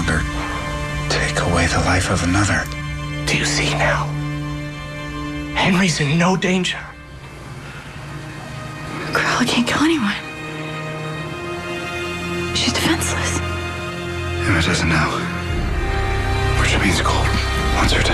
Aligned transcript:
De 0.00 0.06
Vil 0.06 0.18
can 0.18 0.32
no 0.32 0.32
longer 0.32 1.08
take 1.10 1.40
away 1.40 1.66
the 1.66 1.78
life 1.80 2.10
of 2.10 2.22
another. 2.24 2.64
Do 3.26 3.36
you 3.36 3.44
see 3.44 3.70
now? 3.74 4.04
Henry's 5.54 6.00
in 6.00 6.18
no 6.18 6.36
danger. 6.36 6.78
Cruella 9.12 9.46
can't 9.46 9.66
kill 9.66 9.82
anyone. 9.82 10.14
She's 12.54 12.72
defenseless. 12.72 13.40
Emma 14.46 14.62
doesn't 14.62 14.88
know. 14.88 15.10
Which 16.60 16.72
means 16.82 17.00
Gold 17.02 17.28
wants 17.76 17.92
her 17.92 18.02
to. 18.02 18.12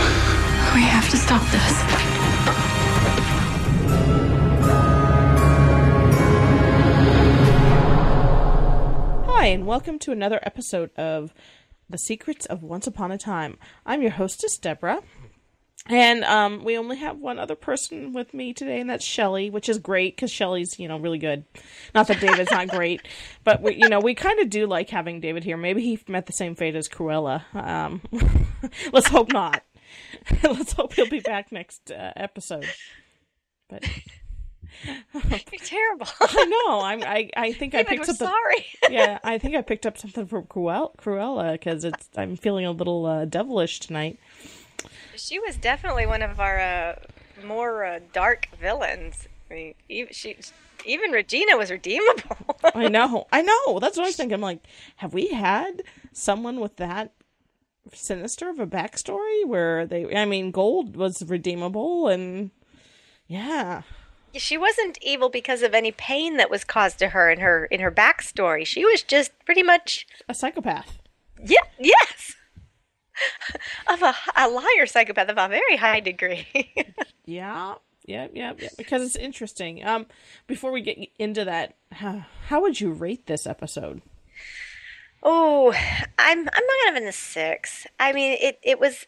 We 0.75 0.83
have 0.83 1.09
to 1.11 1.17
stop 1.17 1.43
this. 1.53 1.83
Hi, 9.27 9.47
and 9.47 9.67
welcome 9.67 9.99
to 10.01 10.13
another 10.13 10.41
episode 10.43 10.91
of 10.97 11.33
The 11.89 11.99
Secrets 11.99 12.47
of 12.47 12.63
Once 12.63 12.87
Upon 12.87 13.13
a 13.13 13.19
Time. 13.19 13.59
I'm 13.85 14.03
your 14.03 14.11
hostess, 14.11 14.59
Deborah. 14.59 15.03
And 15.89 16.25
um, 16.25 16.65
we 16.65 16.77
only 16.77 16.97
have 16.97 17.19
one 17.19 17.39
other 17.39 17.55
person 17.55 18.13
with 18.13 18.35
me 18.35 18.53
today, 18.53 18.81
and 18.81 18.91
that's 18.91 19.05
Shelly, 19.05 19.51
which 19.51 19.69
is 19.69 19.79
great 19.79 20.17
because 20.17 20.33
Shelly's, 20.33 20.81
you 20.81 20.89
know, 20.89 20.99
really 20.99 21.19
good. 21.19 21.45
Not 21.95 22.09
that 22.09 22.21
David's 22.21 22.51
not 22.51 22.69
great, 22.69 23.07
but 23.45 23.63
we, 23.63 23.77
you 23.77 23.89
know, 23.89 24.01
we 24.01 24.15
kind 24.15 24.41
of 24.41 24.51
do 24.51 24.67
like 24.67 24.91
having 24.91 25.21
David 25.21 25.45
here. 25.45 25.57
Maybe 25.57 25.83
he 25.83 26.01
met 26.09 26.27
the 26.27 26.33
same 26.33 26.57
fate 26.57 26.75
as 26.75 26.89
Cruella. 26.89 27.45
Um, 27.55 28.01
let's 28.93 29.07
hope 29.07 29.33
not. 29.33 29.63
let's 30.43 30.73
hope 30.73 30.95
he'll 30.95 31.09
be 31.09 31.21
back 31.21 31.53
next 31.53 31.93
uh, 31.93 32.13
episode. 32.17 32.67
But 33.69 33.85
You're 35.15 35.61
terrible. 35.65 36.07
I 36.21 36.45
know. 36.45 36.81
I'm, 36.81 37.03
I 37.03 37.31
I 37.37 37.53
think 37.53 37.75
I 37.75 37.83
David, 37.83 37.89
picked 37.89 38.01
we're 38.01 38.05
something. 38.15 38.27
sorry. 38.29 38.67
yeah, 38.91 39.19
I 39.25 39.39
think 39.39 39.55
I 39.57 39.63
picked 39.63 39.87
up 39.87 39.99
something 39.99 40.27
from 40.27 40.45
Cruella 40.45 40.95
Cruella 40.97 41.53
because 41.53 41.85
it's 41.85 42.09
I'm 42.17 42.37
feeling 42.37 42.67
a 42.67 42.73
little 42.73 43.07
uh, 43.07 43.25
devilish 43.25 43.81
tonight. 43.81 44.19
she 45.17 45.39
was 45.39 45.57
definitely 45.57 46.07
one 46.07 46.23
of 46.23 46.39
our 46.41 46.61
uh, 46.61 46.97
more 47.45 47.85
uh, 47.85 48.01
dark 48.13 48.49
villains. 48.61 49.29
I 49.51 49.55
mean, 49.55 49.75
even, 49.89 50.13
she, 50.13 50.37
even 50.85 51.11
Regina 51.13 51.57
was 51.57 51.71
redeemable. 51.71 52.37
I 52.75 52.89
know, 52.89 53.27
I 53.33 53.43
know. 53.43 53.79
That's 53.79 53.97
what 53.97 54.07
I 54.07 54.13
thinking. 54.13 54.35
I'm 54.35 54.41
like, 54.41 54.61
have 54.97 55.15
we 55.15 55.29
had 55.29 55.83
someone 56.13 56.61
with 56.61 56.77
that 56.77 57.13
sinister 57.93 58.49
of 58.51 58.59
a 58.59 58.67
backstory 58.67 59.47
where 59.47 59.87
they? 59.87 60.15
I 60.15 60.25
mean, 60.25 60.51
Gold 60.51 60.97
was 60.97 61.23
redeemable, 61.23 62.09
and 62.09 62.51
yeah, 63.29 63.83
she 64.35 64.59
wasn't 64.59 64.99
evil 65.03 65.29
because 65.29 65.63
of 65.63 65.75
any 65.75 65.93
pain 65.93 66.37
that 66.37 66.51
was 66.51 66.65
caused 66.65 66.99
to 66.99 67.09
her 67.09 67.31
in 67.31 67.41
her 67.41 67.65
in 67.67 67.81
her 67.81 67.91
backstory. 67.91 68.67
She 68.67 68.85
was 68.85 69.03
just 69.03 69.33
pretty 69.45 69.63
much 69.63 70.07
a 70.29 70.35
psychopath. 70.35 70.99
yeah, 71.45 71.63
yes, 71.79 72.35
of 73.89 74.03
a, 74.03 74.15
a 74.37 74.49
liar 74.49 74.87
psychopath 74.87 75.29
of 75.29 75.39
a 75.39 75.49
very 75.49 75.77
high 75.77 76.01
degree. 76.01 76.47
Yeah, 77.29 77.75
yeah, 78.05 78.29
yeah, 78.33 78.53
yeah. 78.57 78.69
Because 78.79 79.03
it's 79.03 79.17
interesting. 79.17 79.85
Um, 79.85 80.07
before 80.47 80.71
we 80.71 80.81
get 80.81 80.97
into 81.19 81.45
that, 81.45 81.75
how, 81.91 82.25
how 82.47 82.61
would 82.63 82.81
you 82.81 82.93
rate 82.93 83.27
this 83.27 83.49
episode? 83.49 84.01
Oh, 85.25 85.73
I'm 86.17 86.39
I'm 86.39 86.45
not 86.45 86.53
gonna 86.85 87.01
give 87.01 87.03
it 87.03 87.09
a 87.09 87.13
six. 87.13 87.85
I 87.99 88.13
mean, 88.13 88.39
it 88.41 88.61
it 88.63 88.79
was 88.79 89.07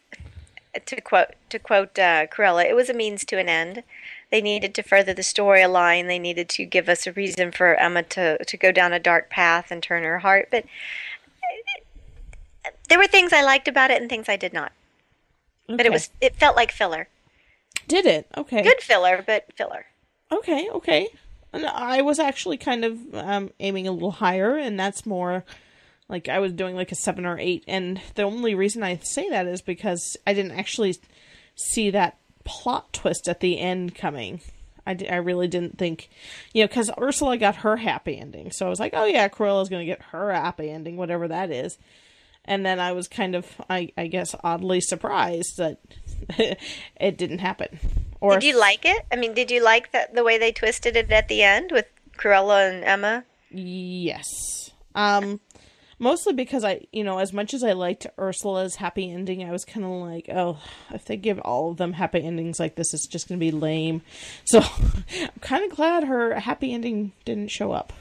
to 0.85 0.99
quote 0.99 1.29
to 1.49 1.59
quote 1.59 1.97
uh, 1.97 2.27
Cruella, 2.27 2.65
it 2.65 2.75
was 2.75 2.89
a 2.89 2.93
means 2.93 3.23
to 3.25 3.39
an 3.39 3.47
end. 3.47 3.83
They 4.31 4.41
needed 4.41 4.75
to 4.75 4.83
further 4.83 5.13
the 5.13 5.23
storyline. 5.23 6.07
They 6.07 6.19
needed 6.19 6.49
to 6.49 6.65
give 6.65 6.87
us 6.87 7.07
a 7.07 7.13
reason 7.13 7.51
for 7.51 7.75
Emma 7.75 8.03
to 8.03 8.43
to 8.43 8.57
go 8.57 8.71
down 8.71 8.93
a 8.93 8.99
dark 8.99 9.29
path 9.29 9.71
and 9.71 9.81
turn 9.81 10.03
her 10.03 10.19
heart. 10.19 10.49
But 10.51 10.65
uh, 12.65 12.69
there 12.89 12.99
were 12.99 13.07
things 13.07 13.33
I 13.33 13.41
liked 13.41 13.67
about 13.67 13.91
it 13.91 14.01
and 14.01 14.09
things 14.09 14.29
I 14.29 14.35
did 14.35 14.53
not. 14.53 14.71
But 15.67 15.85
it 15.85 15.91
was 15.91 16.09
it 16.21 16.35
felt 16.35 16.55
like 16.55 16.71
filler. 16.71 17.07
Did 17.87 18.05
it? 18.05 18.27
Okay. 18.37 18.61
Good 18.61 18.81
filler, 18.81 19.23
but 19.25 19.45
filler. 19.55 19.85
Okay, 20.31 20.69
okay. 20.69 21.07
And 21.51 21.65
I 21.65 22.03
was 22.03 22.19
actually 22.19 22.57
kind 22.57 22.85
of 22.85 22.99
um, 23.15 23.49
aiming 23.59 23.87
a 23.87 23.91
little 23.91 24.11
higher, 24.11 24.55
and 24.55 24.79
that's 24.79 25.07
more 25.07 25.43
like 26.07 26.29
I 26.29 26.37
was 26.37 26.53
doing 26.53 26.75
like 26.75 26.91
a 26.91 26.95
seven 26.95 27.25
or 27.25 27.39
eight. 27.39 27.63
And 27.67 27.99
the 28.13 28.23
only 28.23 28.53
reason 28.53 28.83
I 28.83 28.97
say 28.97 29.27
that 29.29 29.47
is 29.47 29.63
because 29.63 30.15
I 30.27 30.33
didn't 30.33 30.51
actually 30.51 30.97
see 31.55 31.89
that 31.89 32.18
plot 32.49 32.91
twist 32.91 33.29
at 33.29 33.41
the 33.41 33.59
end 33.59 33.93
coming. 33.93 34.41
I, 34.87 34.97
I 35.07 35.17
really 35.17 35.47
didn't 35.47 35.77
think, 35.77 36.09
you 36.51 36.63
know, 36.63 36.67
because 36.67 36.89
Ursula 36.99 37.37
got 37.37 37.57
her 37.57 37.77
happy 37.77 38.17
ending. 38.17 38.51
So 38.51 38.65
I 38.65 38.69
was 38.69 38.79
like, 38.79 38.93
oh 38.95 39.05
yeah, 39.05 39.27
Cruella's 39.27 39.69
going 39.69 39.81
to 39.81 39.85
get 39.85 40.01
her 40.11 40.33
happy 40.33 40.71
ending, 40.71 40.97
whatever 40.97 41.27
that 41.27 41.51
is. 41.51 41.77
And 42.45 42.65
then 42.65 42.79
I 42.79 42.93
was 42.93 43.07
kind 43.07 43.35
of, 43.35 43.45
I, 43.69 43.91
I 43.95 44.07
guess, 44.07 44.33
oddly 44.43 44.81
surprised 44.81 45.57
that 45.57 45.77
it 46.99 47.17
didn't 47.19 47.37
happen. 47.37 47.77
Or 48.19 48.33
Did 48.33 48.43
you 48.43 48.59
like 48.59 48.83
it? 48.83 49.05
I 49.11 49.15
mean, 49.15 49.35
did 49.35 49.51
you 49.51 49.63
like 49.63 49.91
the 49.91 50.09
the 50.11 50.23
way 50.23 50.39
they 50.39 50.51
twisted 50.51 50.95
it 50.97 51.11
at 51.11 51.27
the 51.27 51.43
end 51.43 51.71
with 51.71 51.85
Cruella 52.17 52.73
and 52.73 52.83
Emma? 52.83 53.23
Yes. 53.51 54.71
Um 54.95 55.39
mostly 55.99 56.33
because 56.33 56.63
I, 56.63 56.87
you 56.91 57.03
know, 57.03 57.19
as 57.19 57.33
much 57.33 57.53
as 57.53 57.63
I 57.63 57.73
liked 57.73 58.07
Ursula's 58.17 58.77
happy 58.77 59.11
ending, 59.11 59.43
I 59.43 59.51
was 59.51 59.65
kind 59.65 59.85
of 59.85 59.91
like, 59.91 60.29
oh, 60.29 60.57
if 60.93 61.05
they 61.05 61.17
give 61.17 61.39
all 61.39 61.71
of 61.71 61.77
them 61.77 61.93
happy 61.93 62.23
endings 62.23 62.59
like 62.59 62.75
this, 62.75 62.93
it's 62.93 63.07
just 63.07 63.27
going 63.27 63.39
to 63.39 63.45
be 63.45 63.51
lame. 63.51 64.01
So, 64.45 64.59
I'm 65.21 65.29
kind 65.41 65.69
of 65.69 65.75
glad 65.75 66.05
her 66.05 66.39
happy 66.39 66.73
ending 66.73 67.11
didn't 67.25 67.51
show 67.51 67.71
up. 67.71 67.93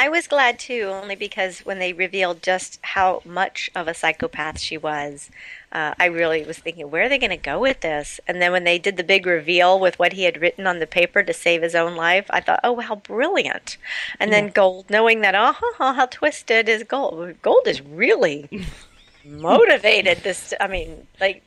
I 0.00 0.08
was 0.08 0.28
glad 0.28 0.60
too, 0.60 0.90
only 0.92 1.16
because 1.16 1.58
when 1.60 1.80
they 1.80 1.92
revealed 1.92 2.40
just 2.40 2.78
how 2.82 3.20
much 3.24 3.68
of 3.74 3.88
a 3.88 3.94
psychopath 3.94 4.60
she 4.60 4.78
was, 4.78 5.28
uh, 5.72 5.94
I 5.98 6.06
really 6.06 6.44
was 6.44 6.56
thinking, 6.58 6.88
where 6.88 7.02
are 7.04 7.08
they 7.08 7.18
going 7.18 7.30
to 7.30 7.36
go 7.36 7.58
with 7.58 7.80
this? 7.80 8.20
And 8.28 8.40
then 8.40 8.52
when 8.52 8.62
they 8.62 8.78
did 8.78 8.96
the 8.96 9.02
big 9.02 9.26
reveal 9.26 9.80
with 9.80 9.98
what 9.98 10.12
he 10.12 10.22
had 10.22 10.40
written 10.40 10.68
on 10.68 10.78
the 10.78 10.86
paper 10.86 11.24
to 11.24 11.32
save 11.34 11.62
his 11.62 11.74
own 11.74 11.96
life, 11.96 12.26
I 12.30 12.40
thought, 12.40 12.60
oh, 12.62 12.78
how 12.80 12.94
brilliant. 12.94 13.76
And 14.20 14.32
then 14.32 14.50
Gold, 14.50 14.88
knowing 14.88 15.20
that, 15.22 15.34
oh, 15.36 15.56
how 15.78 16.06
twisted 16.06 16.68
is 16.68 16.84
Gold? 16.84 17.42
Gold 17.42 17.66
is 17.66 17.82
really 17.82 18.48
motivated. 19.24 20.18
This, 20.18 20.54
I 20.60 20.68
mean, 20.68 21.06
like, 21.20 21.44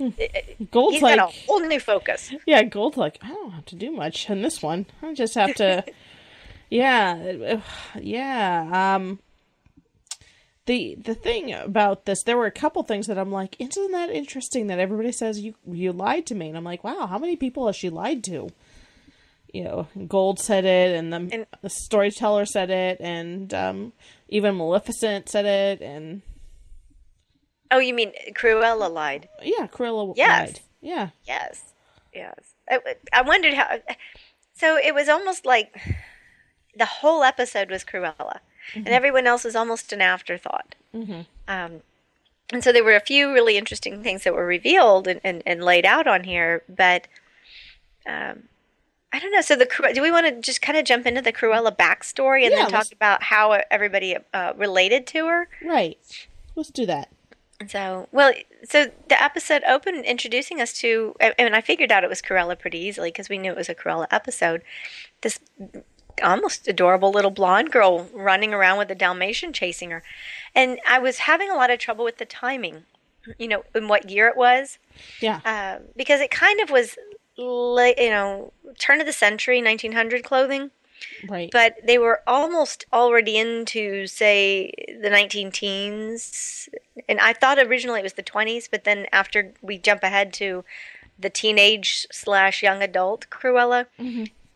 Gold's 0.72 0.96
he's 0.96 1.02
got 1.02 1.18
like- 1.18 1.20
a 1.20 1.28
whole 1.48 1.62
new 1.62 1.80
focus. 1.80 2.34
Yeah, 2.46 2.64
Gold's 2.64 2.98
like, 2.98 3.18
I 3.22 3.30
don't 3.30 3.52
have 3.52 3.66
to 3.68 3.76
do 3.76 3.92
much 3.92 4.30
in 4.30 4.42
this 4.42 4.62
one. 4.62 4.86
I 5.02 5.14
just 5.14 5.36
have 5.36 5.56
to, 5.56 5.84
yeah, 6.72 7.60
yeah. 8.00 8.96
Um, 8.96 9.20
the 10.66 10.96
the 10.96 11.14
thing 11.16 11.54
about 11.54 12.06
this, 12.06 12.24
there 12.24 12.38
were 12.38 12.46
a 12.46 12.52
couple 12.52 12.82
things 12.84 13.08
that 13.08 13.18
I'm 13.18 13.32
like, 13.32 13.56
isn't 13.60 13.92
that 13.92 14.10
interesting 14.10 14.68
that 14.68 14.80
everybody 14.80 15.12
says 15.12 15.40
you 15.42 15.54
you 15.68 15.92
lied 15.92 16.26
to 16.28 16.36
me, 16.36 16.48
and 16.48 16.58
I'm 16.58 16.64
like, 16.64 16.84
wow, 16.84 17.06
how 17.08 17.18
many 17.20 17.36
people 17.36 17.68
has 17.68 17.76
she 17.76 17.90
lied 17.90 18.24
to? 18.26 18.50
You 19.54 19.64
know, 19.66 19.88
Gold 20.08 20.40
said 20.40 20.64
it, 20.66 20.96
and 20.96 21.12
the 21.12 21.18
And- 21.18 21.46
the 21.62 21.70
storyteller 21.70 22.46
said 22.46 22.70
it, 22.70 23.00
and 23.02 23.54
um, 23.54 23.94
even 24.30 24.56
Maleficent 24.56 25.28
said 25.30 25.46
it, 25.46 25.82
and 25.82 26.22
Oh, 27.70 27.80
you 27.80 27.94
mean 27.94 28.12
Cruella 28.34 28.90
lied? 28.92 29.30
yeah, 29.42 29.68
Cruella 29.68 30.14
Yes. 30.16 30.48
lied. 30.50 30.60
Yeah, 30.82 31.10
Yes, 31.28 31.74
yes. 32.14 32.36
I, 32.70 32.80
I 33.14 33.22
wondered 33.24 33.54
how. 33.56 33.78
So 34.54 34.78
it 34.78 34.94
was 34.94 35.10
almost 35.10 35.46
like 35.46 35.76
the 36.76 36.86
whole 36.86 37.24
episode 37.24 37.70
was 37.70 37.84
Cruella, 37.84 38.40
and 38.76 38.88
everyone 38.88 39.28
else 39.28 39.44
was 39.44 39.56
almost 39.56 39.92
an 39.94 40.02
afterthought. 40.02 40.76
Um, 40.94 41.82
and 42.54 42.64
so 42.64 42.72
there 42.72 42.84
were 42.84 42.96
a 42.96 43.00
few 43.02 43.32
really 43.34 43.58
interesting 43.58 44.04
things 44.04 44.24
that 44.24 44.34
were 44.34 44.46
revealed 44.46 45.08
and, 45.08 45.20
and, 45.24 45.42
and 45.46 45.64
laid 45.64 45.86
out 45.86 46.08
on 46.08 46.24
here, 46.26 46.64
but 46.68 47.08
um, 48.06 48.44
I 49.14 49.20
don't 49.20 49.32
know. 49.32 49.42
So 49.42 49.56
the 49.56 49.70
do 49.94 50.02
we 50.02 50.12
want 50.12 50.28
to 50.28 50.42
just 50.42 50.62
kind 50.62 50.78
of 50.78 50.86
jump 50.86 51.06
into 51.06 51.22
the 51.22 51.34
Cruella 51.34 51.76
backstory 51.76 52.44
and 52.44 52.52
Yeah, 52.52 52.64
then 52.64 52.70
talk 52.72 52.92
about 52.92 53.24
how 53.24 53.62
everybody 53.70 54.18
uh, 54.34 54.54
related 54.56 55.08
to 55.08 55.28
her? 55.28 55.48
right. 55.64 55.98
Let's 56.56 56.70
do 56.72 56.86
that. 56.86 57.10
So, 57.68 58.08
well, 58.12 58.34
so 58.68 58.88
the 59.08 59.22
episode 59.22 59.62
opened 59.68 60.04
introducing 60.04 60.60
us 60.60 60.74
to, 60.80 61.16
I- 61.22 61.36
and 61.38 61.56
I 61.56 61.62
figured 61.62 61.92
out 61.92 62.04
it 62.04 62.10
was 62.10 62.22
Cruella 62.22 62.58
pretty 62.58 62.80
easily 62.80 63.10
because 63.10 63.30
we 63.30 63.38
knew 63.38 63.52
it 63.52 63.58
was 63.58 63.70
a 63.70 63.76
Cruella 63.76 64.08
episode. 64.12 64.64
This 65.22 65.40
almost 66.24 66.68
adorable 66.68 67.12
little 67.12 67.32
blonde 67.32 67.72
girl 67.72 68.08
running 68.14 68.54
around 68.54 68.78
with 68.78 68.92
a 68.92 68.96
Dalmatian 68.96 69.54
chasing 69.54 69.92
her. 69.92 70.04
And 70.54 70.80
I 70.88 71.00
was 71.00 71.20
having 71.20 71.50
a 71.50 71.56
lot 71.56 71.70
of 71.72 71.80
trouble 71.80 72.04
with 72.06 72.18
the 72.18 72.26
timing, 72.26 72.84
you 73.38 73.48
know, 73.48 73.64
in 73.74 73.88
what 73.88 74.10
year 74.10 74.28
it 74.28 74.38
was, 74.38 74.78
Yeah, 75.20 75.40
uh, 75.46 75.80
because 75.96 76.22
it 76.22 76.32
kind 76.32 76.60
of 76.62 76.70
was, 76.70 76.98
late, 77.38 77.98
you 77.98 78.10
know, 78.10 78.52
turn 78.78 79.00
of 79.00 79.06
the 79.08 79.14
century, 79.14 79.62
1900 79.62 80.24
clothing. 80.24 80.72
Right. 81.28 81.50
but 81.52 81.78
they 81.84 81.98
were 81.98 82.22
almost 82.28 82.86
already 82.94 83.36
into 83.36 84.06
say 84.06 84.72
the 85.02 85.10
19 85.10 85.52
teens. 85.52 86.70
And 87.10 87.20
i 87.20 87.34
thought 87.34 87.58
originally 87.58 88.02
it 88.02 88.04
was 88.04 88.14
the 88.14 88.22
20s 88.22 88.68
but 88.70 88.84
then 88.84 89.08
after 89.12 89.52
we 89.64 89.80
jump 89.80 90.04
ahead 90.04 90.32
to 90.34 90.64
the 91.18 91.32
teenage 91.32 92.06
slash 92.12 92.62
young 92.62 92.84
adult 92.84 93.26
cruella 93.32 93.88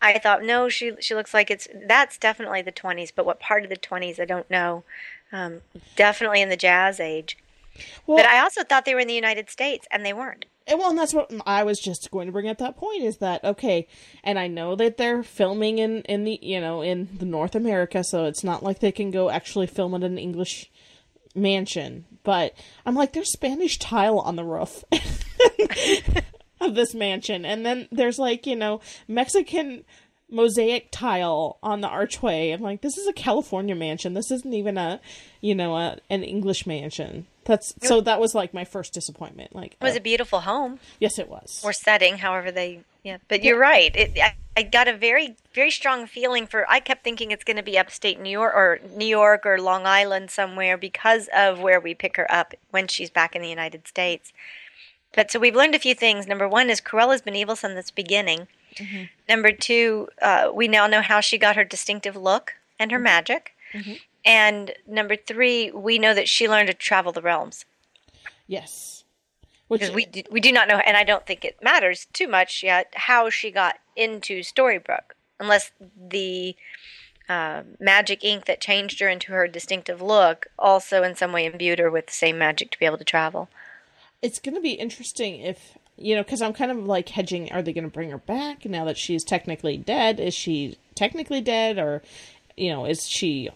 I 0.02 0.20
thought 0.20 0.44
no, 0.44 0.70
she 0.70 0.94
she 1.00 1.16
looks 1.16 1.34
like 1.34 1.50
it's 1.50 1.68
that's 1.88 2.18
definitely 2.18 2.62
the 2.62 2.72
20s, 2.72 3.12
but 3.16 3.26
what 3.26 3.40
part 3.40 3.64
of 3.64 3.70
the 3.70 3.76
20s 3.76 4.20
I 4.20 4.26
don't 4.26 4.50
know. 4.50 4.84
Um, 5.32 5.62
definitely 5.96 6.42
in 6.42 6.50
the 6.50 6.58
jazz 6.58 7.00
age. 7.00 7.38
Well, 8.08 8.18
But 8.18 8.26
I 8.26 8.40
also 8.40 8.64
thought 8.64 8.86
they 8.86 8.94
were 8.94 9.02
in 9.02 9.08
the 9.08 9.14
United 9.14 9.50
States, 9.50 9.86
and 9.92 10.06
they 10.06 10.14
weren't. 10.14 10.46
And, 10.68 10.80
well, 10.80 10.90
and 10.90 10.98
that's 10.98 11.14
what 11.14 11.30
I 11.46 11.64
was 11.64 11.80
just 11.80 12.10
going 12.10 12.28
to 12.28 12.32
bring 12.32 12.48
up. 12.48 12.58
That 12.58 12.78
point 12.78 13.04
is 13.04 13.18
that 13.18 13.44
okay, 13.44 13.88
and 14.24 14.40
I 14.40 14.48
know 14.48 14.76
that 14.76 14.98
they're 14.98 15.24
filming 15.24 15.78
in 15.80 16.02
in 16.04 16.24
the 16.24 16.40
you 16.42 16.60
know 16.60 16.82
in 16.82 17.10
the 17.18 17.26
North 17.26 17.56
America, 17.56 18.04
so 18.04 18.26
it's 18.26 18.44
not 18.44 18.64
like 18.64 18.80
they 18.80 18.92
can 18.92 19.12
go 19.12 19.30
actually 19.30 19.68
film 19.68 19.94
at 19.94 20.04
an 20.04 20.18
English 20.18 20.72
mansion. 21.36 22.06
But 22.24 22.56
I'm 22.86 22.96
like, 22.96 23.14
there's 23.14 23.32
Spanish 23.32 23.78
tile 23.78 24.20
on 24.20 24.36
the 24.36 24.44
roof 24.44 24.84
of 26.60 26.76
this 26.76 26.94
mansion, 26.94 27.46
and 27.46 27.66
then 27.66 27.88
there's 27.92 28.20
like 28.20 28.46
you 28.48 28.56
know 28.56 28.82
Mexican 29.08 29.84
mosaic 30.30 30.90
tile 30.92 31.58
on 31.62 31.82
the 31.82 31.88
archway. 31.88 32.52
I'm 32.52 32.62
like, 32.62 32.82
this 32.82 32.98
is 32.98 33.08
a 33.08 33.14
California 33.14 33.76
mansion. 33.76 34.14
This 34.14 34.32
isn't 34.32 34.54
even 34.54 34.78
a 34.78 35.00
you 35.42 35.56
know 35.56 35.76
a, 35.76 35.98
an 36.10 36.24
English 36.24 36.66
mansion. 36.66 37.28
That's 37.46 37.76
so 37.84 38.02
that 38.02 38.20
was 38.20 38.34
like 38.34 38.54
my 38.54 38.66
first 38.66 38.94
disappointment. 38.94 39.56
Like, 39.56 39.74
It 39.74 39.84
was 39.84 39.94
oh, 39.94 39.98
a 39.98 40.02
beautiful 40.02 40.42
home 40.42 40.80
yes, 41.00 41.20
it 41.20 41.30
was. 41.30 41.62
or 41.64 41.74
setting, 41.74 42.18
however 42.18 42.52
they. 42.52 42.82
Yeah, 43.04 43.18
but 43.28 43.44
you're 43.44 43.60
right. 43.60 43.96
It, 43.96 44.18
I, 44.20 44.36
I 44.58 44.64
got 44.64 44.88
a 44.88 44.98
very 44.98 45.36
very 45.54 45.70
strong 45.70 46.08
feeling 46.08 46.48
for. 46.48 46.68
I 46.68 46.80
kept 46.80 47.04
thinking 47.04 47.30
it's 47.30 47.44
going 47.44 47.58
to 47.58 47.64
be 47.64 47.78
upstate 47.78 48.20
New 48.20 48.32
York 48.32 48.54
or 48.56 48.80
New 48.96 49.06
York 49.06 49.46
or 49.46 49.62
Long 49.62 49.86
Island 49.86 50.32
somewhere 50.32 50.76
because 50.76 51.30
of 51.36 51.60
where 51.60 51.80
we 51.80 51.94
pick 51.94 52.18
her 52.18 52.32
up 52.32 52.56
when 52.72 52.88
she's 52.88 53.12
back 53.12 53.36
in 53.36 53.44
the 53.44 53.50
United 53.50 53.88
States. 53.88 54.34
But 55.16 55.32
so 55.32 55.40
we've 55.40 55.56
learned 55.56 55.76
a 55.76 55.80
few 55.80 55.96
things. 55.96 56.28
Number 56.28 56.48
one 56.48 56.70
is 56.70 56.82
Cruella's 56.82 57.22
been 57.22 57.36
evil 57.36 57.56
since 57.56 57.78
its 57.78 57.92
beginning. 57.92 58.48
Number 59.30 59.52
two, 59.54 60.10
uh, 60.22 60.52
we 60.54 60.68
now 60.68 60.86
know 60.88 61.02
how 61.02 61.22
she 61.22 61.38
got 61.38 61.56
her 61.56 61.64
distinctive 61.64 62.16
look 62.18 62.54
and 62.78 62.92
her 62.92 63.00
magic. 63.00 63.54
And 64.26 64.74
number 64.88 65.16
three, 65.16 65.72
we 65.72 65.98
know 66.00 66.14
that 66.14 66.28
she 66.28 66.50
learned 66.50 66.68
to 66.68 66.74
travel 66.74 67.12
the 67.12 67.22
realms. 67.22 67.66
Yes. 68.48 69.04
Which 69.68 69.82
Because 69.82 69.96
we 69.96 70.06
do, 70.06 70.24
we 70.30 70.42
do 70.42 70.52
not 70.52 70.68
know, 70.68 70.78
and 70.78 70.98
I 70.98 71.04
don't 71.04 71.26
think 71.26 71.44
it 71.44 71.58
matters 71.64 72.08
too 72.14 72.28
much 72.28 72.64
yet 72.64 72.94
how 72.96 73.30
she 73.30 73.50
got 73.50 73.78
into 73.96 74.42
Storybrooke, 74.42 75.14
unless 75.40 75.72
the 75.98 76.56
uh, 77.28 77.64
magic 77.80 78.24
ink 78.24 78.46
that 78.46 78.62
changed 78.62 79.00
her 79.00 79.08
into 79.10 79.32
her 79.32 79.48
distinctive 79.48 80.02
look 80.02 80.48
also 80.60 81.02
in 81.02 81.16
some 81.16 81.32
way 81.32 81.46
imbued 81.46 81.80
her 81.80 81.90
with 81.90 82.08
the 82.08 82.14
same 82.14 82.38
magic 82.38 82.70
to 82.72 82.80
be 82.80 82.86
able 82.86 82.98
to 82.98 83.04
travel. 83.04 83.50
It's 84.22 84.40
going 84.40 84.56
to 84.56 84.62
be 84.62 84.72
interesting 84.72 85.42
if 85.42 85.78
you 85.98 86.16
know 86.16 86.24
because 86.24 86.42
I'm 86.42 86.54
kind 86.54 86.72
of 86.72 86.78
like 86.86 87.10
hedging. 87.10 87.52
Are 87.52 87.62
they 87.62 87.74
going 87.74 87.84
to 87.84 87.90
bring 87.92 88.12
her 88.12 88.18
back 88.18 88.66
now 88.66 88.86
that 88.86 88.98
she's 88.98 89.24
technically 89.24 89.78
dead? 89.78 90.20
Is 90.20 90.34
she 90.34 90.78
technically 90.96 91.42
dead, 91.42 91.78
or 91.78 92.02
you 92.58 92.72
know, 92.72 92.86
is 92.86 93.08
she 93.08 93.50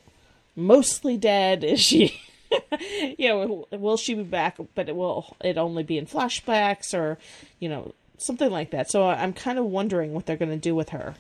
mostly 0.56 1.18
dead? 1.18 1.64
Is 1.64 1.80
she? 1.80 2.22
you 3.18 3.30
know, 3.30 3.68
will 3.72 3.98
she 3.98 4.16
be 4.16 4.24
back? 4.24 4.58
But 4.76 4.90
it 4.90 4.96
will 4.96 5.36
it 5.44 5.58
only 5.58 5.84
be 5.84 5.98
in 5.98 6.06
flashbacks, 6.06 6.94
or 6.94 7.18
you 7.60 7.70
know, 7.70 7.94
something 8.18 8.50
like 8.50 8.72
that. 8.72 8.90
So 8.90 9.08
I'm 9.08 9.34
kind 9.34 9.60
of 9.60 9.66
wondering 9.66 10.14
what 10.14 10.26
they're 10.26 10.38
going 10.38 10.52
to 10.52 10.58
do 10.58 10.76
with 10.76 10.90
her. 10.90 11.16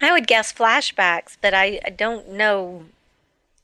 I 0.00 0.10
would 0.12 0.26
guess 0.26 0.52
flashbacks, 0.52 1.36
but 1.40 1.54
I, 1.54 1.80
I 1.84 1.90
don't 1.90 2.30
know 2.30 2.86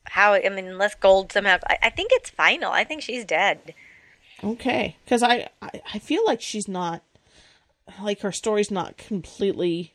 how. 0.05 0.33
I 0.33 0.47
mean, 0.49 0.67
unless 0.67 0.95
Gold 0.95 1.31
somehow. 1.31 1.57
I, 1.67 1.77
I 1.83 1.89
think 1.89 2.11
it's 2.13 2.29
final. 2.29 2.71
I 2.71 2.83
think 2.83 3.01
she's 3.01 3.25
dead. 3.25 3.73
Okay, 4.43 4.95
because 5.03 5.23
I, 5.23 5.49
I 5.61 5.81
I 5.95 5.99
feel 5.99 6.23
like 6.25 6.41
she's 6.41 6.67
not 6.67 7.03
like 8.01 8.21
her 8.21 8.31
story's 8.31 8.71
not 8.71 8.97
completely 8.97 9.93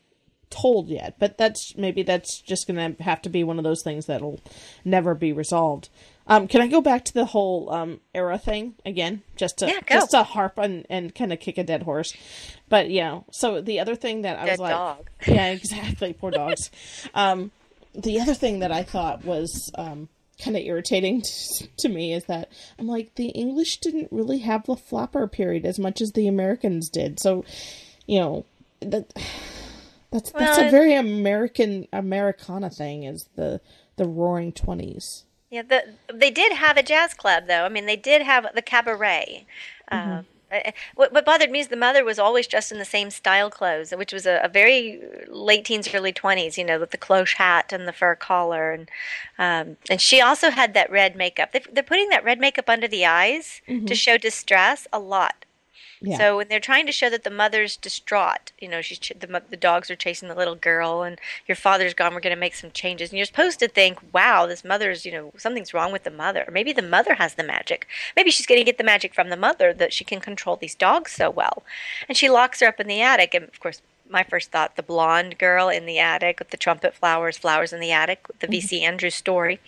told 0.51 0.89
yet, 0.89 1.17
but 1.19 1.39
that's 1.39 1.77
maybe 1.77 2.03
that's 2.03 2.41
just 2.41 2.67
gonna 2.67 2.95
have 3.01 3.23
to 3.23 3.29
be 3.29 3.43
one 3.45 3.59
of 3.59 3.65
those 3.65 3.83
things 3.83 4.07
that'll 4.07 4.41
never 4.85 5.15
be 5.15 5.33
resolved. 5.33 5.89
Um, 6.27 6.49
can 6.49 6.63
I 6.63 6.69
go 6.69 6.81
back 6.81 7.05
to 7.07 7.15
the 7.15 7.25
whole 7.27 7.71
um 7.71 8.01
era 8.15 8.39
thing 8.39 8.75
again, 8.85 9.23
just 9.37 9.59
to 9.59 9.67
Yeah, 9.67 9.81
just 9.89 10.11
to 10.13 10.23
harp 10.23 10.59
on 10.59 10.85
and 10.89 11.15
kind 11.15 11.33
of 11.33 11.41
kick 11.41 11.59
a 11.59 11.65
dead 11.65 11.83
horse? 11.83 12.15
But 12.69 12.91
you 12.91 13.01
know, 13.01 13.25
so 13.31 13.61
the 13.61 13.81
other 13.81 13.95
thing 13.95 14.23
that 14.23 14.39
I 14.39 14.45
Dead 14.45 14.51
was 14.53 14.61
like, 14.61 14.73
dog. 14.73 15.11
yeah, 15.27 15.49
exactly, 15.49 16.13
poor 16.13 16.31
dogs. 16.31 16.71
um, 17.15 17.51
the 17.95 18.21
other 18.21 18.35
thing 18.35 18.59
that 18.61 18.73
I 18.73 18.83
thought 18.83 19.25
was 19.25 19.71
um 19.77 20.09
kind 20.43 20.57
of 20.57 20.63
irritating 20.63 21.23
t- 21.23 21.69
to 21.77 21.89
me 21.89 22.13
is 22.13 22.25
that 22.25 22.51
I'm 22.79 22.87
like 22.87 23.15
the 23.15 23.29
English 23.29 23.79
didn't 23.81 24.09
really 24.11 24.39
have 24.39 24.65
the 24.65 24.77
flapper 24.77 25.27
period 25.27 25.65
as 25.65 25.79
much 25.79 26.01
as 26.01 26.13
the 26.13 26.27
Americans 26.27 26.89
did. 26.89 27.21
So, 27.21 27.45
you 28.07 28.21
know, 28.21 28.45
that 28.81 29.13
that's 30.11 30.31
that's 30.33 30.59
a 30.59 30.71
very 30.71 30.95
American 30.95 31.89
Americana 31.93 32.71
thing 32.71 33.05
is 33.05 33.29
the 33.37 33.61
the 33.97 34.07
Roaring 34.07 34.53
Twenties. 34.53 35.25
Yeah, 35.51 35.63
the, 35.63 35.85
they 36.13 36.33
did 36.33 36.53
have 36.53 36.77
a 36.77 36.83
jazz 36.83 37.15
club, 37.15 37.45
though. 37.47 37.65
I 37.65 37.69
mean, 37.69 37.87
they 37.87 37.95
did 37.95 38.23
have 38.23 38.45
the 38.57 38.63
cabaret. 38.63 39.47
Uh, 39.89 39.95
uh, 39.95 40.23
what, 40.95 41.13
what 41.13 41.25
bothered 41.25 41.51
me 41.51 41.61
is 41.61 41.69
the 41.69 41.77
mother 41.77 42.05
was 42.05 42.19
always 42.19 42.47
dressed 42.47 42.73
in 42.73 42.79
the 42.79 42.85
same 42.85 43.11
style 43.11 43.51
clothes, 43.51 43.93
which 43.93 44.13
was 44.13 44.27
a, 44.27 44.41
a 44.43 44.49
very 44.49 45.01
late 45.29 45.65
teens, 45.65 45.93
early 45.95 46.13
twenties. 46.13 46.59
You 46.59 46.65
know, 46.65 46.79
with 46.79 46.91
the 46.91 46.99
cloche 46.99 47.37
hat 47.37 47.73
and 47.73 47.87
the 47.87 47.93
fur 47.93 48.15
collar, 48.15 48.73
and 48.73 48.91
um, 49.39 49.77
and 49.91 50.01
she 50.01 50.21
also 50.21 50.51
had 50.51 50.75
that 50.75 50.91
red 50.91 51.17
makeup. 51.17 51.53
They, 51.53 51.63
they're 51.73 51.83
putting 51.83 52.09
that 52.11 52.25
red 52.25 52.39
makeup 52.39 52.69
under 52.69 52.89
the 52.89 53.07
eyes 53.07 53.63
to 53.87 53.95
show 53.95 54.19
distress 54.19 54.87
a 54.93 54.99
lot. 54.99 55.45
Yeah. 56.07 56.19
So 56.19 56.37
when 56.37 56.49
they're 56.49 56.61
trying 56.61 56.87
to 56.87 56.93
show 56.93 57.11
that 57.11 57.25
the 57.25 57.31
mother's 57.31 57.77
distraught, 57.77 58.53
you 58.59 58.69
know, 58.69 58.83
she's 58.83 58.99
ch- 58.99 59.13
the 59.19 59.43
the 59.49 59.57
dogs 59.57 59.91
are 59.91 59.97
chasing 59.97 60.29
the 60.29 60.35
little 60.35 60.55
girl, 60.55 61.03
and 61.03 61.19
your 61.47 61.57
father's 61.57 61.95
gone. 61.95 62.15
We're 62.15 62.21
going 62.21 62.35
to 62.35 62.41
make 62.41 62.55
some 62.55 62.71
changes, 62.71 63.11
and 63.11 63.19
you're 63.19 63.27
supposed 63.27 63.59
to 63.61 63.69
think, 63.69 63.99
wow, 64.13 64.47
this 64.47 64.65
mother's, 64.65 65.05
you 65.05 65.13
know, 65.13 65.33
something's 65.37 65.75
wrong 65.75 65.93
with 65.93 66.05
the 66.05 66.11
mother, 66.11 66.45
or 66.47 66.53
maybe 66.53 66.73
the 66.73 66.83
mother 66.83 67.15
has 67.15 67.35
the 67.35 67.45
magic. 67.45 67.87
Maybe 68.17 68.31
she's 68.31 68.47
going 68.47 68.61
to 68.61 68.65
get 68.65 68.79
the 68.79 68.85
magic 68.85 69.15
from 69.15 69.31
the 69.31 69.37
mother 69.37 69.73
that 69.73 69.93
she 69.93 70.05
can 70.05 70.21
control 70.21 70.57
these 70.57 70.75
dogs 70.75 71.13
so 71.13 71.31
well, 71.31 71.63
and 72.09 72.17
she 72.17 72.31
locks 72.31 72.61
her 72.61 72.69
up 72.69 72.81
in 72.81 72.87
the 72.87 73.01
attic. 73.01 73.35
And 73.35 73.45
of 73.45 73.61
course, 73.61 73.81
my 74.09 74.23
first 74.23 74.51
thought, 74.51 74.77
the 74.77 74.83
blonde 74.83 75.39
girl 75.39 75.69
in 75.69 75.87
the 75.87 75.99
attic 75.99 76.39
with 76.39 76.51
the 76.51 76.57
trumpet 76.57 76.95
flowers, 76.95 77.39
flowers 77.39 77.73
in 77.73 77.81
the 77.81 77.93
attic, 77.93 78.27
the 78.41 78.47
V.C. 78.47 78.83
Andrews 78.83 79.15
story. 79.15 79.61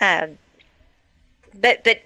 Um, 0.00 0.38
but 1.54 1.84
but 1.84 2.02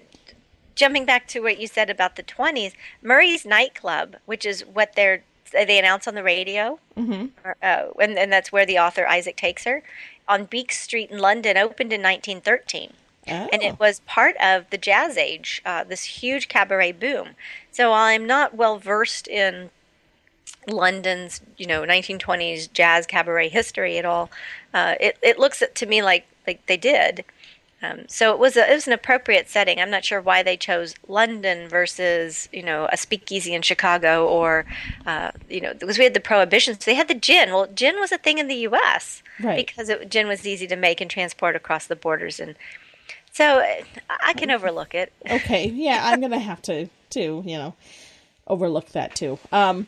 jumping 0.77 1.05
back 1.05 1.27
to 1.27 1.41
what 1.41 1.59
you 1.59 1.67
said 1.67 1.89
about 1.89 2.15
the 2.15 2.23
20s, 2.23 2.73
Murray's 3.01 3.45
nightclub, 3.45 4.15
which 4.25 4.45
is 4.45 4.61
what 4.65 4.93
they're 4.95 5.23
they 5.51 5.79
announce 5.79 6.07
on 6.07 6.15
the 6.15 6.23
radio, 6.23 6.77
mm-hmm. 6.97 7.27
uh, 7.63 7.83
and, 8.01 8.17
and 8.17 8.31
that's 8.31 8.51
where 8.51 8.65
the 8.65 8.77
author 8.77 9.07
Isaac 9.07 9.37
takes 9.37 9.63
her, 9.63 9.81
on 10.27 10.43
Beak 10.43 10.73
Street 10.73 11.09
in 11.09 11.19
London, 11.19 11.55
opened 11.55 11.93
in 11.93 12.01
1913. 12.01 12.91
And 13.27 13.61
Oh. 13.61 13.67
it 13.67 13.79
was 13.79 14.01
part 14.01 14.35
of 14.37 14.69
the 14.69 14.77
Jazz 14.77 15.17
Age, 15.17 15.61
uh, 15.65 15.83
this 15.83 16.03
huge 16.03 16.47
cabaret 16.47 16.93
boom. 16.93 17.35
So 17.71 17.91
while 17.91 18.03
I'm 18.03 18.25
not 18.25 18.55
well 18.55 18.77
versed 18.77 19.27
in 19.27 19.69
London's, 20.67 21.41
you 21.57 21.65
know, 21.65 21.83
1920s 21.83 22.71
jazz 22.71 23.05
cabaret 23.05 23.49
history 23.49 23.97
at 23.97 24.05
all, 24.05 24.29
uh, 24.73 24.95
it, 24.99 25.17
it 25.21 25.39
looks 25.39 25.61
to 25.73 25.85
me 25.85 26.01
like, 26.01 26.25
like 26.45 26.65
they 26.67 26.77
did. 26.77 27.25
Um, 27.81 28.05
so 28.07 28.31
it 28.31 28.39
was 28.39 28.57
a, 28.57 28.69
it 28.71 28.73
was 28.73 28.87
an 28.87 28.93
appropriate 28.93 29.49
setting. 29.49 29.79
I'm 29.79 29.91
not 29.91 30.03
sure 30.03 30.19
why 30.19 30.41
they 30.41 30.57
chose 30.57 30.95
London 31.07 31.69
versus 31.69 32.49
you 32.51 32.63
know 32.63 32.89
a 32.91 32.97
speakeasy 32.97 33.53
in 33.53 33.61
Chicago 33.61 34.27
or 34.27 34.65
uh, 35.05 35.31
you 35.47 35.61
know 35.61 35.73
because 35.73 35.97
we 35.99 36.03
had 36.03 36.15
the 36.15 36.19
prohibitions. 36.19 36.79
They 36.79 36.95
had 36.95 37.07
the 37.07 37.13
gin. 37.13 37.51
Well, 37.51 37.67
gin 37.67 37.99
was 37.99 38.11
a 38.11 38.17
thing 38.17 38.39
in 38.39 38.47
the 38.47 38.55
U.S. 38.55 39.21
Right. 39.39 39.57
because 39.57 39.89
it, 39.89 40.09
gin 40.09 40.27
was 40.27 40.47
easy 40.47 40.65
to 40.67 40.75
make 40.75 41.01
and 41.01 41.09
transport 41.09 41.55
across 41.55 41.85
the 41.85 41.95
borders, 41.95 42.39
and 42.39 42.55
so 43.31 43.59
uh, 43.59 43.83
I 44.25 44.33
can 44.33 44.49
overlook 44.49 44.95
it. 44.95 45.13
Okay, 45.29 45.67
yeah, 45.67 46.01
I'm 46.05 46.19
gonna 46.19 46.39
have 46.39 46.61
to 46.63 46.89
to 47.11 47.43
you 47.45 47.57
know 47.57 47.75
overlook 48.47 48.89
that 48.93 49.13
too. 49.13 49.37
Um, 49.51 49.85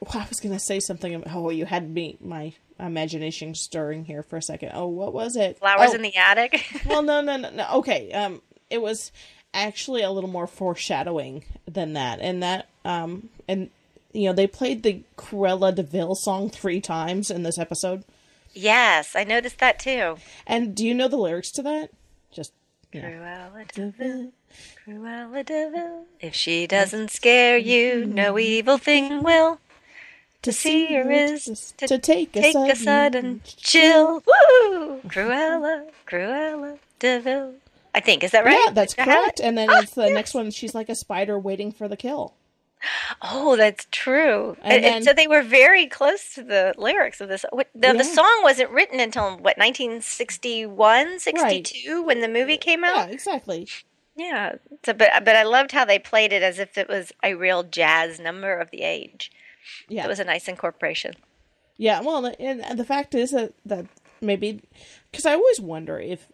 well, 0.00 0.22
I 0.22 0.28
was 0.28 0.38
gonna 0.38 0.60
say 0.60 0.78
something. 0.78 1.12
About, 1.16 1.34
oh, 1.34 1.50
you 1.50 1.64
had 1.64 1.90
me 1.90 2.16
my 2.20 2.52
imagination 2.78 3.54
stirring 3.54 4.04
here 4.04 4.22
for 4.22 4.36
a 4.36 4.42
second. 4.42 4.72
Oh, 4.74 4.86
what 4.88 5.12
was 5.12 5.36
it? 5.36 5.58
Flowers 5.58 5.90
Oh, 5.92 5.94
in 5.94 6.02
the 6.02 6.16
attic. 6.16 6.64
well, 6.86 7.02
no, 7.02 7.20
no, 7.20 7.36
no, 7.36 7.50
no. 7.50 7.66
Okay, 7.74 8.10
um, 8.12 8.42
it 8.70 8.82
was 8.82 9.12
actually 9.52 10.02
a 10.02 10.10
little 10.10 10.30
more 10.30 10.46
foreshadowing 10.46 11.44
than 11.66 11.92
that, 11.92 12.18
and 12.20 12.42
that, 12.42 12.68
um, 12.84 13.28
and 13.48 13.70
you 14.12 14.26
know, 14.28 14.32
they 14.32 14.46
played 14.46 14.82
the 14.82 15.02
Cruella 15.16 15.74
De 15.74 15.82
Vil 15.82 16.14
song 16.14 16.48
three 16.50 16.80
times 16.80 17.30
in 17.30 17.42
this 17.42 17.58
episode. 17.58 18.04
yes, 18.52 19.14
I 19.16 19.24
noticed 19.24 19.58
that 19.58 19.78
too. 19.78 20.16
And 20.46 20.74
do 20.74 20.84
you 20.86 20.94
know 20.94 21.08
the 21.08 21.16
lyrics 21.16 21.50
to 21.52 21.62
that? 21.62 21.90
Just 22.32 22.52
yeah. 22.92 23.10
Cruella 23.10 23.72
De 23.72 23.90
Vil, 23.90 24.32
Cruella 24.86 25.44
De 25.44 25.70
Vil. 25.70 26.04
If 26.20 26.34
she 26.34 26.66
doesn't 26.66 27.10
scare 27.10 27.56
you, 27.58 28.04
no 28.06 28.38
evil 28.38 28.78
thing 28.78 29.22
will. 29.22 29.58
To 30.44 30.52
see 30.52 30.86
her 30.94 31.10
is 31.10 31.74
to, 31.78 31.86
to 31.86 31.98
take 31.98 32.34
a 32.36 32.40
Take 32.40 32.52
sudden, 32.52 32.70
a 32.70 32.76
sudden 32.76 33.40
chill. 33.44 34.22
Woo! 34.26 35.00
Cruella, 35.08 35.88
Cruella 36.06 36.78
De 36.98 37.18
Vil. 37.20 37.54
I 37.94 38.00
think 38.00 38.22
is 38.24 38.30
that 38.32 38.44
right? 38.44 38.60
Yeah, 38.66 38.72
that's 38.72 38.94
Did 38.94 39.04
correct. 39.04 39.40
And 39.40 39.56
then 39.58 39.68
Ah, 39.70 39.80
it's 39.82 39.92
the 39.94 40.06
yes. 40.06 40.14
next 40.14 40.34
one. 40.34 40.50
She's 40.50 40.74
like 40.74 40.88
a 40.88 40.94
spider 40.94 41.38
waiting 41.38 41.72
for 41.72 41.88
the 41.88 41.96
kill. 41.96 42.34
Oh, 43.22 43.56
that's 43.56 43.86
true. 43.90 44.56
And 44.62 44.72
And, 44.74 44.84
and 44.84 45.04
so 45.04 45.12
they 45.14 45.26
were 45.26 45.42
very 45.42 45.86
close 45.86 46.34
to 46.34 46.42
the 46.42 46.74
lyrics 46.76 47.20
of 47.22 47.28
this. 47.28 47.42
The, 47.52 47.66
Yeah. 47.74 47.92
the 47.94 48.04
song 48.04 48.40
wasn't 48.42 48.70
written 48.70 49.00
until 49.00 49.30
what 49.38 49.56
1961, 49.56 51.20
62 51.20 52.02
when 52.02 52.20
the 52.20 52.28
movie 52.28 52.58
came 52.58 52.84
out. 52.84 53.08
Yeah, 53.08 53.14
exactly. 53.14 53.68
Yeah. 54.16 54.56
So, 54.84 54.92
but 54.92 55.24
but 55.24 55.34
I 55.36 55.42
loved 55.44 55.72
how 55.72 55.84
they 55.84 55.98
played 55.98 56.32
it 56.32 56.42
as 56.42 56.58
if 56.58 56.76
it 56.76 56.88
was 56.88 57.12
a 57.22 57.34
real 57.34 57.62
jazz 57.62 58.20
number 58.20 58.54
of 58.58 58.70
the 58.70 58.82
age. 58.82 59.32
Yeah. 59.88 60.04
It 60.04 60.08
was 60.08 60.20
a 60.20 60.24
nice 60.24 60.48
incorporation. 60.48 61.14
Yeah, 61.76 62.02
well, 62.02 62.32
and 62.38 62.78
the 62.78 62.84
fact 62.84 63.14
is 63.14 63.32
that 63.32 63.52
that 63.66 63.86
maybe 64.20 64.62
because 65.10 65.26
I 65.26 65.34
always 65.34 65.60
wonder 65.60 65.98
if 65.98 66.28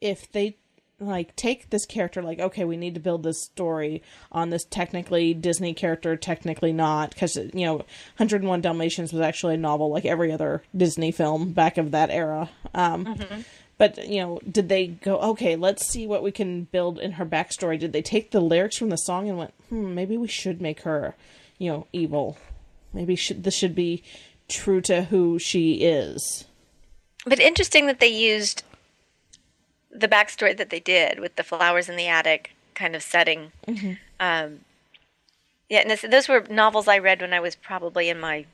if 0.00 0.30
they 0.32 0.56
like 1.00 1.34
take 1.34 1.70
this 1.70 1.84
character 1.86 2.22
like 2.22 2.38
okay 2.38 2.64
we 2.64 2.76
need 2.76 2.94
to 2.94 3.00
build 3.00 3.24
this 3.24 3.42
story 3.42 4.00
on 4.30 4.50
this 4.50 4.64
technically 4.64 5.34
disney 5.34 5.74
character 5.74 6.16
technically 6.16 6.72
not 6.72 7.10
because 7.10 7.36
you 7.36 7.66
know 7.66 7.76
101 8.16 8.60
dalmatians 8.60 9.12
was 9.12 9.20
actually 9.20 9.54
a 9.54 9.58
novel 9.58 9.90
like 9.90 10.04
every 10.04 10.30
other 10.30 10.62
disney 10.76 11.10
film 11.10 11.52
back 11.52 11.78
of 11.78 11.90
that 11.90 12.10
era 12.10 12.48
um 12.74 13.16
but 13.76 14.08
you 14.08 14.20
know 14.20 14.38
did 14.48 14.68
they 14.68 14.86
go 14.86 15.18
okay 15.18 15.56
let's 15.56 15.84
see 15.84 16.06
what 16.06 16.22
we 16.22 16.30
can 16.30 16.62
build 16.64 17.00
in 17.00 17.12
her 17.12 17.26
backstory 17.26 17.78
did 17.78 17.92
they 17.92 18.02
take 18.02 18.30
the 18.30 18.40
lyrics 18.40 18.78
from 18.78 18.90
the 18.90 18.96
song 18.96 19.28
and 19.28 19.36
went 19.36 19.54
hmm 19.70 19.96
maybe 19.96 20.16
we 20.16 20.28
should 20.28 20.62
make 20.62 20.82
her 20.82 21.16
you 21.58 21.70
know 21.70 21.88
evil 21.92 22.38
maybe 22.94 23.16
should 23.16 23.44
this 23.44 23.54
should 23.54 23.74
be 23.74 24.02
true 24.48 24.80
to 24.80 25.04
who 25.04 25.38
she 25.38 25.76
is 25.82 26.44
But 27.26 27.40
interesting 27.40 27.86
that 27.86 28.00
they 28.00 28.08
used 28.08 28.62
the 29.90 30.08
backstory 30.08 30.56
that 30.56 30.70
they 30.70 30.80
did 30.80 31.20
with 31.20 31.36
the 31.36 31.42
flowers 31.42 31.88
in 31.88 31.96
the 31.96 32.08
attic 32.08 32.54
kind 32.74 32.96
of 32.96 33.02
setting. 33.02 33.52
Um, 34.18 34.60
yeah, 35.68 35.80
and 35.80 35.90
this, 35.90 36.02
those 36.02 36.28
were 36.28 36.44
novels 36.50 36.88
I 36.88 36.98
read 36.98 37.20
when 37.20 37.32
I 37.32 37.40
was 37.40 37.54
probably 37.54 38.08
in 38.08 38.18
my 38.20 38.44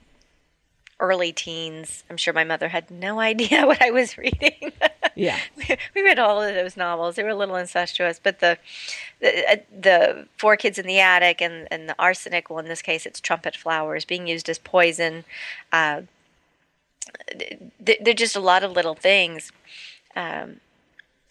early 1.00 1.32
teens. 1.32 2.04
I'm 2.10 2.16
sure 2.16 2.34
my 2.34 2.44
mother 2.44 2.68
had 2.68 2.90
no 2.90 3.20
idea 3.30 3.66
what 3.66 3.82
I 3.82 3.90
was 3.90 4.16
reading. 4.18 4.72
yeah 5.14 5.38
we 5.94 6.02
read 6.02 6.18
all 6.18 6.42
of 6.42 6.54
those 6.54 6.76
novels. 6.76 7.16
They 7.16 7.22
were 7.22 7.30
a 7.30 7.34
little 7.34 7.56
incestuous, 7.56 8.20
but 8.22 8.40
the 8.40 8.58
the, 9.20 9.50
uh, 9.50 9.56
the 9.78 10.26
four 10.36 10.56
kids 10.56 10.78
in 10.78 10.86
the 10.86 11.00
attic 11.00 11.40
and 11.40 11.68
and 11.70 11.88
the 11.88 11.94
arsenic. 11.98 12.50
Well, 12.50 12.58
in 12.58 12.66
this 12.66 12.82
case, 12.82 13.06
it's 13.06 13.20
trumpet 13.20 13.56
flowers 13.56 14.04
being 14.04 14.26
used 14.26 14.48
as 14.48 14.58
poison. 14.58 15.24
Uh, 15.72 16.02
th- 17.84 17.98
they're 18.00 18.14
just 18.14 18.36
a 18.36 18.40
lot 18.40 18.62
of 18.62 18.72
little 18.72 18.94
things. 18.94 19.52
Um, 20.16 20.60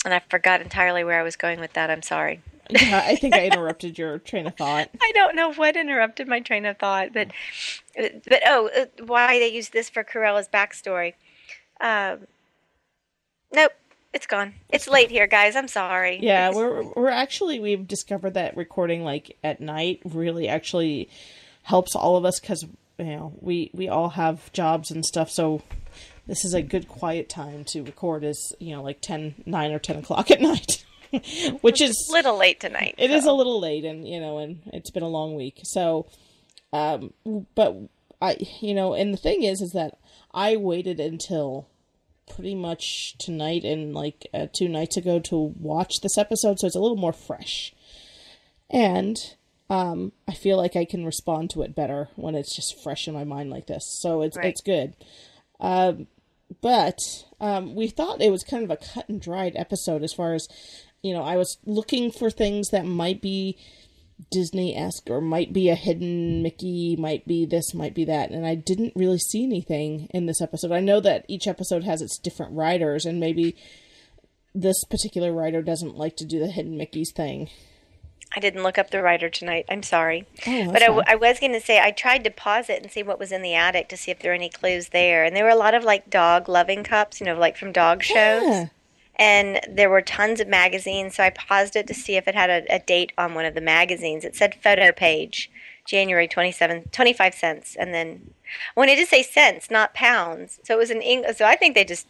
and 0.05 0.13
I 0.13 0.21
forgot 0.29 0.61
entirely 0.61 1.03
where 1.03 1.19
I 1.19 1.23
was 1.23 1.35
going 1.35 1.59
with 1.59 1.73
that. 1.73 1.89
I'm 1.89 2.01
sorry. 2.01 2.41
yeah 2.69 3.01
i 3.03 3.15
think 3.15 3.33
i 3.33 3.45
interrupted 3.51 3.97
your 3.97 4.19
train 4.19 4.45
of 4.45 4.55
thought 4.55 4.89
I 5.01 5.11
don't 5.15 5.35
know 5.35 5.51
what 5.51 5.75
interrupted 5.75 6.27
my 6.27 6.39
train 6.39 6.67
of 6.67 6.77
thought, 6.77 7.13
but 7.13 7.29
but 7.95 8.41
oh, 8.45 8.69
uh, 8.77 8.85
why 9.03 9.39
they 9.39 9.47
used 9.47 9.73
this 9.73 9.89
for 9.89 10.03
Cruella's 10.03 10.47
backstory? 10.47 11.15
Um, 11.81 12.27
nope, 13.51 13.71
it's 14.13 14.25
gone. 14.25 14.55
It's 14.69 14.87
late 14.87 15.11
here, 15.11 15.27
guys. 15.27 15.55
I'm 15.55 15.67
sorry. 15.67 16.19
Yeah, 16.21 16.51
we're 16.51 16.83
we're 16.95 17.09
actually 17.09 17.59
we've 17.59 17.87
discovered 17.87 18.33
that 18.33 18.57
recording 18.57 19.03
like 19.03 19.37
at 19.43 19.61
night 19.61 20.01
really 20.03 20.47
actually 20.47 21.09
helps 21.63 21.95
all 21.95 22.17
of 22.17 22.25
us 22.25 22.39
because 22.39 22.65
you 22.97 23.05
know 23.05 23.33
we 23.39 23.69
we 23.73 23.87
all 23.87 24.09
have 24.09 24.51
jobs 24.51 24.89
and 24.91 25.05
stuff, 25.05 25.29
so 25.29 25.61
this 26.25 26.43
is 26.43 26.53
a 26.53 26.61
good 26.61 26.87
quiet 26.87 27.29
time 27.29 27.63
to 27.65 27.83
record. 27.83 28.23
Is 28.23 28.55
you 28.59 28.75
know 28.75 28.83
like 28.83 29.01
10, 29.01 29.43
9 29.45 29.71
or 29.71 29.79
ten 29.79 29.97
o'clock 29.97 30.31
at 30.31 30.41
night, 30.41 30.83
which 31.61 31.81
is 31.81 32.07
a 32.09 32.13
little 32.13 32.37
late 32.37 32.59
tonight. 32.59 32.95
it 32.97 33.11
is 33.11 33.25
so. 33.25 33.33
a 33.33 33.35
little 33.35 33.59
late, 33.59 33.85
and 33.85 34.07
you 34.07 34.19
know, 34.19 34.39
and 34.39 34.61
it's 34.73 34.91
been 34.91 35.03
a 35.03 35.07
long 35.07 35.35
week. 35.35 35.59
So, 35.63 36.07
um, 36.73 37.13
but 37.55 37.75
I, 38.21 38.37
you 38.61 38.73
know, 38.73 38.93
and 38.93 39.13
the 39.13 39.17
thing 39.17 39.43
is, 39.43 39.61
is 39.61 39.71
that 39.73 39.97
I 40.33 40.55
waited 40.55 40.99
until 40.99 41.67
pretty 42.29 42.55
much 42.55 43.17
tonight 43.17 43.63
and 43.63 43.93
like 43.93 44.27
uh, 44.33 44.47
two 44.53 44.67
nights 44.67 44.95
ago 44.97 45.19
to 45.19 45.53
watch 45.59 46.01
this 46.01 46.17
episode, 46.17 46.59
so 46.59 46.67
it's 46.67 46.75
a 46.75 46.79
little 46.79 46.97
more 46.97 47.13
fresh, 47.13 47.73
and 48.69 49.17
um, 49.69 50.11
I 50.27 50.33
feel 50.33 50.57
like 50.57 50.75
I 50.75 50.85
can 50.85 51.05
respond 51.05 51.49
to 51.51 51.61
it 51.61 51.75
better 51.75 52.09
when 52.15 52.35
it's 52.35 52.55
just 52.55 52.81
fresh 52.81 53.07
in 53.07 53.13
my 53.13 53.23
mind 53.23 53.49
like 53.49 53.67
this. 53.67 53.85
So 54.01 54.21
it's 54.21 54.37
Right. 54.37 54.47
it's 54.47 54.61
good. 54.61 54.93
Um, 55.59 56.07
but 56.61 56.97
um, 57.39 57.75
we 57.75 57.87
thought 57.87 58.21
it 58.21 58.31
was 58.31 58.43
kind 58.43 58.63
of 58.63 58.71
a 58.71 58.77
cut 58.77 59.07
and 59.07 59.21
dried 59.21 59.55
episode 59.55 60.03
as 60.03 60.13
far 60.13 60.33
as 60.33 60.47
you 61.03 61.13
know. 61.13 61.21
I 61.23 61.37
was 61.37 61.57
looking 61.65 62.11
for 62.11 62.31
things 62.31 62.69
that 62.69 62.85
might 62.85 63.21
be 63.21 63.57
Disney 64.31 64.75
esque 64.75 65.09
or 65.09 65.21
might 65.21 65.53
be 65.53 65.69
a 65.69 65.75
hidden 65.75 66.43
Mickey, 66.43 66.95
might 66.97 67.25
be 67.25 67.45
this, 67.45 67.73
might 67.73 67.95
be 67.95 68.05
that, 68.05 68.31
and 68.31 68.45
I 68.45 68.55
didn't 68.55 68.93
really 68.95 69.17
see 69.19 69.43
anything 69.43 70.07
in 70.13 70.25
this 70.25 70.41
episode. 70.41 70.71
I 70.71 70.81
know 70.81 70.99
that 70.99 71.25
each 71.27 71.47
episode 71.47 71.83
has 71.83 72.01
its 72.01 72.17
different 72.17 72.53
writers, 72.53 73.05
and 73.05 73.19
maybe 73.19 73.55
this 74.53 74.83
particular 74.83 75.31
writer 75.31 75.61
doesn't 75.61 75.95
like 75.95 76.17
to 76.17 76.25
do 76.25 76.39
the 76.39 76.47
hidden 76.47 76.77
Mickey's 76.77 77.11
thing. 77.11 77.49
I 78.35 78.39
didn't 78.39 78.61
look 78.61 78.77
up 78.77 78.91
the 78.91 79.01
writer 79.01 79.29
tonight. 79.29 79.65
I'm 79.69 79.81
sorry. 79.81 80.27
Oh, 80.45 80.71
but 80.71 80.83
I, 80.83 80.87
w-. 80.87 81.03
I 81.07 81.15
was 81.15 81.39
going 81.39 81.53
to 81.53 81.61
say, 81.61 81.79
I 81.79 81.89
tried 81.89 82.23
to 82.25 82.29
pause 82.29 82.69
it 82.69 82.81
and 82.81 82.91
see 82.91 83.01
what 83.01 83.17
was 83.17 83.31
in 83.31 83.41
the 83.41 83.55
attic 83.55 83.89
to 83.89 83.97
see 83.97 84.11
if 84.11 84.19
there 84.19 84.31
were 84.31 84.35
any 84.35 84.49
clues 84.49 84.89
there. 84.89 85.23
And 85.23 85.35
there 85.35 85.45
were 85.45 85.49
a 85.49 85.55
lot 85.55 85.73
of 85.73 85.83
like 85.83 86.11
dog 86.11 86.47
loving 86.47 86.83
cups, 86.83 87.19
you 87.19 87.25
know, 87.25 87.35
like 87.35 87.57
from 87.57 87.71
dog 87.71 88.03
shows. 88.03 88.43
Yeah. 88.43 88.67
And 89.19 89.59
there 89.69 89.89
were 89.89 90.01
tons 90.01 90.39
of 90.39 90.47
magazines. 90.47 91.15
So 91.15 91.23
I 91.23 91.29
paused 91.29 91.75
it 91.75 91.85
to 91.87 91.93
see 91.93 92.15
if 92.15 92.27
it 92.27 92.33
had 92.35 92.49
a, 92.49 92.75
a 92.75 92.79
date 92.79 93.11
on 93.17 93.33
one 93.35 93.45
of 93.45 93.53
the 93.53 93.61
magazines. 93.61 94.23
It 94.23 94.35
said 94.35 94.55
Photoplay, 94.55 95.29
January 95.85 96.27
27, 96.27 96.85
25 96.91 97.33
cents. 97.33 97.75
And 97.75 97.93
then, 97.93 98.31
when 98.75 98.87
it 98.87 98.95
did 98.95 99.09
say 99.09 99.21
cents, 99.21 99.69
not 99.69 99.93
pounds. 99.93 100.59
So 100.63 100.73
it 100.73 100.77
was 100.77 100.89
an 100.89 101.01
English. 101.01 101.37
So 101.37 101.45
I 101.45 101.57
think 101.57 101.75
they 101.75 101.83
just 101.83 102.07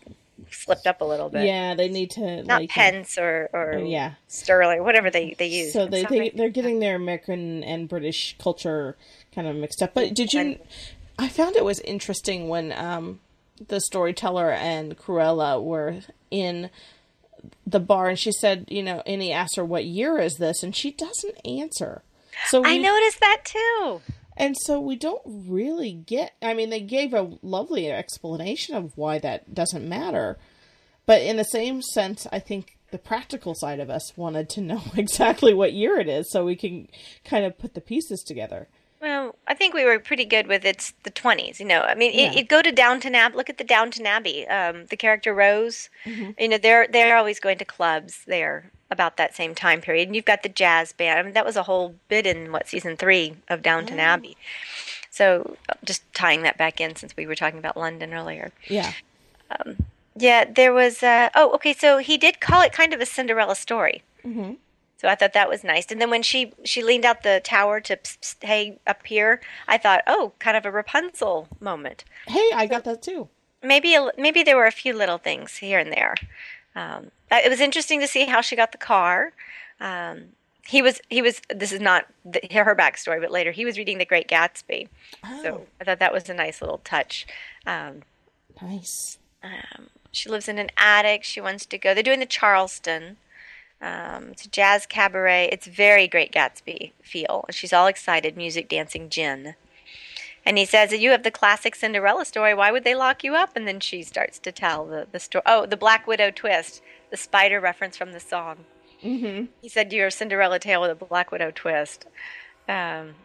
slipped 0.51 0.85
up 0.85 1.01
a 1.01 1.05
little 1.05 1.29
bit. 1.29 1.45
Yeah, 1.45 1.73
they 1.73 1.89
need 1.89 2.11
to 2.11 2.43
Not 2.43 2.61
like 2.61 2.69
pence 2.69 3.17
or, 3.17 3.49
or 3.53 3.73
Oh, 3.75 3.83
yeah. 3.83 4.13
sterling, 4.27 4.83
whatever 4.83 5.09
they, 5.09 5.35
they 5.37 5.47
use. 5.47 5.73
So 5.73 5.87
they, 5.87 6.03
they 6.05 6.29
they're 6.29 6.49
getting 6.49 6.79
their 6.79 6.95
American 6.95 7.63
and 7.63 7.89
British 7.89 8.35
culture 8.37 8.95
kind 9.33 9.47
of 9.47 9.55
mixed 9.55 9.81
up. 9.81 9.93
But 9.93 10.13
did 10.13 10.33
you? 10.33 10.57
I 11.17 11.27
found 11.27 11.55
it 11.55 11.65
was 11.65 11.79
interesting 11.81 12.47
when 12.47 12.71
um, 12.71 13.19
the 13.67 13.81
storyteller 13.81 14.51
and 14.51 14.97
Cruella 14.97 15.61
were 15.61 15.97
in 16.31 16.69
the 17.65 17.79
bar, 17.79 18.09
and 18.09 18.19
she 18.19 18.31
said, 18.31 18.65
you 18.69 18.83
know, 18.83 19.01
and 19.05 19.21
he 19.21 19.31
asked 19.31 19.55
her 19.55 19.65
what 19.65 19.85
year 19.85 20.17
is 20.19 20.35
this, 20.35 20.63
and 20.63 20.75
she 20.75 20.91
doesn't 20.91 21.37
answer. 21.45 22.03
So 22.47 22.63
I 22.65 22.73
we- 22.73 22.79
noticed 22.79 23.19
that 23.19 23.41
too. 23.45 24.01
and 24.37 24.55
so 24.57 24.79
we 24.79 24.95
don't 24.95 25.21
really 25.25 25.91
get. 25.93 26.33
I 26.41 26.53
mean, 26.53 26.69
they 26.69 26.81
gave 26.81 27.13
a 27.13 27.37
lovely 27.41 27.91
explanation 27.91 28.75
of 28.75 28.97
why 28.97 29.19
that 29.19 29.53
doesn't 29.53 29.87
matter, 29.87 30.37
but 31.05 31.21
in 31.21 31.37
the 31.37 31.43
same 31.43 31.81
sense, 31.81 32.27
I 32.31 32.39
think 32.39 32.77
the 32.91 32.97
practical 32.97 33.53
side 33.55 33.79
of 33.79 33.89
us 33.89 34.13
wanted 34.17 34.49
to 34.49 34.61
know 34.61 34.81
exactly 34.95 35.53
what 35.53 35.73
year 35.73 35.99
it 35.99 36.07
is, 36.07 36.31
so 36.31 36.45
we 36.45 36.55
can 36.55 36.87
kind 37.23 37.45
of 37.45 37.57
put 37.59 37.73
the 37.73 37.81
pieces 37.81 38.23
together. 38.25 38.67
Well, 39.01 39.35
I 39.47 39.53
think 39.53 39.73
we 39.73 39.85
were 39.85 39.97
pretty 39.99 40.25
good 40.25 40.47
with 40.47 40.65
it's 40.65 40.93
the 41.03 41.09
twenties. 41.09 41.59
You 41.59 41.65
know, 41.65 41.81
I 41.81 41.95
mean, 41.95 42.11
Yeah. 42.13 42.31
it, 42.33 42.37
it 42.39 42.47
go 42.49 42.61
to 42.61 42.71
Downton 42.71 43.15
Abbey. 43.15 43.37
Look 43.37 43.49
at 43.49 43.57
the 43.57 43.63
Downton 43.63 44.05
Abbey. 44.05 44.47
Um, 44.47 44.87
the 44.87 44.97
character 44.97 45.33
Rose. 45.33 45.89
Mm-hmm. 46.05 46.31
You 46.37 46.47
know, 46.49 46.57
they're 46.57 46.87
they're 46.87 47.15
always 47.17 47.39
going 47.39 47.57
to 47.59 47.65
clubs 47.65 48.23
there 48.27 48.71
about 48.91 49.17
that 49.17 49.35
same 49.35 49.53
time 49.55 49.81
period. 49.81 50.07
And 50.09 50.15
you've 50.15 50.25
got 50.25 50.43
the 50.43 50.49
jazz 50.49 50.91
band. 50.93 51.19
I 51.19 51.23
mean, 51.23 51.33
that 51.33 51.45
was 51.45 51.55
a 51.55 51.63
whole 51.63 51.95
bit 52.07 52.25
in 52.25 52.51
what 52.51 52.67
season 52.67 52.97
three 52.97 53.35
of 53.47 53.61
Downton 53.61 53.99
Abbey. 53.99 54.35
So 55.11 55.57
just 55.83 56.01
tying 56.13 56.41
that 56.41 56.57
back 56.57 56.81
in 56.81 56.95
since 56.95 57.15
we 57.15 57.25
were 57.27 57.35
talking 57.35 57.59
about 57.59 57.77
London 57.77 58.13
earlier. 58.13 58.51
Yeah, 58.67 58.93
Yeah, 60.15 60.43
there 60.45 60.73
was. 60.73 61.01
Uh, 61.03 61.29
oh, 61.35 61.53
okay. 61.53 61.73
So 61.73 61.99
he 61.99 62.17
did 62.17 62.39
call 62.39 62.61
it 62.61 62.73
kind 62.73 62.93
of 62.93 62.99
a 62.99 63.05
Cinderella 63.05 63.55
story. 63.55 64.03
Mm-hmm. 64.25 64.53
So 64.99 65.07
I 65.07 65.15
thought 65.15 65.33
that 65.33 65.49
was 65.49 65.63
nice. 65.63 65.89
And 65.91 66.01
then 66.01 66.09
when 66.09 66.21
she 66.23 66.53
she 66.63 66.83
leaned 66.83 67.05
out 67.05 67.23
the 67.23 67.41
tower 67.43 67.79
to 67.81 67.95
psst, 67.95 68.19
psst, 68.19 68.43
hey 68.43 68.79
up 68.85 69.05
here, 69.05 69.39
I 69.67 69.77
thought, 69.77 70.01
oh, 70.07 70.33
kind 70.39 70.57
of 70.57 70.65
a 70.65 70.71
Rapunzel 70.71 71.47
moment. 71.59 72.03
hey, 72.27 72.51
I 72.53 72.65
got 72.65 72.83
that 72.83 73.01
too. 73.01 73.29
Maybe 73.63 73.95
a, 73.95 74.11
maybe 74.17 74.43
there 74.43 74.57
were 74.57 74.67
a 74.67 74.71
few 74.71 74.93
little 74.93 75.17
things 75.17 75.57
here 75.57 75.79
and 75.79 75.91
there. 75.91 76.15
Um, 76.75 77.11
it 77.31 77.49
was 77.49 77.59
interesting 77.59 77.99
to 78.01 78.07
see 78.07 78.25
how 78.25 78.41
she 78.41 78.55
got 78.55 78.71
the 78.71 78.77
car. 78.77 79.33
Um, 79.79 80.29
he 80.65 80.81
was 80.81 81.01
he 81.09 81.21
was. 81.21 81.41
This 81.49 81.71
is 81.71 81.79
not 81.79 82.05
the, 82.25 82.41
her 82.51 82.75
backstory, 82.75 83.19
but 83.21 83.31
later 83.31 83.51
he 83.51 83.65
was 83.65 83.77
reading 83.77 83.97
The 83.97 84.05
Great 84.05 84.27
Gatsby. 84.27 84.87
So 85.41 85.65
I 85.79 85.83
thought 85.83 85.99
that 85.99 86.13
was 86.13 86.29
a 86.29 86.33
nice 86.33 86.61
little 86.61 86.81
touch. 86.83 87.25
Um, 87.65 88.03
Nice. 88.61 89.17
She 90.11 90.29
lives 90.29 90.47
in 90.47 90.57
an 90.59 90.69
attic. 90.77 91.23
She 91.23 91.39
wants 91.39 91.65
to 91.67 91.77
go. 91.77 91.93
They're 91.93 92.03
doing 92.03 92.19
the 92.19 92.25
Charleston. 92.25 93.17
Um, 93.81 94.29
it's 94.29 94.45
a 94.45 94.49
jazz 94.49 94.85
cabaret. 94.85 95.49
It's 95.51 95.67
very 95.67 96.07
Great 96.07 96.31
Gatsby 96.31 96.91
feel. 97.01 97.45
She's 97.49 97.73
all 97.73 97.87
excited, 97.87 98.35
music, 98.35 98.67
dancing, 98.67 99.09
gin. 99.09 99.55
And 100.45 100.57
he 100.57 100.65
says, 100.65 100.91
"You 100.93 101.11
have 101.11 101.23
the 101.23 101.31
classic 101.31 101.75
Cinderella 101.75 102.25
story. 102.25 102.53
Why 102.53 102.71
would 102.71 102.83
they 102.83 102.95
lock 102.95 103.23
you 103.23 103.35
up?" 103.35 103.55
And 103.55 103.67
then 103.67 103.79
she 103.79 104.03
starts 104.03 104.39
to 104.39 104.51
tell 104.51 104.85
the 104.85 105.07
the 105.11 105.19
story. 105.19 105.43
Oh, 105.45 105.65
the 105.65 105.77
Black 105.77 106.07
Widow 106.07 106.31
twist, 106.31 106.81
the 107.09 107.17
spider 107.17 107.59
reference 107.59 107.97
from 107.97 108.11
the 108.11 108.19
song. 108.19 108.65
Mm-hmm. 109.03 109.45
He 109.61 109.69
said, 109.69 109.93
"You're 109.93 110.07
a 110.07 110.11
Cinderella 110.11 110.59
tale 110.59 110.81
with 110.81 110.91
a 110.91 110.95
Black 110.95 111.31
Widow 111.31 111.51
twist." 111.51 112.05
Um, 112.67 113.15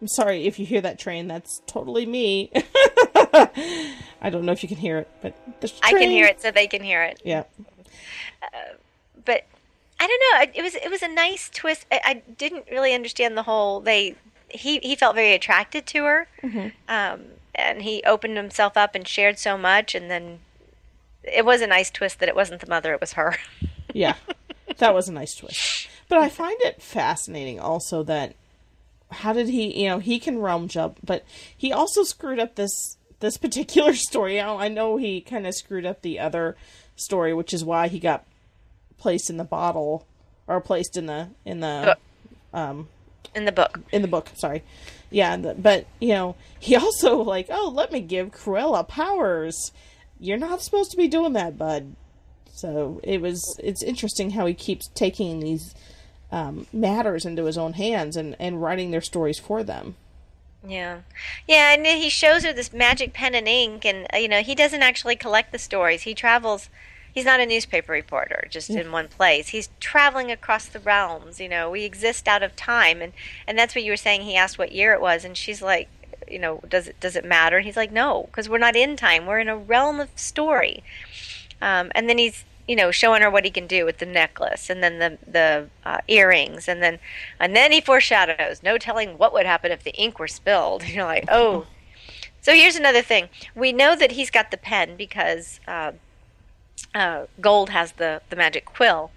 I'm 0.00 0.08
sorry 0.08 0.46
if 0.46 0.58
you 0.58 0.66
hear 0.66 0.80
that 0.82 0.98
train. 0.98 1.26
That's 1.26 1.62
totally 1.66 2.04
me. 2.04 2.50
I 2.54 4.30
don't 4.30 4.44
know 4.44 4.52
if 4.52 4.62
you 4.62 4.68
can 4.68 4.78
hear 4.78 4.98
it, 4.98 5.10
but 5.22 5.34
the 5.60 5.72
I 5.82 5.92
can 5.92 6.10
hear 6.10 6.26
it, 6.26 6.40
so 6.40 6.50
they 6.50 6.66
can 6.66 6.82
hear 6.82 7.02
it. 7.02 7.20
Yeah. 7.24 7.44
but 9.24 9.46
I 9.98 10.06
don't 10.06 10.20
know. 10.20 10.52
It 10.54 10.62
was 10.62 10.74
it 10.74 10.90
was 10.90 11.02
a 11.02 11.08
nice 11.08 11.50
twist. 11.52 11.86
I, 11.90 12.00
I 12.04 12.14
didn't 12.36 12.66
really 12.70 12.94
understand 12.94 13.36
the 13.36 13.42
whole. 13.44 13.80
They 13.80 14.14
he 14.48 14.78
he 14.78 14.94
felt 14.94 15.14
very 15.14 15.34
attracted 15.34 15.86
to 15.86 16.04
her, 16.04 16.28
um, 16.88 17.22
and 17.54 17.82
he 17.82 18.02
opened 18.04 18.36
himself 18.36 18.76
up 18.76 18.94
and 18.94 19.06
shared 19.08 19.38
so 19.38 19.56
much, 19.56 19.94
and 19.94 20.10
then 20.10 20.40
it 21.22 21.44
was 21.44 21.60
a 21.60 21.66
nice 21.66 21.90
twist 21.90 22.20
that 22.20 22.28
it 22.28 22.36
wasn't 22.36 22.60
the 22.60 22.68
mother; 22.68 22.92
it 22.92 23.00
was 23.00 23.14
her. 23.14 23.36
Yeah. 23.94 24.16
That 24.76 24.92
was 24.92 25.08
a 25.08 25.12
nice 25.12 25.34
twist. 25.34 25.88
But 26.10 26.18
I 26.18 26.28
find 26.28 26.60
it 26.60 26.82
fascinating 26.82 27.58
also 27.58 28.02
that 28.02 28.34
how 29.10 29.32
did 29.32 29.48
he, 29.48 29.82
you 29.82 29.88
know, 29.88 30.00
he 30.00 30.18
can 30.18 30.38
realm 30.38 30.68
jump, 30.68 30.98
but 31.02 31.24
he 31.56 31.72
also 31.72 32.02
screwed 32.02 32.38
up 32.38 32.56
this 32.56 32.98
this 33.20 33.38
particular 33.38 33.94
story. 34.08 34.38
I 34.38 34.68
know 34.68 34.98
he 34.98 35.22
kind 35.22 35.46
of 35.46 35.54
screwed 35.54 35.86
up 35.86 36.02
the 36.02 36.18
other 36.18 36.56
story, 36.94 37.32
which 37.32 37.54
is 37.54 37.64
why 37.64 37.88
he 37.88 37.98
got 37.98 38.26
placed 38.98 39.30
in 39.30 39.36
the 39.36 39.44
bottle 39.44 40.06
or 40.46 40.60
placed 40.60 40.96
in 40.96 41.06
the 41.06 41.28
in 41.44 41.60
the 41.60 41.96
um 42.52 42.88
in 43.34 43.44
the 43.44 43.52
book. 43.52 43.80
in 43.92 44.02
the 44.02 44.08
book. 44.08 44.30
Sorry, 44.34 44.62
yeah, 45.10 45.36
the, 45.36 45.54
but 45.54 45.86
you 46.00 46.08
know, 46.08 46.36
he 46.58 46.74
also 46.76 47.18
like, 47.18 47.46
oh, 47.50 47.70
let 47.72 47.92
me 47.92 48.00
give 48.00 48.32
Cruella 48.32 48.86
powers. 48.86 49.72
You're 50.18 50.38
not 50.38 50.62
supposed 50.62 50.90
to 50.92 50.96
be 50.96 51.08
doing 51.08 51.34
that, 51.34 51.58
bud. 51.58 51.94
So 52.52 53.00
it 53.04 53.20
was. 53.20 53.58
It's 53.62 53.82
interesting 53.82 54.30
how 54.30 54.46
he 54.46 54.54
keeps 54.54 54.88
taking 54.88 55.40
these 55.40 55.74
um, 56.32 56.66
matters 56.72 57.26
into 57.26 57.44
his 57.44 57.58
own 57.58 57.74
hands 57.74 58.16
and 58.16 58.34
and 58.40 58.62
writing 58.62 58.90
their 58.90 59.02
stories 59.02 59.38
for 59.38 59.62
them. 59.62 59.96
Yeah, 60.66 61.00
yeah, 61.46 61.74
and 61.74 61.86
he 61.86 62.08
shows 62.08 62.44
her 62.44 62.52
this 62.52 62.72
magic 62.72 63.12
pen 63.12 63.34
and 63.34 63.46
ink, 63.46 63.84
and 63.84 64.06
uh, 64.12 64.16
you 64.16 64.28
know 64.28 64.42
he 64.42 64.54
doesn't 64.54 64.82
actually 64.82 65.16
collect 65.16 65.52
the 65.52 65.58
stories. 65.58 66.02
He 66.02 66.14
travels. 66.14 66.70
He's 67.16 67.24
not 67.24 67.40
a 67.40 67.46
newspaper 67.46 67.92
reporter, 67.92 68.46
just 68.50 68.68
in 68.68 68.92
one 68.92 69.08
place. 69.08 69.48
He's 69.48 69.70
traveling 69.80 70.30
across 70.30 70.66
the 70.66 70.78
realms. 70.78 71.40
You 71.40 71.48
know, 71.48 71.70
we 71.70 71.82
exist 71.82 72.28
out 72.28 72.42
of 72.42 72.54
time, 72.56 73.00
and 73.00 73.14
and 73.46 73.58
that's 73.58 73.74
what 73.74 73.84
you 73.84 73.90
were 73.90 73.96
saying. 73.96 74.20
He 74.20 74.36
asked 74.36 74.58
what 74.58 74.70
year 74.70 74.92
it 74.92 75.00
was, 75.00 75.24
and 75.24 75.34
she's 75.34 75.62
like, 75.62 75.88
you 76.28 76.38
know, 76.38 76.60
does 76.68 76.88
it 76.88 77.00
does 77.00 77.16
it 77.16 77.24
matter? 77.24 77.56
And 77.56 77.64
he's 77.64 77.74
like, 77.74 77.90
no, 77.90 78.24
because 78.24 78.50
we're 78.50 78.58
not 78.58 78.76
in 78.76 78.96
time. 78.96 79.24
We're 79.24 79.38
in 79.38 79.48
a 79.48 79.56
realm 79.56 79.98
of 79.98 80.10
story. 80.14 80.84
Um, 81.62 81.90
and 81.94 82.06
then 82.06 82.18
he's 82.18 82.44
you 82.68 82.76
know 82.76 82.90
showing 82.90 83.22
her 83.22 83.30
what 83.30 83.46
he 83.46 83.50
can 83.50 83.66
do 83.66 83.86
with 83.86 83.96
the 83.96 84.04
necklace 84.04 84.68
and 84.68 84.82
then 84.82 84.98
the 84.98 85.16
the 85.26 85.68
uh, 85.86 86.00
earrings 86.08 86.68
and 86.68 86.82
then 86.82 86.98
and 87.40 87.56
then 87.56 87.72
he 87.72 87.80
foreshadows 87.80 88.62
no 88.62 88.76
telling 88.76 89.16
what 89.16 89.32
would 89.32 89.46
happen 89.46 89.72
if 89.72 89.84
the 89.84 89.94
ink 89.94 90.18
were 90.18 90.28
spilled 90.28 90.86
you're 90.88 91.04
like 91.04 91.24
oh 91.28 91.64
so 92.42 92.52
here's 92.52 92.76
another 92.76 93.02
thing 93.02 93.28
we 93.54 93.72
know 93.72 93.94
that 93.96 94.12
he's 94.12 94.30
got 94.30 94.50
the 94.50 94.56
pen 94.56 94.96
because 94.96 95.60
uh, 95.68 95.92
uh, 96.94 97.26
gold 97.40 97.70
has 97.70 97.92
the 97.92 98.20
the 98.30 98.36
magic 98.36 98.64
quill 98.64 99.10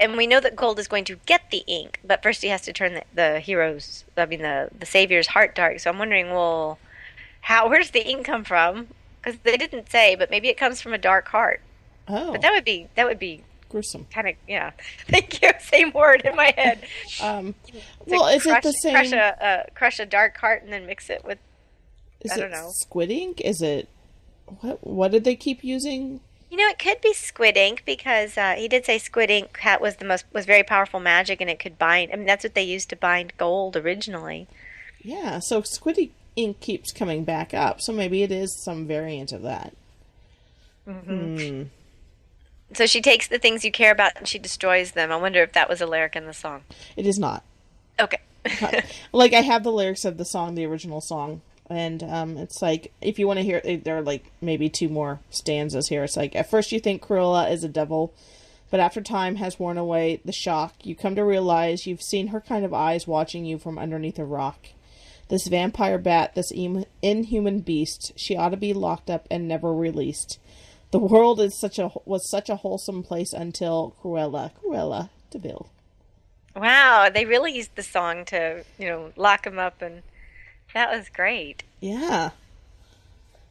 and 0.00 0.16
we 0.16 0.26
know 0.26 0.40
that 0.40 0.56
gold 0.56 0.78
is 0.78 0.88
going 0.88 1.04
to 1.04 1.16
get 1.26 1.50
the 1.50 1.62
ink 1.66 2.00
but 2.04 2.22
first 2.22 2.42
he 2.42 2.48
has 2.48 2.62
to 2.62 2.72
turn 2.72 2.94
the, 2.94 3.04
the 3.14 3.40
hero's 3.40 4.04
i 4.16 4.26
mean 4.26 4.42
the 4.42 4.68
the 4.78 4.86
savior's 4.86 5.28
heart 5.28 5.54
dark 5.54 5.78
so 5.78 5.90
i'm 5.90 5.98
wondering 5.98 6.30
well 6.30 6.78
how 7.42 7.68
where's 7.70 7.90
the 7.90 8.06
ink 8.06 8.26
come 8.26 8.44
from 8.44 8.88
because 9.22 9.38
they 9.44 9.56
didn't 9.56 9.90
say 9.90 10.14
but 10.14 10.30
maybe 10.30 10.48
it 10.48 10.56
comes 10.56 10.80
from 10.80 10.92
a 10.92 10.98
dark 10.98 11.28
heart 11.28 11.60
Oh, 12.08 12.32
but 12.32 12.42
that 12.42 12.52
would 12.52 12.64
be 12.64 12.88
that 12.96 13.06
would 13.06 13.18
be 13.18 13.42
gruesome. 13.70 14.06
kind 14.12 14.28
of 14.28 14.34
yeah. 14.46 14.72
Thank 15.08 15.40
you. 15.42 15.50
Same 15.60 15.90
word 15.92 16.22
in 16.22 16.36
my 16.36 16.52
head. 16.56 16.84
Um, 17.22 17.54
well, 18.06 18.26
is 18.26 18.42
crush, 18.42 18.58
it 18.58 18.62
the 18.62 18.72
same? 18.72 18.92
Crush 18.94 19.12
a 19.12 19.44
uh, 19.44 19.62
crush 19.74 19.98
a 19.98 20.06
dark 20.06 20.36
heart 20.36 20.62
and 20.62 20.72
then 20.72 20.86
mix 20.86 21.08
it 21.08 21.24
with. 21.24 21.38
is 22.20 22.32
I 22.32 22.36
don't 22.36 22.50
know. 22.50 22.68
squid 22.72 23.10
ink? 23.10 23.40
Is 23.40 23.62
it 23.62 23.88
what? 24.60 24.86
What 24.86 25.12
did 25.12 25.24
they 25.24 25.34
keep 25.36 25.64
using? 25.64 26.20
You 26.54 26.60
know, 26.60 26.68
it 26.68 26.78
could 26.78 27.00
be 27.00 27.12
squid 27.12 27.56
ink 27.56 27.82
because 27.84 28.38
uh, 28.38 28.54
he 28.56 28.68
did 28.68 28.86
say 28.86 28.98
squid 28.98 29.28
ink 29.28 29.58
ha- 29.58 29.78
was 29.80 29.96
the 29.96 30.04
most 30.04 30.24
was 30.32 30.46
very 30.46 30.62
powerful 30.62 31.00
magic 31.00 31.40
and 31.40 31.50
it 31.50 31.58
could 31.58 31.80
bind. 31.80 32.12
I 32.12 32.16
mean, 32.16 32.26
that's 32.26 32.44
what 32.44 32.54
they 32.54 32.62
used 32.62 32.88
to 32.90 32.96
bind 32.96 33.32
gold 33.36 33.76
originally. 33.76 34.46
Yeah, 35.02 35.40
so 35.40 35.62
squid 35.62 35.98
ink 36.36 36.60
keeps 36.60 36.92
coming 36.92 37.24
back 37.24 37.54
up, 37.54 37.80
so 37.80 37.92
maybe 37.92 38.22
it 38.22 38.30
is 38.30 38.56
some 38.62 38.86
variant 38.86 39.32
of 39.32 39.42
that. 39.42 39.74
Hmm. 40.88 41.64
So 42.72 42.86
she 42.86 43.00
takes 43.00 43.26
the 43.26 43.40
things 43.40 43.64
you 43.64 43.72
care 43.72 43.90
about 43.90 44.12
and 44.16 44.28
she 44.28 44.38
destroys 44.38 44.92
them. 44.92 45.10
I 45.10 45.16
wonder 45.16 45.42
if 45.42 45.54
that 45.54 45.68
was 45.68 45.80
a 45.80 45.86
lyric 45.86 46.14
in 46.14 46.26
the 46.26 46.32
song. 46.32 46.62
It 46.96 47.04
is 47.04 47.18
not. 47.18 47.42
Okay. 47.98 48.20
like 49.12 49.32
I 49.32 49.40
have 49.40 49.64
the 49.64 49.72
lyrics 49.72 50.04
of 50.04 50.18
the 50.18 50.24
song, 50.24 50.54
the 50.54 50.66
original 50.66 51.00
song, 51.00 51.40
and 51.70 52.02
um, 52.02 52.36
it's 52.36 52.60
like 52.60 52.92
if 53.00 53.18
you 53.18 53.26
want 53.26 53.38
to 53.38 53.44
hear, 53.44 53.60
there 53.60 53.98
are 53.98 54.02
like 54.02 54.30
maybe 54.40 54.68
two 54.68 54.88
more 54.88 55.20
stanzas 55.30 55.88
here. 55.88 56.04
It's 56.04 56.16
like 56.16 56.36
at 56.36 56.50
first 56.50 56.72
you 56.72 56.80
think 56.80 57.02
Cruella 57.02 57.50
is 57.50 57.64
a 57.64 57.68
devil, 57.68 58.12
but 58.70 58.80
after 58.80 59.00
time 59.00 59.36
has 59.36 59.58
worn 59.58 59.78
away 59.78 60.20
the 60.24 60.32
shock, 60.32 60.74
you 60.82 60.94
come 60.94 61.14
to 61.14 61.24
realize 61.24 61.86
you've 61.86 62.02
seen 62.02 62.28
her 62.28 62.40
kind 62.40 62.64
of 62.64 62.74
eyes 62.74 63.06
watching 63.06 63.44
you 63.44 63.58
from 63.58 63.78
underneath 63.78 64.18
a 64.18 64.24
rock. 64.24 64.66
This 65.28 65.46
vampire 65.46 65.98
bat, 65.98 66.34
this 66.34 66.50
inhuman 66.50 67.60
beast, 67.60 68.12
she 68.16 68.36
ought 68.36 68.50
to 68.50 68.58
be 68.58 68.74
locked 68.74 69.08
up 69.08 69.26
and 69.30 69.48
never 69.48 69.72
released. 69.72 70.38
The 70.90 70.98
world 70.98 71.40
is 71.40 71.58
such 71.58 71.78
a 71.78 71.90
was 72.04 72.30
such 72.30 72.48
a 72.48 72.56
wholesome 72.56 73.02
place 73.02 73.32
until 73.32 73.96
Cruella, 74.02 74.52
Cruella 74.62 75.08
De 75.30 75.38
Vil. 75.38 75.66
wow, 76.54 77.10
they 77.12 77.24
really 77.24 77.52
used 77.52 77.74
the 77.74 77.82
song 77.82 78.24
to 78.26 78.64
you 78.78 78.86
know 78.86 79.12
lock 79.16 79.46
him 79.46 79.58
up, 79.58 79.82
and 79.82 80.02
that 80.74 80.90
was 80.90 81.08
great. 81.08 81.62
Yeah. 81.80 82.30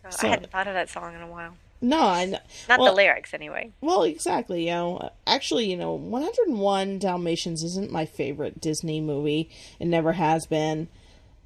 So- 0.09 0.27
I 0.27 0.31
hadn't 0.31 0.51
thought 0.51 0.67
of 0.67 0.73
that 0.73 0.89
song 0.89 1.15
in 1.15 1.21
a 1.21 1.27
while. 1.27 1.55
No, 1.81 1.99
I 1.99 2.25
kn- 2.27 2.39
Not 2.69 2.79
well, 2.79 2.91
the 2.91 2.95
lyrics, 2.95 3.33
anyway. 3.33 3.71
Well, 3.81 4.03
exactly. 4.03 4.67
You 4.67 4.71
know, 4.71 5.09
actually, 5.27 5.69
you 5.69 5.75
know, 5.75 5.93
101 5.93 6.99
Dalmatians 6.99 7.61
isn't 7.61 7.91
my 7.91 8.05
favorite 8.05 8.61
Disney 8.61 9.01
movie. 9.01 9.49
It 9.81 9.87
never 9.87 10.13
has 10.13 10.45
been. 10.45 10.87